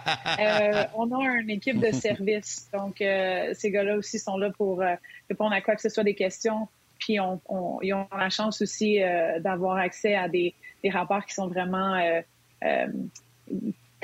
[0.95, 2.69] on a une équipe de service.
[2.73, 4.81] Donc, ces gars-là aussi sont là pour
[5.29, 6.67] répondre à quoi que ce soit des questions.
[6.99, 7.39] Puis, on,
[7.81, 8.99] ils ont la chance aussi
[9.39, 10.53] d'avoir accès à des,
[10.83, 12.01] des, rapports qui sont vraiment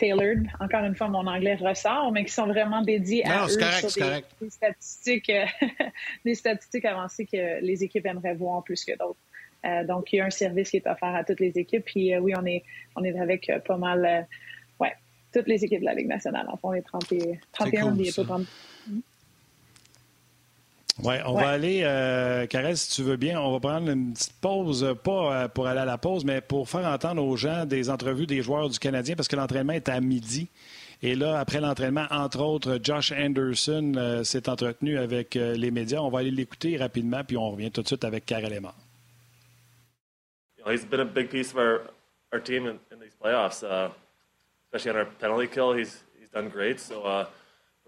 [0.01, 0.47] tailored.
[0.59, 5.29] Encore une fois, mon anglais ressort, mais qui sont vraiment dédiés à eux des, statistiques,
[5.29, 5.45] euh,
[6.25, 9.19] des statistiques avancées que les équipes aimeraient voir plus que d'autres.
[9.63, 11.85] Euh, donc, il y a un service qui est offert à toutes les équipes.
[11.85, 12.63] Puis euh, oui, on est,
[12.95, 14.27] on est avec pas mal,
[14.79, 14.93] ouais,
[15.31, 16.47] toutes les équipes de la Ligue nationale.
[16.49, 18.41] En fond, les 30 et, 31, cool, 30.
[21.03, 22.45] Oui, on va aller, euh,
[22.75, 25.85] si tu veux bien, on va prendre une petite pause, pas euh, pour aller à
[25.85, 29.27] la pause, mais pour faire entendre aux gens des entrevues des joueurs du Canadien, parce
[29.27, 30.47] que l'entraînement est à midi.
[31.01, 35.99] Et là, après l'entraînement, entre autres, Josh Anderson euh, s'est entretenu avec euh, les médias.
[36.01, 38.73] On va aller l'écouter rapidement, puis on revient tout de suite avec Karel Emma.
[40.67, 41.89] he's been a big piece of our,
[42.31, 43.89] our team in, in these playoffs, uh,
[44.67, 45.73] especially on our penalty kill.
[45.73, 46.79] He's, he's done great.
[46.79, 47.25] So, uh,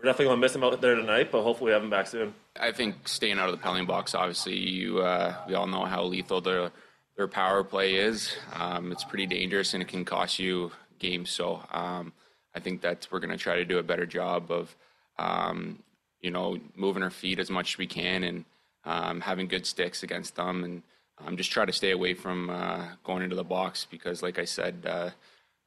[0.03, 2.07] we're definitely going to miss him out there tonight, but hopefully we have him back
[2.07, 2.33] soon.
[2.59, 6.03] I think staying out of the penalty box, obviously, you uh, we all know how
[6.03, 6.71] lethal their
[7.15, 8.35] their power play is.
[8.53, 11.29] Um, it's pretty dangerous and it can cost you games.
[11.29, 12.11] So um,
[12.53, 14.75] I think that we're going to try to do a better job of,
[15.19, 15.79] um,
[16.21, 18.45] you know, moving our feet as much as we can and
[18.83, 20.81] um, having good sticks against them and
[21.19, 24.45] um, just try to stay away from uh, going into the box because, like I
[24.45, 24.85] said.
[24.85, 25.09] Uh,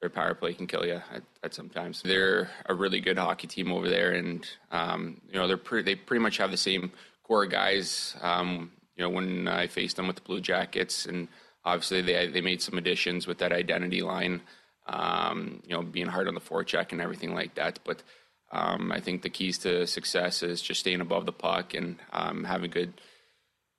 [0.01, 2.03] their power play can kill you at, at sometimes.
[2.03, 5.94] They're a really good hockey team over there, and um, you know they're pre- they
[5.94, 6.92] pretty much have the same
[7.22, 8.16] core guys.
[8.20, 11.28] Um, you know when I faced them with the Blue Jackets, and
[11.64, 14.42] obviously they they made some additions with that identity line.
[14.86, 17.80] Um, you know, being hard on the forecheck and everything like that.
[17.84, 18.05] But
[18.53, 22.44] um, I think the keys to success is just staying above the puck and um,
[22.44, 23.01] having good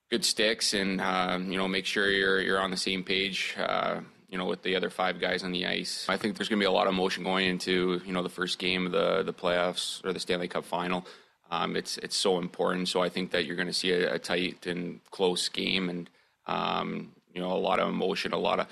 [0.10, 3.56] good sticks, and uh, you know make sure you're you're on the same page.
[3.58, 6.06] Uh, you know, with the other five guys on the ice.
[6.10, 8.30] I think there's going to be a lot of emotion going into, you know, the
[8.30, 11.06] first game of the, the playoffs or the Stanley Cup final.
[11.50, 12.90] Um, it's it's so important.
[12.90, 16.10] So I think that you're going to see a, a tight and close game, and
[16.46, 18.68] um, you know, a lot of emotion, a lot of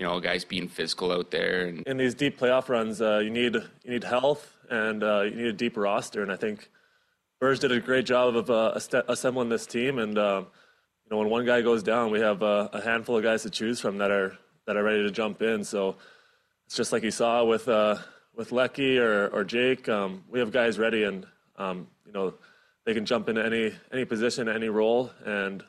[0.00, 1.66] you know, guys being physical out there.
[1.66, 1.86] And...
[1.86, 5.46] In these deep playoff runs, uh, you need you need health and uh, you need
[5.46, 6.22] a deep roster.
[6.22, 6.70] And I think
[7.38, 9.98] Burrs did a great job of uh, assembling this team.
[9.98, 10.44] And uh,
[11.04, 13.78] you know, when one guy goes down, we have a handful of guys to choose
[13.78, 14.38] from that are
[14.70, 15.64] that are ready to jump in.
[15.64, 15.96] So
[16.66, 17.96] it's just like you saw with uh,
[18.36, 19.88] with Lecky or, or Jake.
[19.88, 22.34] Um, we have guys ready, and um, you know
[22.86, 25.64] they can jump into any any position, any role, and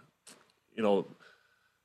[0.75, 1.07] you know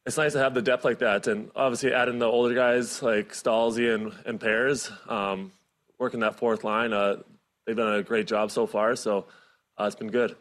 [0.05, 1.27] it's nice to have the depth like that.
[1.27, 5.53] And obviously adding the older guys like Stalzy and and Pairs, um,
[5.99, 6.93] working that fourth line.
[6.93, 7.23] Uh,
[7.67, 9.25] they've done a great job so far, so
[9.81, 10.37] uh, it's been good.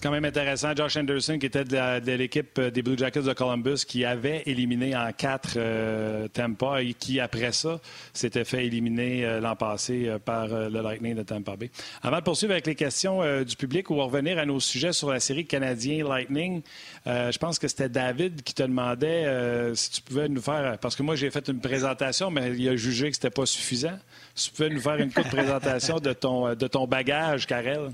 [0.00, 0.74] C'est quand même intéressant.
[0.74, 5.12] Josh Anderson, qui était de, l'équipe des Blue Jackets de Columbus, qui avait éliminé en
[5.12, 7.78] quatre euh, Tampa et qui, après ça,
[8.14, 11.70] s'était fait éliminer euh, l'an passé euh, par le Lightning de Tampa Bay.
[12.02, 15.20] Avant de poursuivre avec les questions du public ou revenir à nos sujets sur la
[15.20, 16.62] série canadien Lightning,
[17.04, 21.02] je pense que c'était David qui te demandait si tu pouvais nous faire, parce que
[21.02, 23.98] moi j'ai fait une présentation, mais il a jugé que c'était pas suffisant.
[24.34, 27.90] Si tu pouvais nous faire une courte présentation de ton, de ton bagage, Karel.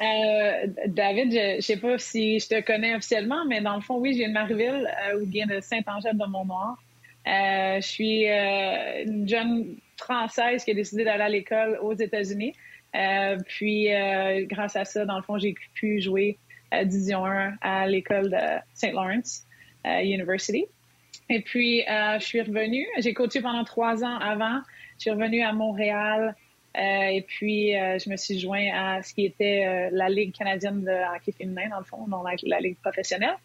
[0.00, 3.98] Euh, David, je ne sais pas si je te connais officiellement, mais dans le fond,
[3.98, 6.76] oui, viens de Marieville euh, ou bien de Saint-Angèle de Mont-Noir.
[7.26, 12.54] Euh, je suis une jeune Française qui a décidé d'aller à l'école aux États-Unis.
[13.46, 13.88] puis,
[14.48, 16.38] grâce à ça, dans le fond, j'ai pu jouer
[16.84, 18.36] Division 1 à l'école de
[18.74, 18.92] St.
[18.92, 19.46] Lawrence
[19.86, 20.66] University.
[21.30, 22.86] Et puis, je suis revenue.
[22.98, 24.60] J'ai coaché pendant trois ans avant.
[24.98, 26.43] Je suis revenue à Montréal euh,
[26.76, 30.82] et puis, euh, je me suis joint à ce qui était euh, la Ligue canadienne
[30.82, 33.36] de hockey féminin, dans le fond, dans la, Ligue professionnelle,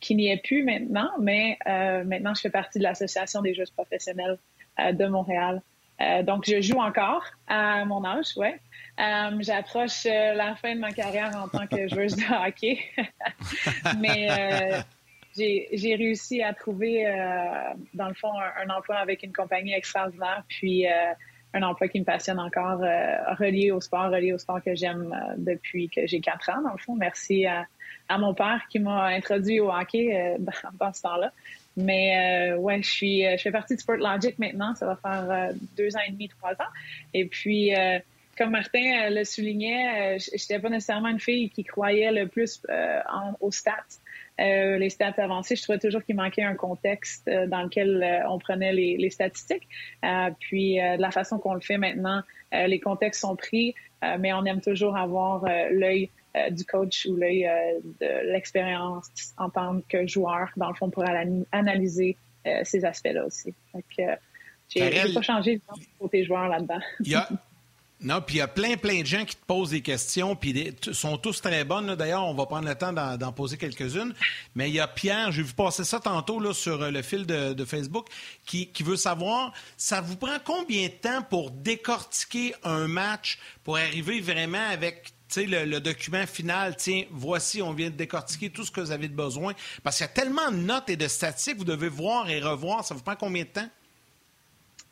[0.00, 4.38] qui n'y est plus maintenant, mais maintenant, je fais partie de l'Association des joueurs professionnels
[4.78, 5.60] de Montréal.
[6.22, 8.58] donc, je joue encore à mon âge, ouais.
[9.40, 12.78] J'approche la fin de ma carrière en tant que joueuse de hockey,
[13.98, 14.84] mais
[15.36, 17.04] j'ai réussi à trouver,
[17.94, 20.44] dans le fond, un, un, emploi avec une compagnie extraordinaire.
[20.48, 20.86] Puis,
[21.54, 25.12] un emploi qui me passionne encore, euh, relié au sport, relié au sport que j'aime
[25.12, 26.94] euh, depuis que j'ai quatre ans, dans le fond.
[26.94, 27.66] Merci à,
[28.18, 30.36] mon père qui m'a introduit au hockey euh,
[30.80, 31.32] dans, ce temps-là.
[31.76, 34.74] Mais ouais, je suis, je fais partie de Sport Logic maintenant.
[34.74, 36.70] Ça va faire deux ans et demi, trois ans.
[37.14, 37.72] Et puis,
[38.36, 42.60] comme Martin le soulignait, je n'étais pas nécessairement une fille qui croyait le plus
[43.08, 43.86] en, aux stats.
[44.40, 48.28] Euh, les stats avancées, je trouvais toujours qu'il manquait un contexte euh, dans lequel euh,
[48.30, 49.68] on prenait les, statistiques.
[50.40, 52.22] puis de la façon qu'on le fait maintenant,
[52.52, 53.74] les contextes sont pris,
[54.18, 56.10] mais on aime toujours avoir l'œil
[56.50, 57.48] du coach ou l'œil
[58.00, 59.06] de l'expérience
[59.36, 61.04] en tant que joueur, dans le fond, pour
[61.52, 62.16] analyser
[62.64, 63.54] ces aspects-là aussi.
[63.74, 63.84] Donc,
[64.68, 66.80] j'ai pas changé le côté joueur là-dedans.
[68.02, 70.74] Non, puis il y a plein, plein de gens qui te posent des questions, puis
[70.92, 71.94] sont tous très bonnes.
[71.94, 74.12] D'ailleurs, on va prendre le temps d'en poser quelques-unes.
[74.54, 77.26] Mais il y a Pierre, j'ai vu passer ça tantôt là, sur euh, le fil
[77.26, 78.08] de, Facebook,
[78.44, 84.20] qui, veut savoir, ça vous prend combien de temps pour décortiquer un match, pour arriver
[84.20, 88.80] vraiment avec le, le, document final, tiens, voici, on vient de décortiquer tout ce que
[88.80, 89.54] vous avez de besoin?
[89.82, 92.84] Parce qu'il y a tellement de notes et de statistiques, vous devez voir et revoir.
[92.84, 93.68] Ça vous prend combien de temps?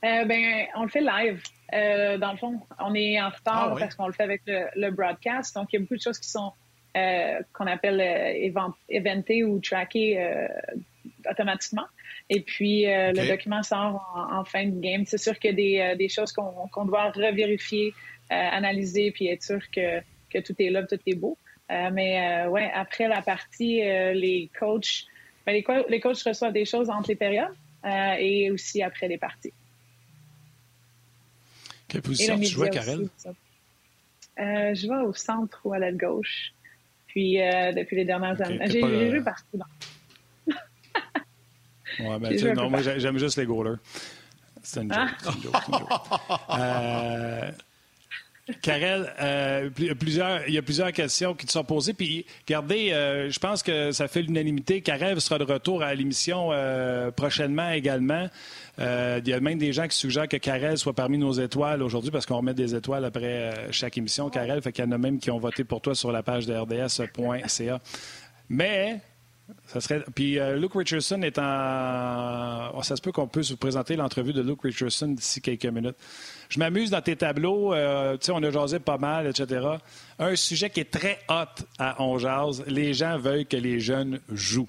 [0.05, 1.43] Euh, ben, on le fait live.
[1.73, 4.91] Euh, dans le fond, on est en retard ah parce qu'on le fait avec le,
[4.91, 5.55] broadcast.
[5.55, 6.53] Donc, il y a beaucoup de choses qui sont
[6.97, 10.49] euh, qu'on appelle euh, éventées ou trackées euh,
[11.31, 11.85] automatiquement.
[12.29, 15.05] Et puis, le document sort en, fin de game.
[15.05, 17.93] C'est sûr qu'il y a des, des choses qu'on doit revérifier,
[18.29, 20.01] analyser, puis être sûr que,
[20.33, 21.37] que tout est là, tout est beau.
[21.69, 25.07] mais ouais, après la partie, les coachs,
[25.45, 29.53] ben, les, les, coachs reçoivent des choses entre les périodes et aussi après les parties.
[31.91, 32.39] Quelle position?
[32.39, 33.09] Tu jouais, Karel?
[34.39, 36.53] Euh, je vais au centre ou à l'aile gauche.
[37.09, 38.61] Puis, euh, depuis les dernières années.
[38.67, 39.59] J'ai joué partout.
[41.99, 43.79] ouais, ben, non, moi, j'aime juste les goalers.
[44.63, 45.09] C'est une joke.
[45.25, 45.31] Ah.
[45.35, 45.91] Une joke, une joke.
[46.59, 47.51] euh,
[48.63, 51.93] Karel, euh, il y a plusieurs questions qui te sont posées.
[51.93, 54.81] Puis, regardez, euh, je pense que ça fait l'unanimité.
[54.83, 58.29] Karel sera de retour à l'émission euh, prochainement également.
[58.79, 62.11] il y a même des gens qui suggèrent que Karel soit parmi nos étoiles aujourd'hui
[62.11, 64.31] parce qu'on remet des étoiles après chaque émission.
[64.31, 66.47] Karel, fait qu'il y en a même qui ont voté pour toi sur la page
[66.47, 67.81] de rds.ca.
[68.49, 69.01] Mais
[69.67, 70.05] ça serait...
[70.15, 72.71] Puis Luke Richardson est en.
[72.75, 75.97] Oh, ça se peut qu'on puisse vous présenter l'entrevue de Luke Richardson d'ici quelques minutes.
[76.51, 77.73] Je m'amuse dans tes tableaux.
[77.73, 79.67] Euh, tu sais, on a jasé pas mal, etc.
[80.19, 82.19] Un sujet qui est très hot à On
[82.67, 84.69] Les gens veulent que les jeunes jouent.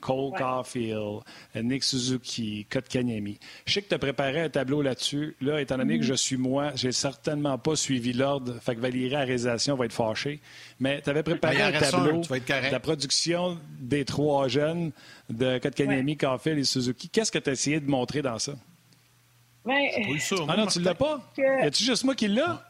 [0.00, 1.20] Cole Caulfield,
[1.54, 3.38] Nick Suzuki, Kotkaniemi.
[3.66, 5.36] Je sais que tu as préparé un tableau là-dessus.
[5.40, 8.54] Là, étant donné que je suis moi, j'ai certainement pas suivi l'ordre.
[8.60, 10.40] Fait que Valérie à réalisation va être fâchée.
[10.78, 14.92] Mais tu avais préparé ben, un tableau de la production des trois jeunes
[15.28, 16.58] de Kotkaniemi, ouais.
[16.58, 17.08] et Suzuki.
[17.08, 18.52] Qu'est-ce que tu as essayé de montrer dans ça?
[19.64, 19.92] Ouais.
[20.48, 21.20] ah non, tu l'as pas?
[21.36, 21.62] Que...
[21.62, 22.66] Y a-tu juste moi qui l'a?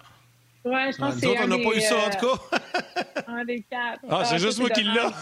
[0.65, 1.41] Ouais, je pense que c'est.
[1.41, 2.43] on n'a pas eu ça, en tout cas.
[2.53, 4.01] Euh, un des quatre.
[4.11, 5.13] Ah, c'est juste moi qui l'a.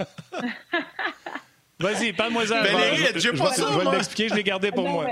[1.78, 2.62] Vas-y, parle-moi-en.
[2.62, 3.66] Valérie, j'ai pas ça.
[3.72, 5.06] Je vais l'expliquer, je l'ai gardé pour moi.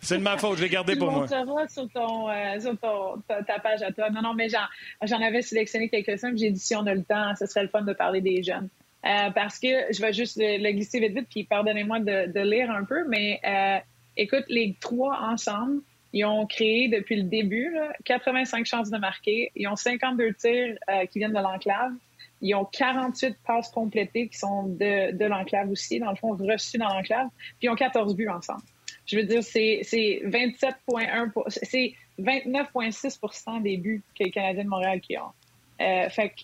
[0.00, 1.28] C'est de ma faute, je l'ai gardé pour moi.
[1.28, 1.34] Tu
[1.72, 4.10] sur, ton, euh, sur ton, ta, page à toi.
[4.10, 7.46] Non, non, mais j'en avais sélectionné quelques-uns, j'ai dit si on a le temps, ce
[7.46, 8.68] serait le fun de parler des jeunes.
[9.04, 12.70] Euh, parce que je vais juste le, glisser vite, vite, puis pardonnez-moi de, de, lire
[12.70, 13.78] un peu, mais euh,
[14.16, 15.80] Écoute, les trois ensemble,
[16.12, 17.74] ils ont créé depuis le début
[18.04, 19.50] 85 chances de marquer.
[19.56, 21.92] Ils ont 52 tirs euh, qui viennent de l'enclave.
[22.42, 26.78] Ils ont 48 passes complétées qui sont de, de l'enclave aussi, dans le fond, reçues
[26.78, 27.28] dans l'enclave.
[27.58, 28.62] Puis ils ont 14 buts ensemble.
[29.06, 29.82] Je veux dire, c'est
[30.24, 35.32] 27,1 c'est 29,6% des buts que les Canadiens de Montréal qui ont.
[35.80, 36.42] Euh, fait que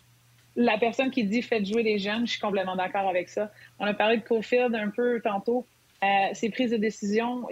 [0.57, 3.51] la personne qui dit faites jouer les jeunes, je suis complètement d'accord avec ça.
[3.79, 5.66] On a parlé de Cofield un peu tantôt.
[6.03, 7.49] Euh, ces prises de décision,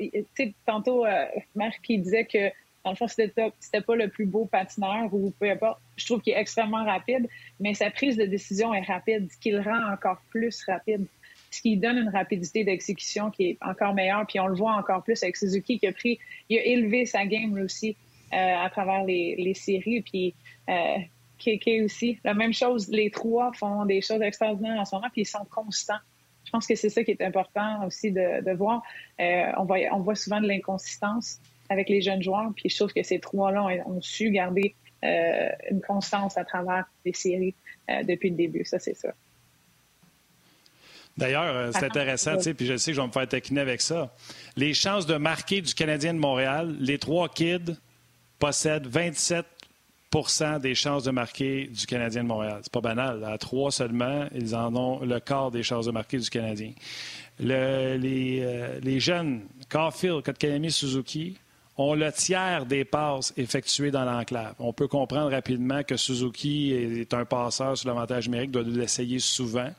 [0.66, 1.24] tantôt, euh,
[1.54, 2.50] Marc qui disait que
[2.86, 5.80] Dans le fond, c'était, pas le plus beau patineur ou peu importe.
[5.96, 7.26] Je trouve qu'il est extrêmement rapide,
[7.58, 11.04] mais sa prise de décision est rapide, ce qui le rend encore plus rapide,
[11.50, 14.24] ce qui donne une rapidité d'exécution qui est encore meilleure.
[14.28, 17.26] Puis on le voit encore plus avec Suzuki qui a pris, il a élevé sa
[17.26, 17.96] game aussi
[18.32, 20.02] euh, à travers les, les séries.
[20.02, 20.36] Puis
[20.68, 20.98] euh,
[21.40, 22.88] KK aussi, la même chose.
[22.88, 25.98] Les trois font des choses extraordinaires en ce moment, puis ils sont constants.
[26.44, 28.80] Je pense que c'est ça qui est important aussi de, de voir.
[29.18, 32.50] Euh, on, voit, on voit souvent de l'inconsistance avec les jeunes joueurs.
[32.56, 34.74] Puis je trouve que ces trois-là ont, su garder
[35.04, 37.54] euh, une constance à travers les séries
[37.90, 38.64] euh, depuis le début.
[38.64, 39.10] Ça, c'est ça.
[41.16, 43.60] D'ailleurs, euh, c'est intéressant, tu sais, puis je sais que je vais me faire taquiner
[43.60, 44.14] avec ça.
[44.56, 47.76] Les chances de marquer du Canadien de Montréal, les trois kids
[48.38, 52.60] possèdent 27% des chances de marquer du Canadien de Montréal.
[52.62, 53.24] C'est pas banal.
[53.24, 56.72] À trois seulement, ils en ont le quart des chances de marquer du Canadien.
[57.38, 61.38] les, les, jeunes, Caulfield, Kotkanemi, Suzuki,
[61.78, 64.54] ont le tiers des passes effectuées dans l'enclave.
[64.58, 69.70] On peut comprendre rapidement que Suzuki est un passeur sur l'avantage numérique, doit l'essayer souvent.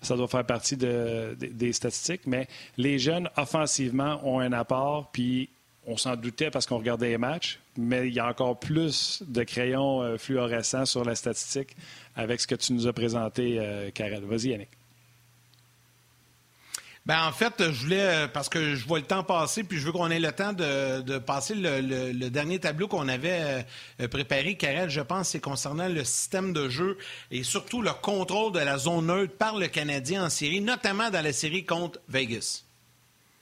[0.00, 5.48] Ça doit faire partie des statistiques, mais les jeunes, offensivement, ont un apport, puis
[5.86, 9.42] on s'en doutait parce qu'on regardait les matchs, mais il y a encore plus de
[9.42, 11.76] crayons euh, fluorescents sur la statistique
[12.14, 14.24] avec ce que tu nous as présenté, euh, Karel.
[14.24, 14.81] Vas-y, Yannick.
[17.04, 19.86] Ben en fait, je voulais, euh, parce que je vois le temps passer, puis je
[19.86, 23.64] veux qu'on ait le temps de, passer le, dernier tableau qu'on avait
[24.00, 26.96] euh, préparé, Karel, je pense, c'est concernant le système de jeu
[27.32, 31.22] et surtout le contrôle de la zone neutre par le Canadien en série, notamment dans
[31.22, 32.64] la série contre Vegas.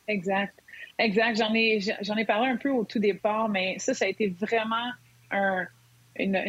[0.08, 0.54] Exact.
[0.98, 1.36] Exact.
[1.36, 4.28] J'en ai, j'en ai parlé un peu au tout départ, mais ça, ça a été
[4.28, 4.90] vraiment
[5.30, 5.66] un,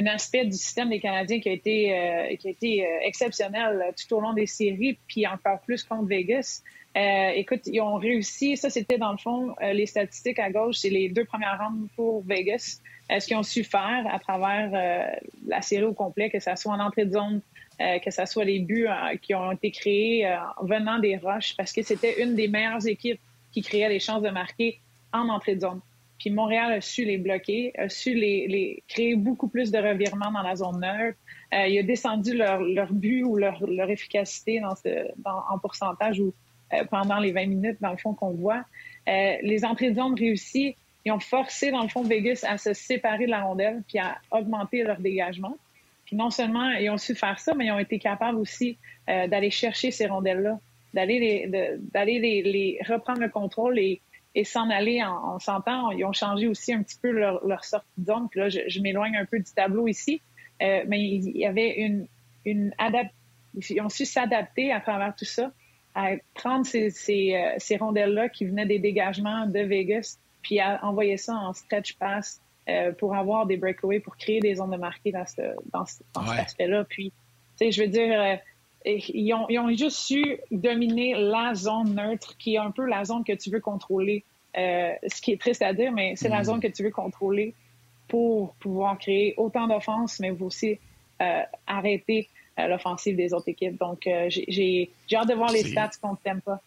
[0.08, 4.22] aspect du système des Canadiens qui a été, euh, qui a été exceptionnel tout au
[4.22, 6.64] long des séries, puis encore plus contre Vegas.
[6.98, 8.58] Euh, écoute, ils ont réussi.
[8.58, 11.88] Ça, c'était dans le fond euh, les statistiques à gauche, c'est les deux premières rondes
[11.96, 12.82] pour Vegas.
[13.12, 14.72] Euh, ce qu'ils ont su faire à travers
[15.48, 17.42] la série au complet, que ce soit en entrée de zone,
[17.80, 18.88] que ce soit les buts
[19.22, 23.20] qui ont été créés venant des roches, parce que c'était une des meilleures équipes
[23.52, 24.80] qui créait les chances de marquer
[25.12, 25.82] en entrée de zone.
[26.20, 30.32] Puis Montréal a su les bloquer, a su les, les créer beaucoup plus de revirements
[30.32, 31.18] dans la zone neutre.
[31.52, 36.20] il a descendu leur, leur but ou leur, leur efficacité dans ce, dans, en pourcentage
[36.20, 36.32] ou euh,
[36.90, 38.64] pendant les 20 minutes, dans le fond, qu'on voit.
[39.08, 40.76] Euh, les entrées de zone réussies,
[41.06, 44.20] ils ont forcé, dans le fond, Vegas à se séparer de la rondelle puis à
[44.30, 45.58] augmenter leur dégagement.
[46.06, 48.78] Puis non seulement ils ont su faire ça, mais ils ont été capables aussi
[49.10, 50.60] euh, d'aller chercher ces rondelles-là,
[50.94, 54.02] d'aller les, d'aller les, reprendre le contrôle et,
[54.46, 55.92] s'en aller en, en s'entend.
[55.92, 58.14] Ils ont changé aussi un petit peu leur, leur sortie de.
[58.30, 60.22] Puis là, je, m'éloigne un peu du tableau ici,
[60.62, 62.08] euh, mais il y avait une,
[62.46, 62.74] une.
[63.70, 65.52] Ils ont su s'adapter à travers tout ça
[65.96, 70.84] à prendre ces, ces, euh, ces rondelles-là qui venaient des dégagements de Vegas, puis à
[70.86, 74.78] envoyer ça en stretch pass euh, pour avoir des breakaways, pour créer des zones de
[74.78, 75.42] marqué dans, ce,
[75.74, 76.86] dans, cet aspect-là.
[76.86, 77.12] Puis,
[77.60, 78.36] tu sais, je veux dire, euh,
[78.86, 83.04] ils, ont, ils ont juste su dominer la zone neutre, qui est un peu la
[83.04, 84.24] zone que tu veux contrôler.
[84.56, 86.46] ce qui est triste à dire, mais c'est la mm.
[86.46, 87.54] zone que tu veux contrôler
[88.08, 90.80] pour pouvoir créer autant d'offenses, mais aussi
[91.68, 92.30] arrêter
[92.68, 93.80] l'offensive des autres équipes.
[93.80, 96.62] Donc, euh, j'ai hâte de voir les stats contre pas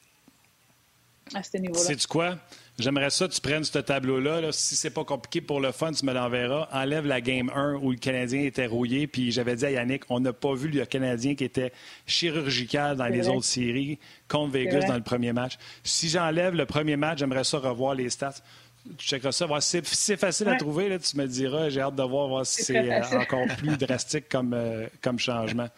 [1.35, 1.81] à ce niveau-là.
[1.81, 2.37] C'est quoi?
[2.79, 4.41] J'aimerais ça que tu prennes ce tableau-là.
[4.41, 4.53] Là.
[4.53, 6.69] Si c'est pas compliqué pour le fun, tu me l'enverras.
[6.73, 9.07] Enlève la game 1 où le Canadien était rouillé.
[9.07, 11.73] Puis j'avais dit à Yannick, on n'a pas vu le Canadien qui était
[12.07, 13.99] chirurgical dans les autres séries
[14.29, 15.57] contre Vegas dans le premier match.
[15.85, 18.43] Si j'enlève le premier match, j'aimerais ça revoir les stats
[18.99, 19.47] tu checkeras ça.
[19.61, 21.69] Si c'est facile à trouver, là, tu me diras.
[21.71, 25.69] J'ai hâte de voir, si c'est euh, encore plus drastique comme, euh, comme changement.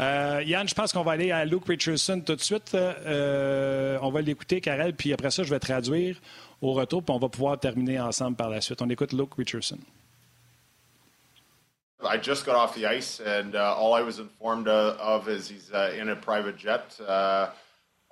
[0.00, 2.74] Euh, Yann, je pense qu'on va aller à Luke Richardson tout de suite.
[2.74, 6.16] on va l'écouter, Karel, puis après ça, je vais traduire
[6.62, 8.80] au retour, puis on va pouvoir terminer ensemble par la suite.
[8.80, 9.78] On écoute Luke Richardson.
[12.00, 15.48] I just got off the ice, and uh, all I was informed uh, of is
[15.48, 17.50] he's uh, in a private jet, uh,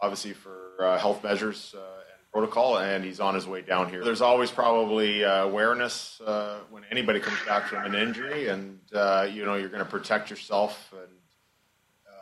[0.00, 2.02] obviously for uh, health measures uh,
[2.36, 4.04] protocol, and he's on his way down here.
[4.04, 9.26] There's always probably uh, awareness uh, when anybody comes back from an injury, and uh,
[9.32, 11.12] you know you're going to protect yourself, and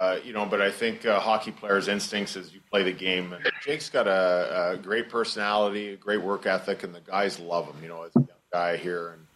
[0.01, 0.47] uh, you know.
[0.47, 3.33] But I think uh, hockey players' instincts as you play the game.
[3.33, 7.67] And Jake's got a, a, great personality, a great work ethic, and the guys love
[7.67, 7.83] him.
[7.83, 9.27] You know, as a young guy here and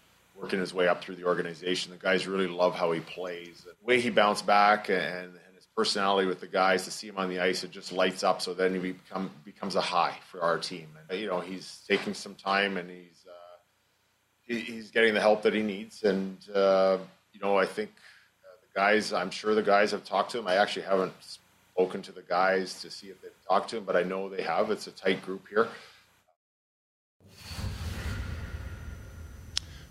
[0.40, 3.74] working his way up through the organization, the guys really love how he plays, the
[3.84, 5.32] way he bounced back, and
[5.78, 8.42] personality with the guys to see him on the ice it just lights up.
[8.42, 10.88] So then he become becomes a high for our team.
[11.08, 13.56] And you know he's taking some time and he's uh,
[14.42, 16.02] he, he's getting the help that he needs.
[16.02, 16.98] And uh,
[17.32, 17.90] you know I think
[18.44, 20.48] uh, the guys I'm sure the guys have talked to him.
[20.48, 23.94] I actually haven't spoken to the guys to see if they've talked to him but
[23.94, 24.72] I know they have.
[24.72, 25.68] It's a tight group here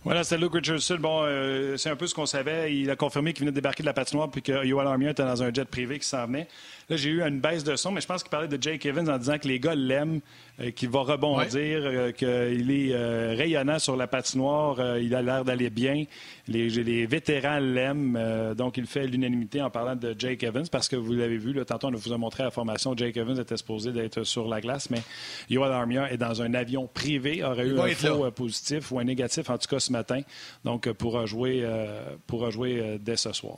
[0.04, 0.98] Voilà, c'est Luke Richardson.
[1.00, 2.74] Bon, euh, c'est un peu ce qu'on savait.
[2.74, 5.24] Il a confirmé qu'il venait de débarquer de la patinoire puis que Yoel Armia était
[5.24, 6.48] dans un jet privé qui s'en venait.
[6.90, 9.10] Là, j'ai eu une baisse de son, mais je pense qu'il parlait de Jake Evans
[9.10, 10.22] en disant que les gars l'aiment,
[10.62, 15.44] euh, qu'il va rebondir, euh, qu'il est euh, rayonnant sur la patinoire, il a l'air
[15.44, 16.06] d'aller bien.
[16.48, 20.96] Les, les vétérans l'aiment, donc il fait l'unanimité en parlant de Jake Evans parce que
[20.96, 23.92] vous l'avez vu, là, tantôt on vous a montré la formation, Jake Evans était supposé
[23.92, 25.02] d'être sur la glace, mais
[25.50, 29.50] Yoel Armia est dans un avion privé, aurait eu un faux positif ou un négatif,
[29.50, 29.97] en tout cas ce matin,
[30.64, 31.68] donc pourra jouer,
[32.26, 33.58] pourra jouer dès ce soir.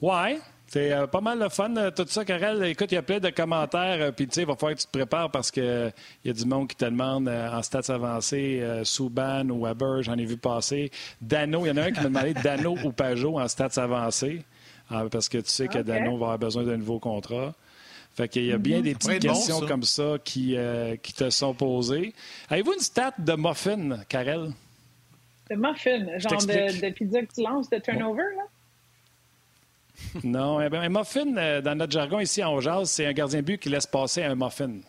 [0.00, 0.38] ouais,
[0.72, 2.64] c'est euh, pas mal le fun, euh, tout ça, Karel.
[2.64, 4.80] Écoute, il y a plein de commentaires, euh, puis tu sais, il va falloir que
[4.80, 5.92] tu te prépares parce qu'il
[6.24, 10.24] y a du monde qui te demande en stats avancés, Souban ou Weber, j'en ai
[10.24, 10.90] vu passer.
[11.20, 14.44] Dano, il y en a un qui m'a demandé Dano ou Pajot en stats avancés,
[14.88, 17.52] parce que tu sais que Dano va avoir besoin d'un nouveau contrat.
[18.14, 18.82] Fait qu'il y a bien mhm.
[18.84, 20.56] des petites questions comme ça qui,
[21.02, 22.12] qui te sont posées.
[22.50, 24.52] Avez-vous une stat de muffin, Karel?
[25.50, 28.44] De muffin, genre de, de, pizza que tu lances de turnover, là?
[30.24, 33.58] non, eh un muffin, euh, dans notre jargon ici en Jazz, c'est un gardien but
[33.58, 34.80] qui laisse passer un muffin.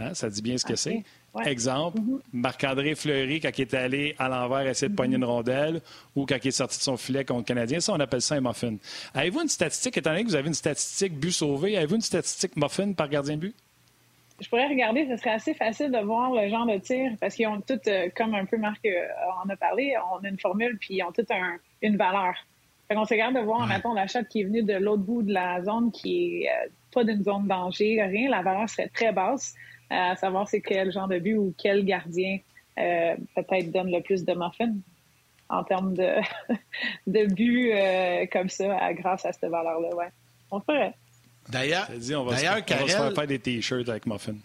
[0.00, 1.02] Hein, ça dit bien ce que c'est.
[1.44, 2.20] Exemple, mm-hmm.
[2.32, 5.80] Marc-André Fleury, quand il est allé à l'envers essayer de pogner une rondelle
[6.16, 8.36] ou quand il est sorti de son filet contre le Canadien, ça, on appelle ça
[8.36, 8.76] un muffin.
[9.14, 12.56] Avez-vous une statistique, étant donné que vous avez une statistique but sauvé, avez-vous une statistique
[12.56, 13.54] muffin par gardien but?
[14.40, 17.48] Je pourrais regarder, ce serait assez facile de voir le genre de tir parce qu'ils
[17.48, 19.06] ont toutes, euh, comme un peu Marc euh,
[19.44, 21.30] en a parlé, on a une formule puis ils ont toutes
[21.82, 22.34] une valeur.
[22.86, 23.74] Fait qu'on se regarde de voir, ouais.
[23.74, 27.04] mettons, l'achat qui est venu de l'autre bout de la zone qui est euh, pas
[27.04, 28.30] d'une zone danger, rien.
[28.30, 29.54] La valeur serait très basse.
[29.90, 32.38] Euh, à savoir c'est quel genre de but ou quel gardien
[32.78, 34.74] euh, peut-être donne le plus de muffins
[35.48, 36.08] en termes de,
[37.06, 37.72] de buts
[38.30, 39.94] comme ça grâce à cette valeur-là.
[39.96, 40.08] Ouais.
[40.50, 40.94] On ferait.
[41.48, 44.36] D'ailleurs, on va, se, on va se faire des t-shirts avec muffins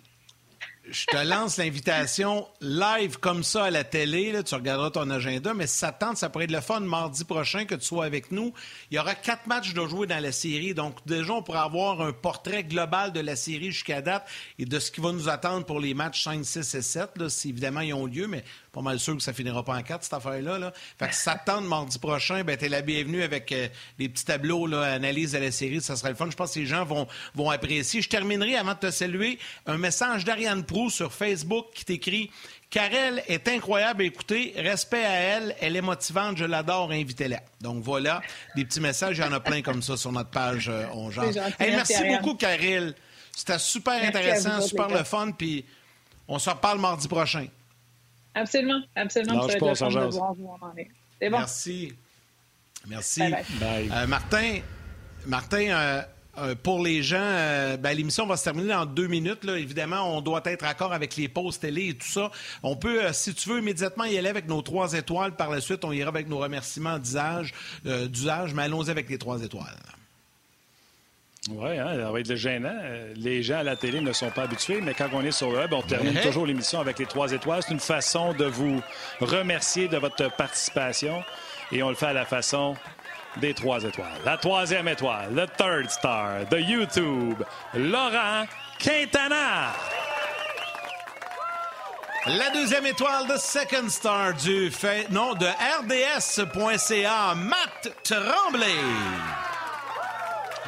[0.89, 4.34] je te lance l'invitation live comme ça à la télé.
[4.43, 7.76] tu regarderas ton agenda, mais ça tente, ça pourrait être le fun mardi prochain que
[7.76, 8.53] tu sois avec nous.
[8.91, 10.73] Il y aura quatre matchs de jouer dans la série.
[10.73, 14.27] Donc, déjà, on pourra avoir un portrait global de la série jusqu'à date
[14.60, 17.30] et de ce qui va nous attendre pour les matchs 5, 6 et 7, là,
[17.30, 18.27] si évidemment ils ont lieu.
[18.27, 18.43] Mais
[18.73, 20.57] pas mal sûr que ça finira pas en quatre, cette affaire-là.
[20.57, 20.73] Là.
[20.97, 23.67] Fait que si ça tente mardi prochain, ben, t'es la bienvenue avec euh,
[23.99, 25.79] des petits tableaux, là, analyse de la série.
[25.79, 26.27] Ça serait le fun.
[26.29, 28.01] Je pense que les gens vont, vont apprécier.
[28.01, 29.37] Je terminerai avant de te saluer.
[29.67, 32.31] Un message d'Ariane Prou sur Facebook qui t'écrit
[32.71, 34.55] Karel est incroyable à écouter.
[34.57, 35.55] Respect à elle.
[35.61, 36.37] Elle est motivante.
[36.37, 36.91] Je l'adore.
[36.91, 37.41] Invitez-la.
[37.61, 38.23] Donc voilà,
[38.55, 39.19] des petits messages.
[39.19, 41.11] Il y en a plein comme ça sur notre page euh, On
[41.59, 42.95] Merci beaucoup, Karel.
[43.35, 45.29] C'était super intéressant, super le fun.
[45.31, 45.63] Puis
[46.27, 47.45] on se reparle mardi prochain.
[48.35, 49.47] Absolument, absolument.
[49.47, 50.89] je pense, de voir où on en est.
[51.22, 51.38] C'est bon.
[51.38, 51.93] Merci.
[52.88, 53.22] Merci.
[53.61, 54.60] Euh, Martin,
[55.26, 56.01] Martin euh,
[56.38, 59.43] euh, pour les gens, ben, l'émission va se terminer dans deux minutes.
[59.43, 59.57] Là.
[59.57, 62.31] Évidemment, on doit être accord avec les pauses télé et tout ça.
[62.61, 65.35] On peut, si tu veux, immédiatement y aller avec nos trois étoiles.
[65.35, 67.53] Par la suite, on ira avec nos remerciements d'usage,
[67.85, 69.77] d'usage mais allons-y avec les trois étoiles.
[71.49, 72.73] Oui, hein, ça va être gênant.
[73.17, 75.57] Les gens à la télé ne sont pas habitués, mais quand on est sur le
[75.57, 77.61] web, on termine toujours l'émission avec les trois étoiles.
[77.63, 78.81] C'est une façon de vous
[79.19, 81.21] remercier de votre participation
[81.71, 82.75] et on le fait à la façon
[83.37, 84.07] des trois étoiles.
[84.23, 87.43] La troisième étoile, le third star de YouTube,
[87.73, 88.45] Laurent
[88.79, 89.73] Quintana.
[92.25, 99.52] La deuxième étoile de Second Star du fait, non, de RDS.ca, Matt Tremblay.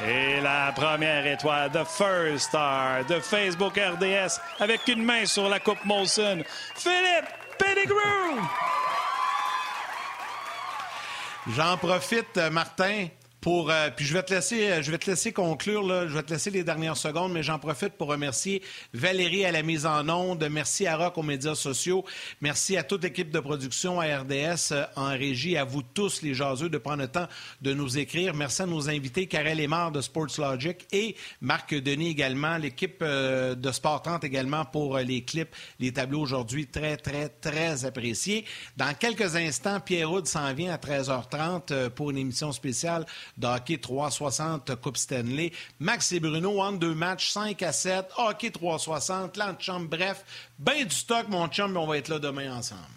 [0.04, 5.58] Et la première étoile de First Star de Facebook RDS avec une main sur la
[5.58, 6.42] Coupe Molson,
[6.74, 7.28] Philippe
[7.58, 8.42] Pettigrew.
[11.48, 13.06] J'en profite, Martin,
[13.46, 15.86] euh, puis je vais te laisser, euh, je vais te laisser conclure.
[15.86, 18.60] Là, je vais te laisser les dernières secondes, mais j'en profite pour remercier
[18.92, 20.46] Valérie à la mise en onde.
[20.50, 22.04] Merci à Rock aux médias sociaux.
[22.40, 25.56] Merci à toute l'équipe de production à RDS euh, en régie.
[25.56, 27.28] À vous tous, les jaseux, de prendre le temps
[27.62, 28.34] de nous écrire.
[28.34, 33.72] Merci à nos invités, Karel Lemar de Sports Logic et Marc Denis également, l'équipe de
[33.72, 36.66] Sport 30 également pour les clips, les tableaux aujourd'hui.
[36.66, 38.44] Très, très, très appréciés.
[38.76, 43.06] Dans quelques instants, Pierre Houd s'en vient à 13h30 pour une émission spéciale
[43.42, 45.52] hockey 360 Coupe Stanley.
[45.80, 50.24] Max et Bruno en deux matchs, 5 à 7, hockey 360, l'antichambre, bref,
[50.58, 52.95] ben du stock, mon chum, on va être là demain ensemble.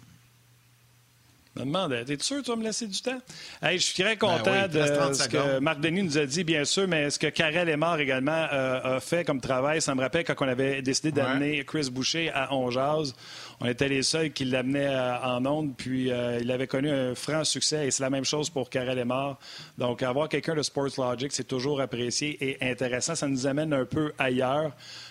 [1.56, 3.18] Je me demandais, es-tu sûr que tu vas me laisser du temps?
[3.60, 6.86] je suis très content ben de ce que Marc Denis nous a dit, bien sûr,
[6.86, 10.34] mais ce que Karel Lemar également euh, a fait comme travail, ça me rappelle quand
[10.38, 13.14] on avait décidé d'amener Chris Boucher à Onjaz.
[13.58, 17.16] On était les seuls qui l'amenaient euh, en onde, puis euh, il avait connu un
[17.16, 19.36] franc succès, et c'est la même chose pour Karel Lemar.
[19.76, 23.16] Donc, avoir quelqu'un de Sports Logic, c'est toujours apprécié et intéressant.
[23.16, 24.70] Ça nous amène un peu ailleurs.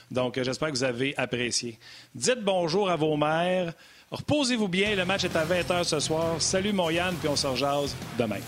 [0.10, 1.78] Donc, j'espère que vous avez apprécié.
[2.16, 3.74] Dites bonjour à vos mères.
[4.12, 4.96] Reposez-vous bien.
[4.96, 6.36] Le match est à 20h ce soir.
[6.40, 8.40] Salut, mon Yann, puis on se rejase demain.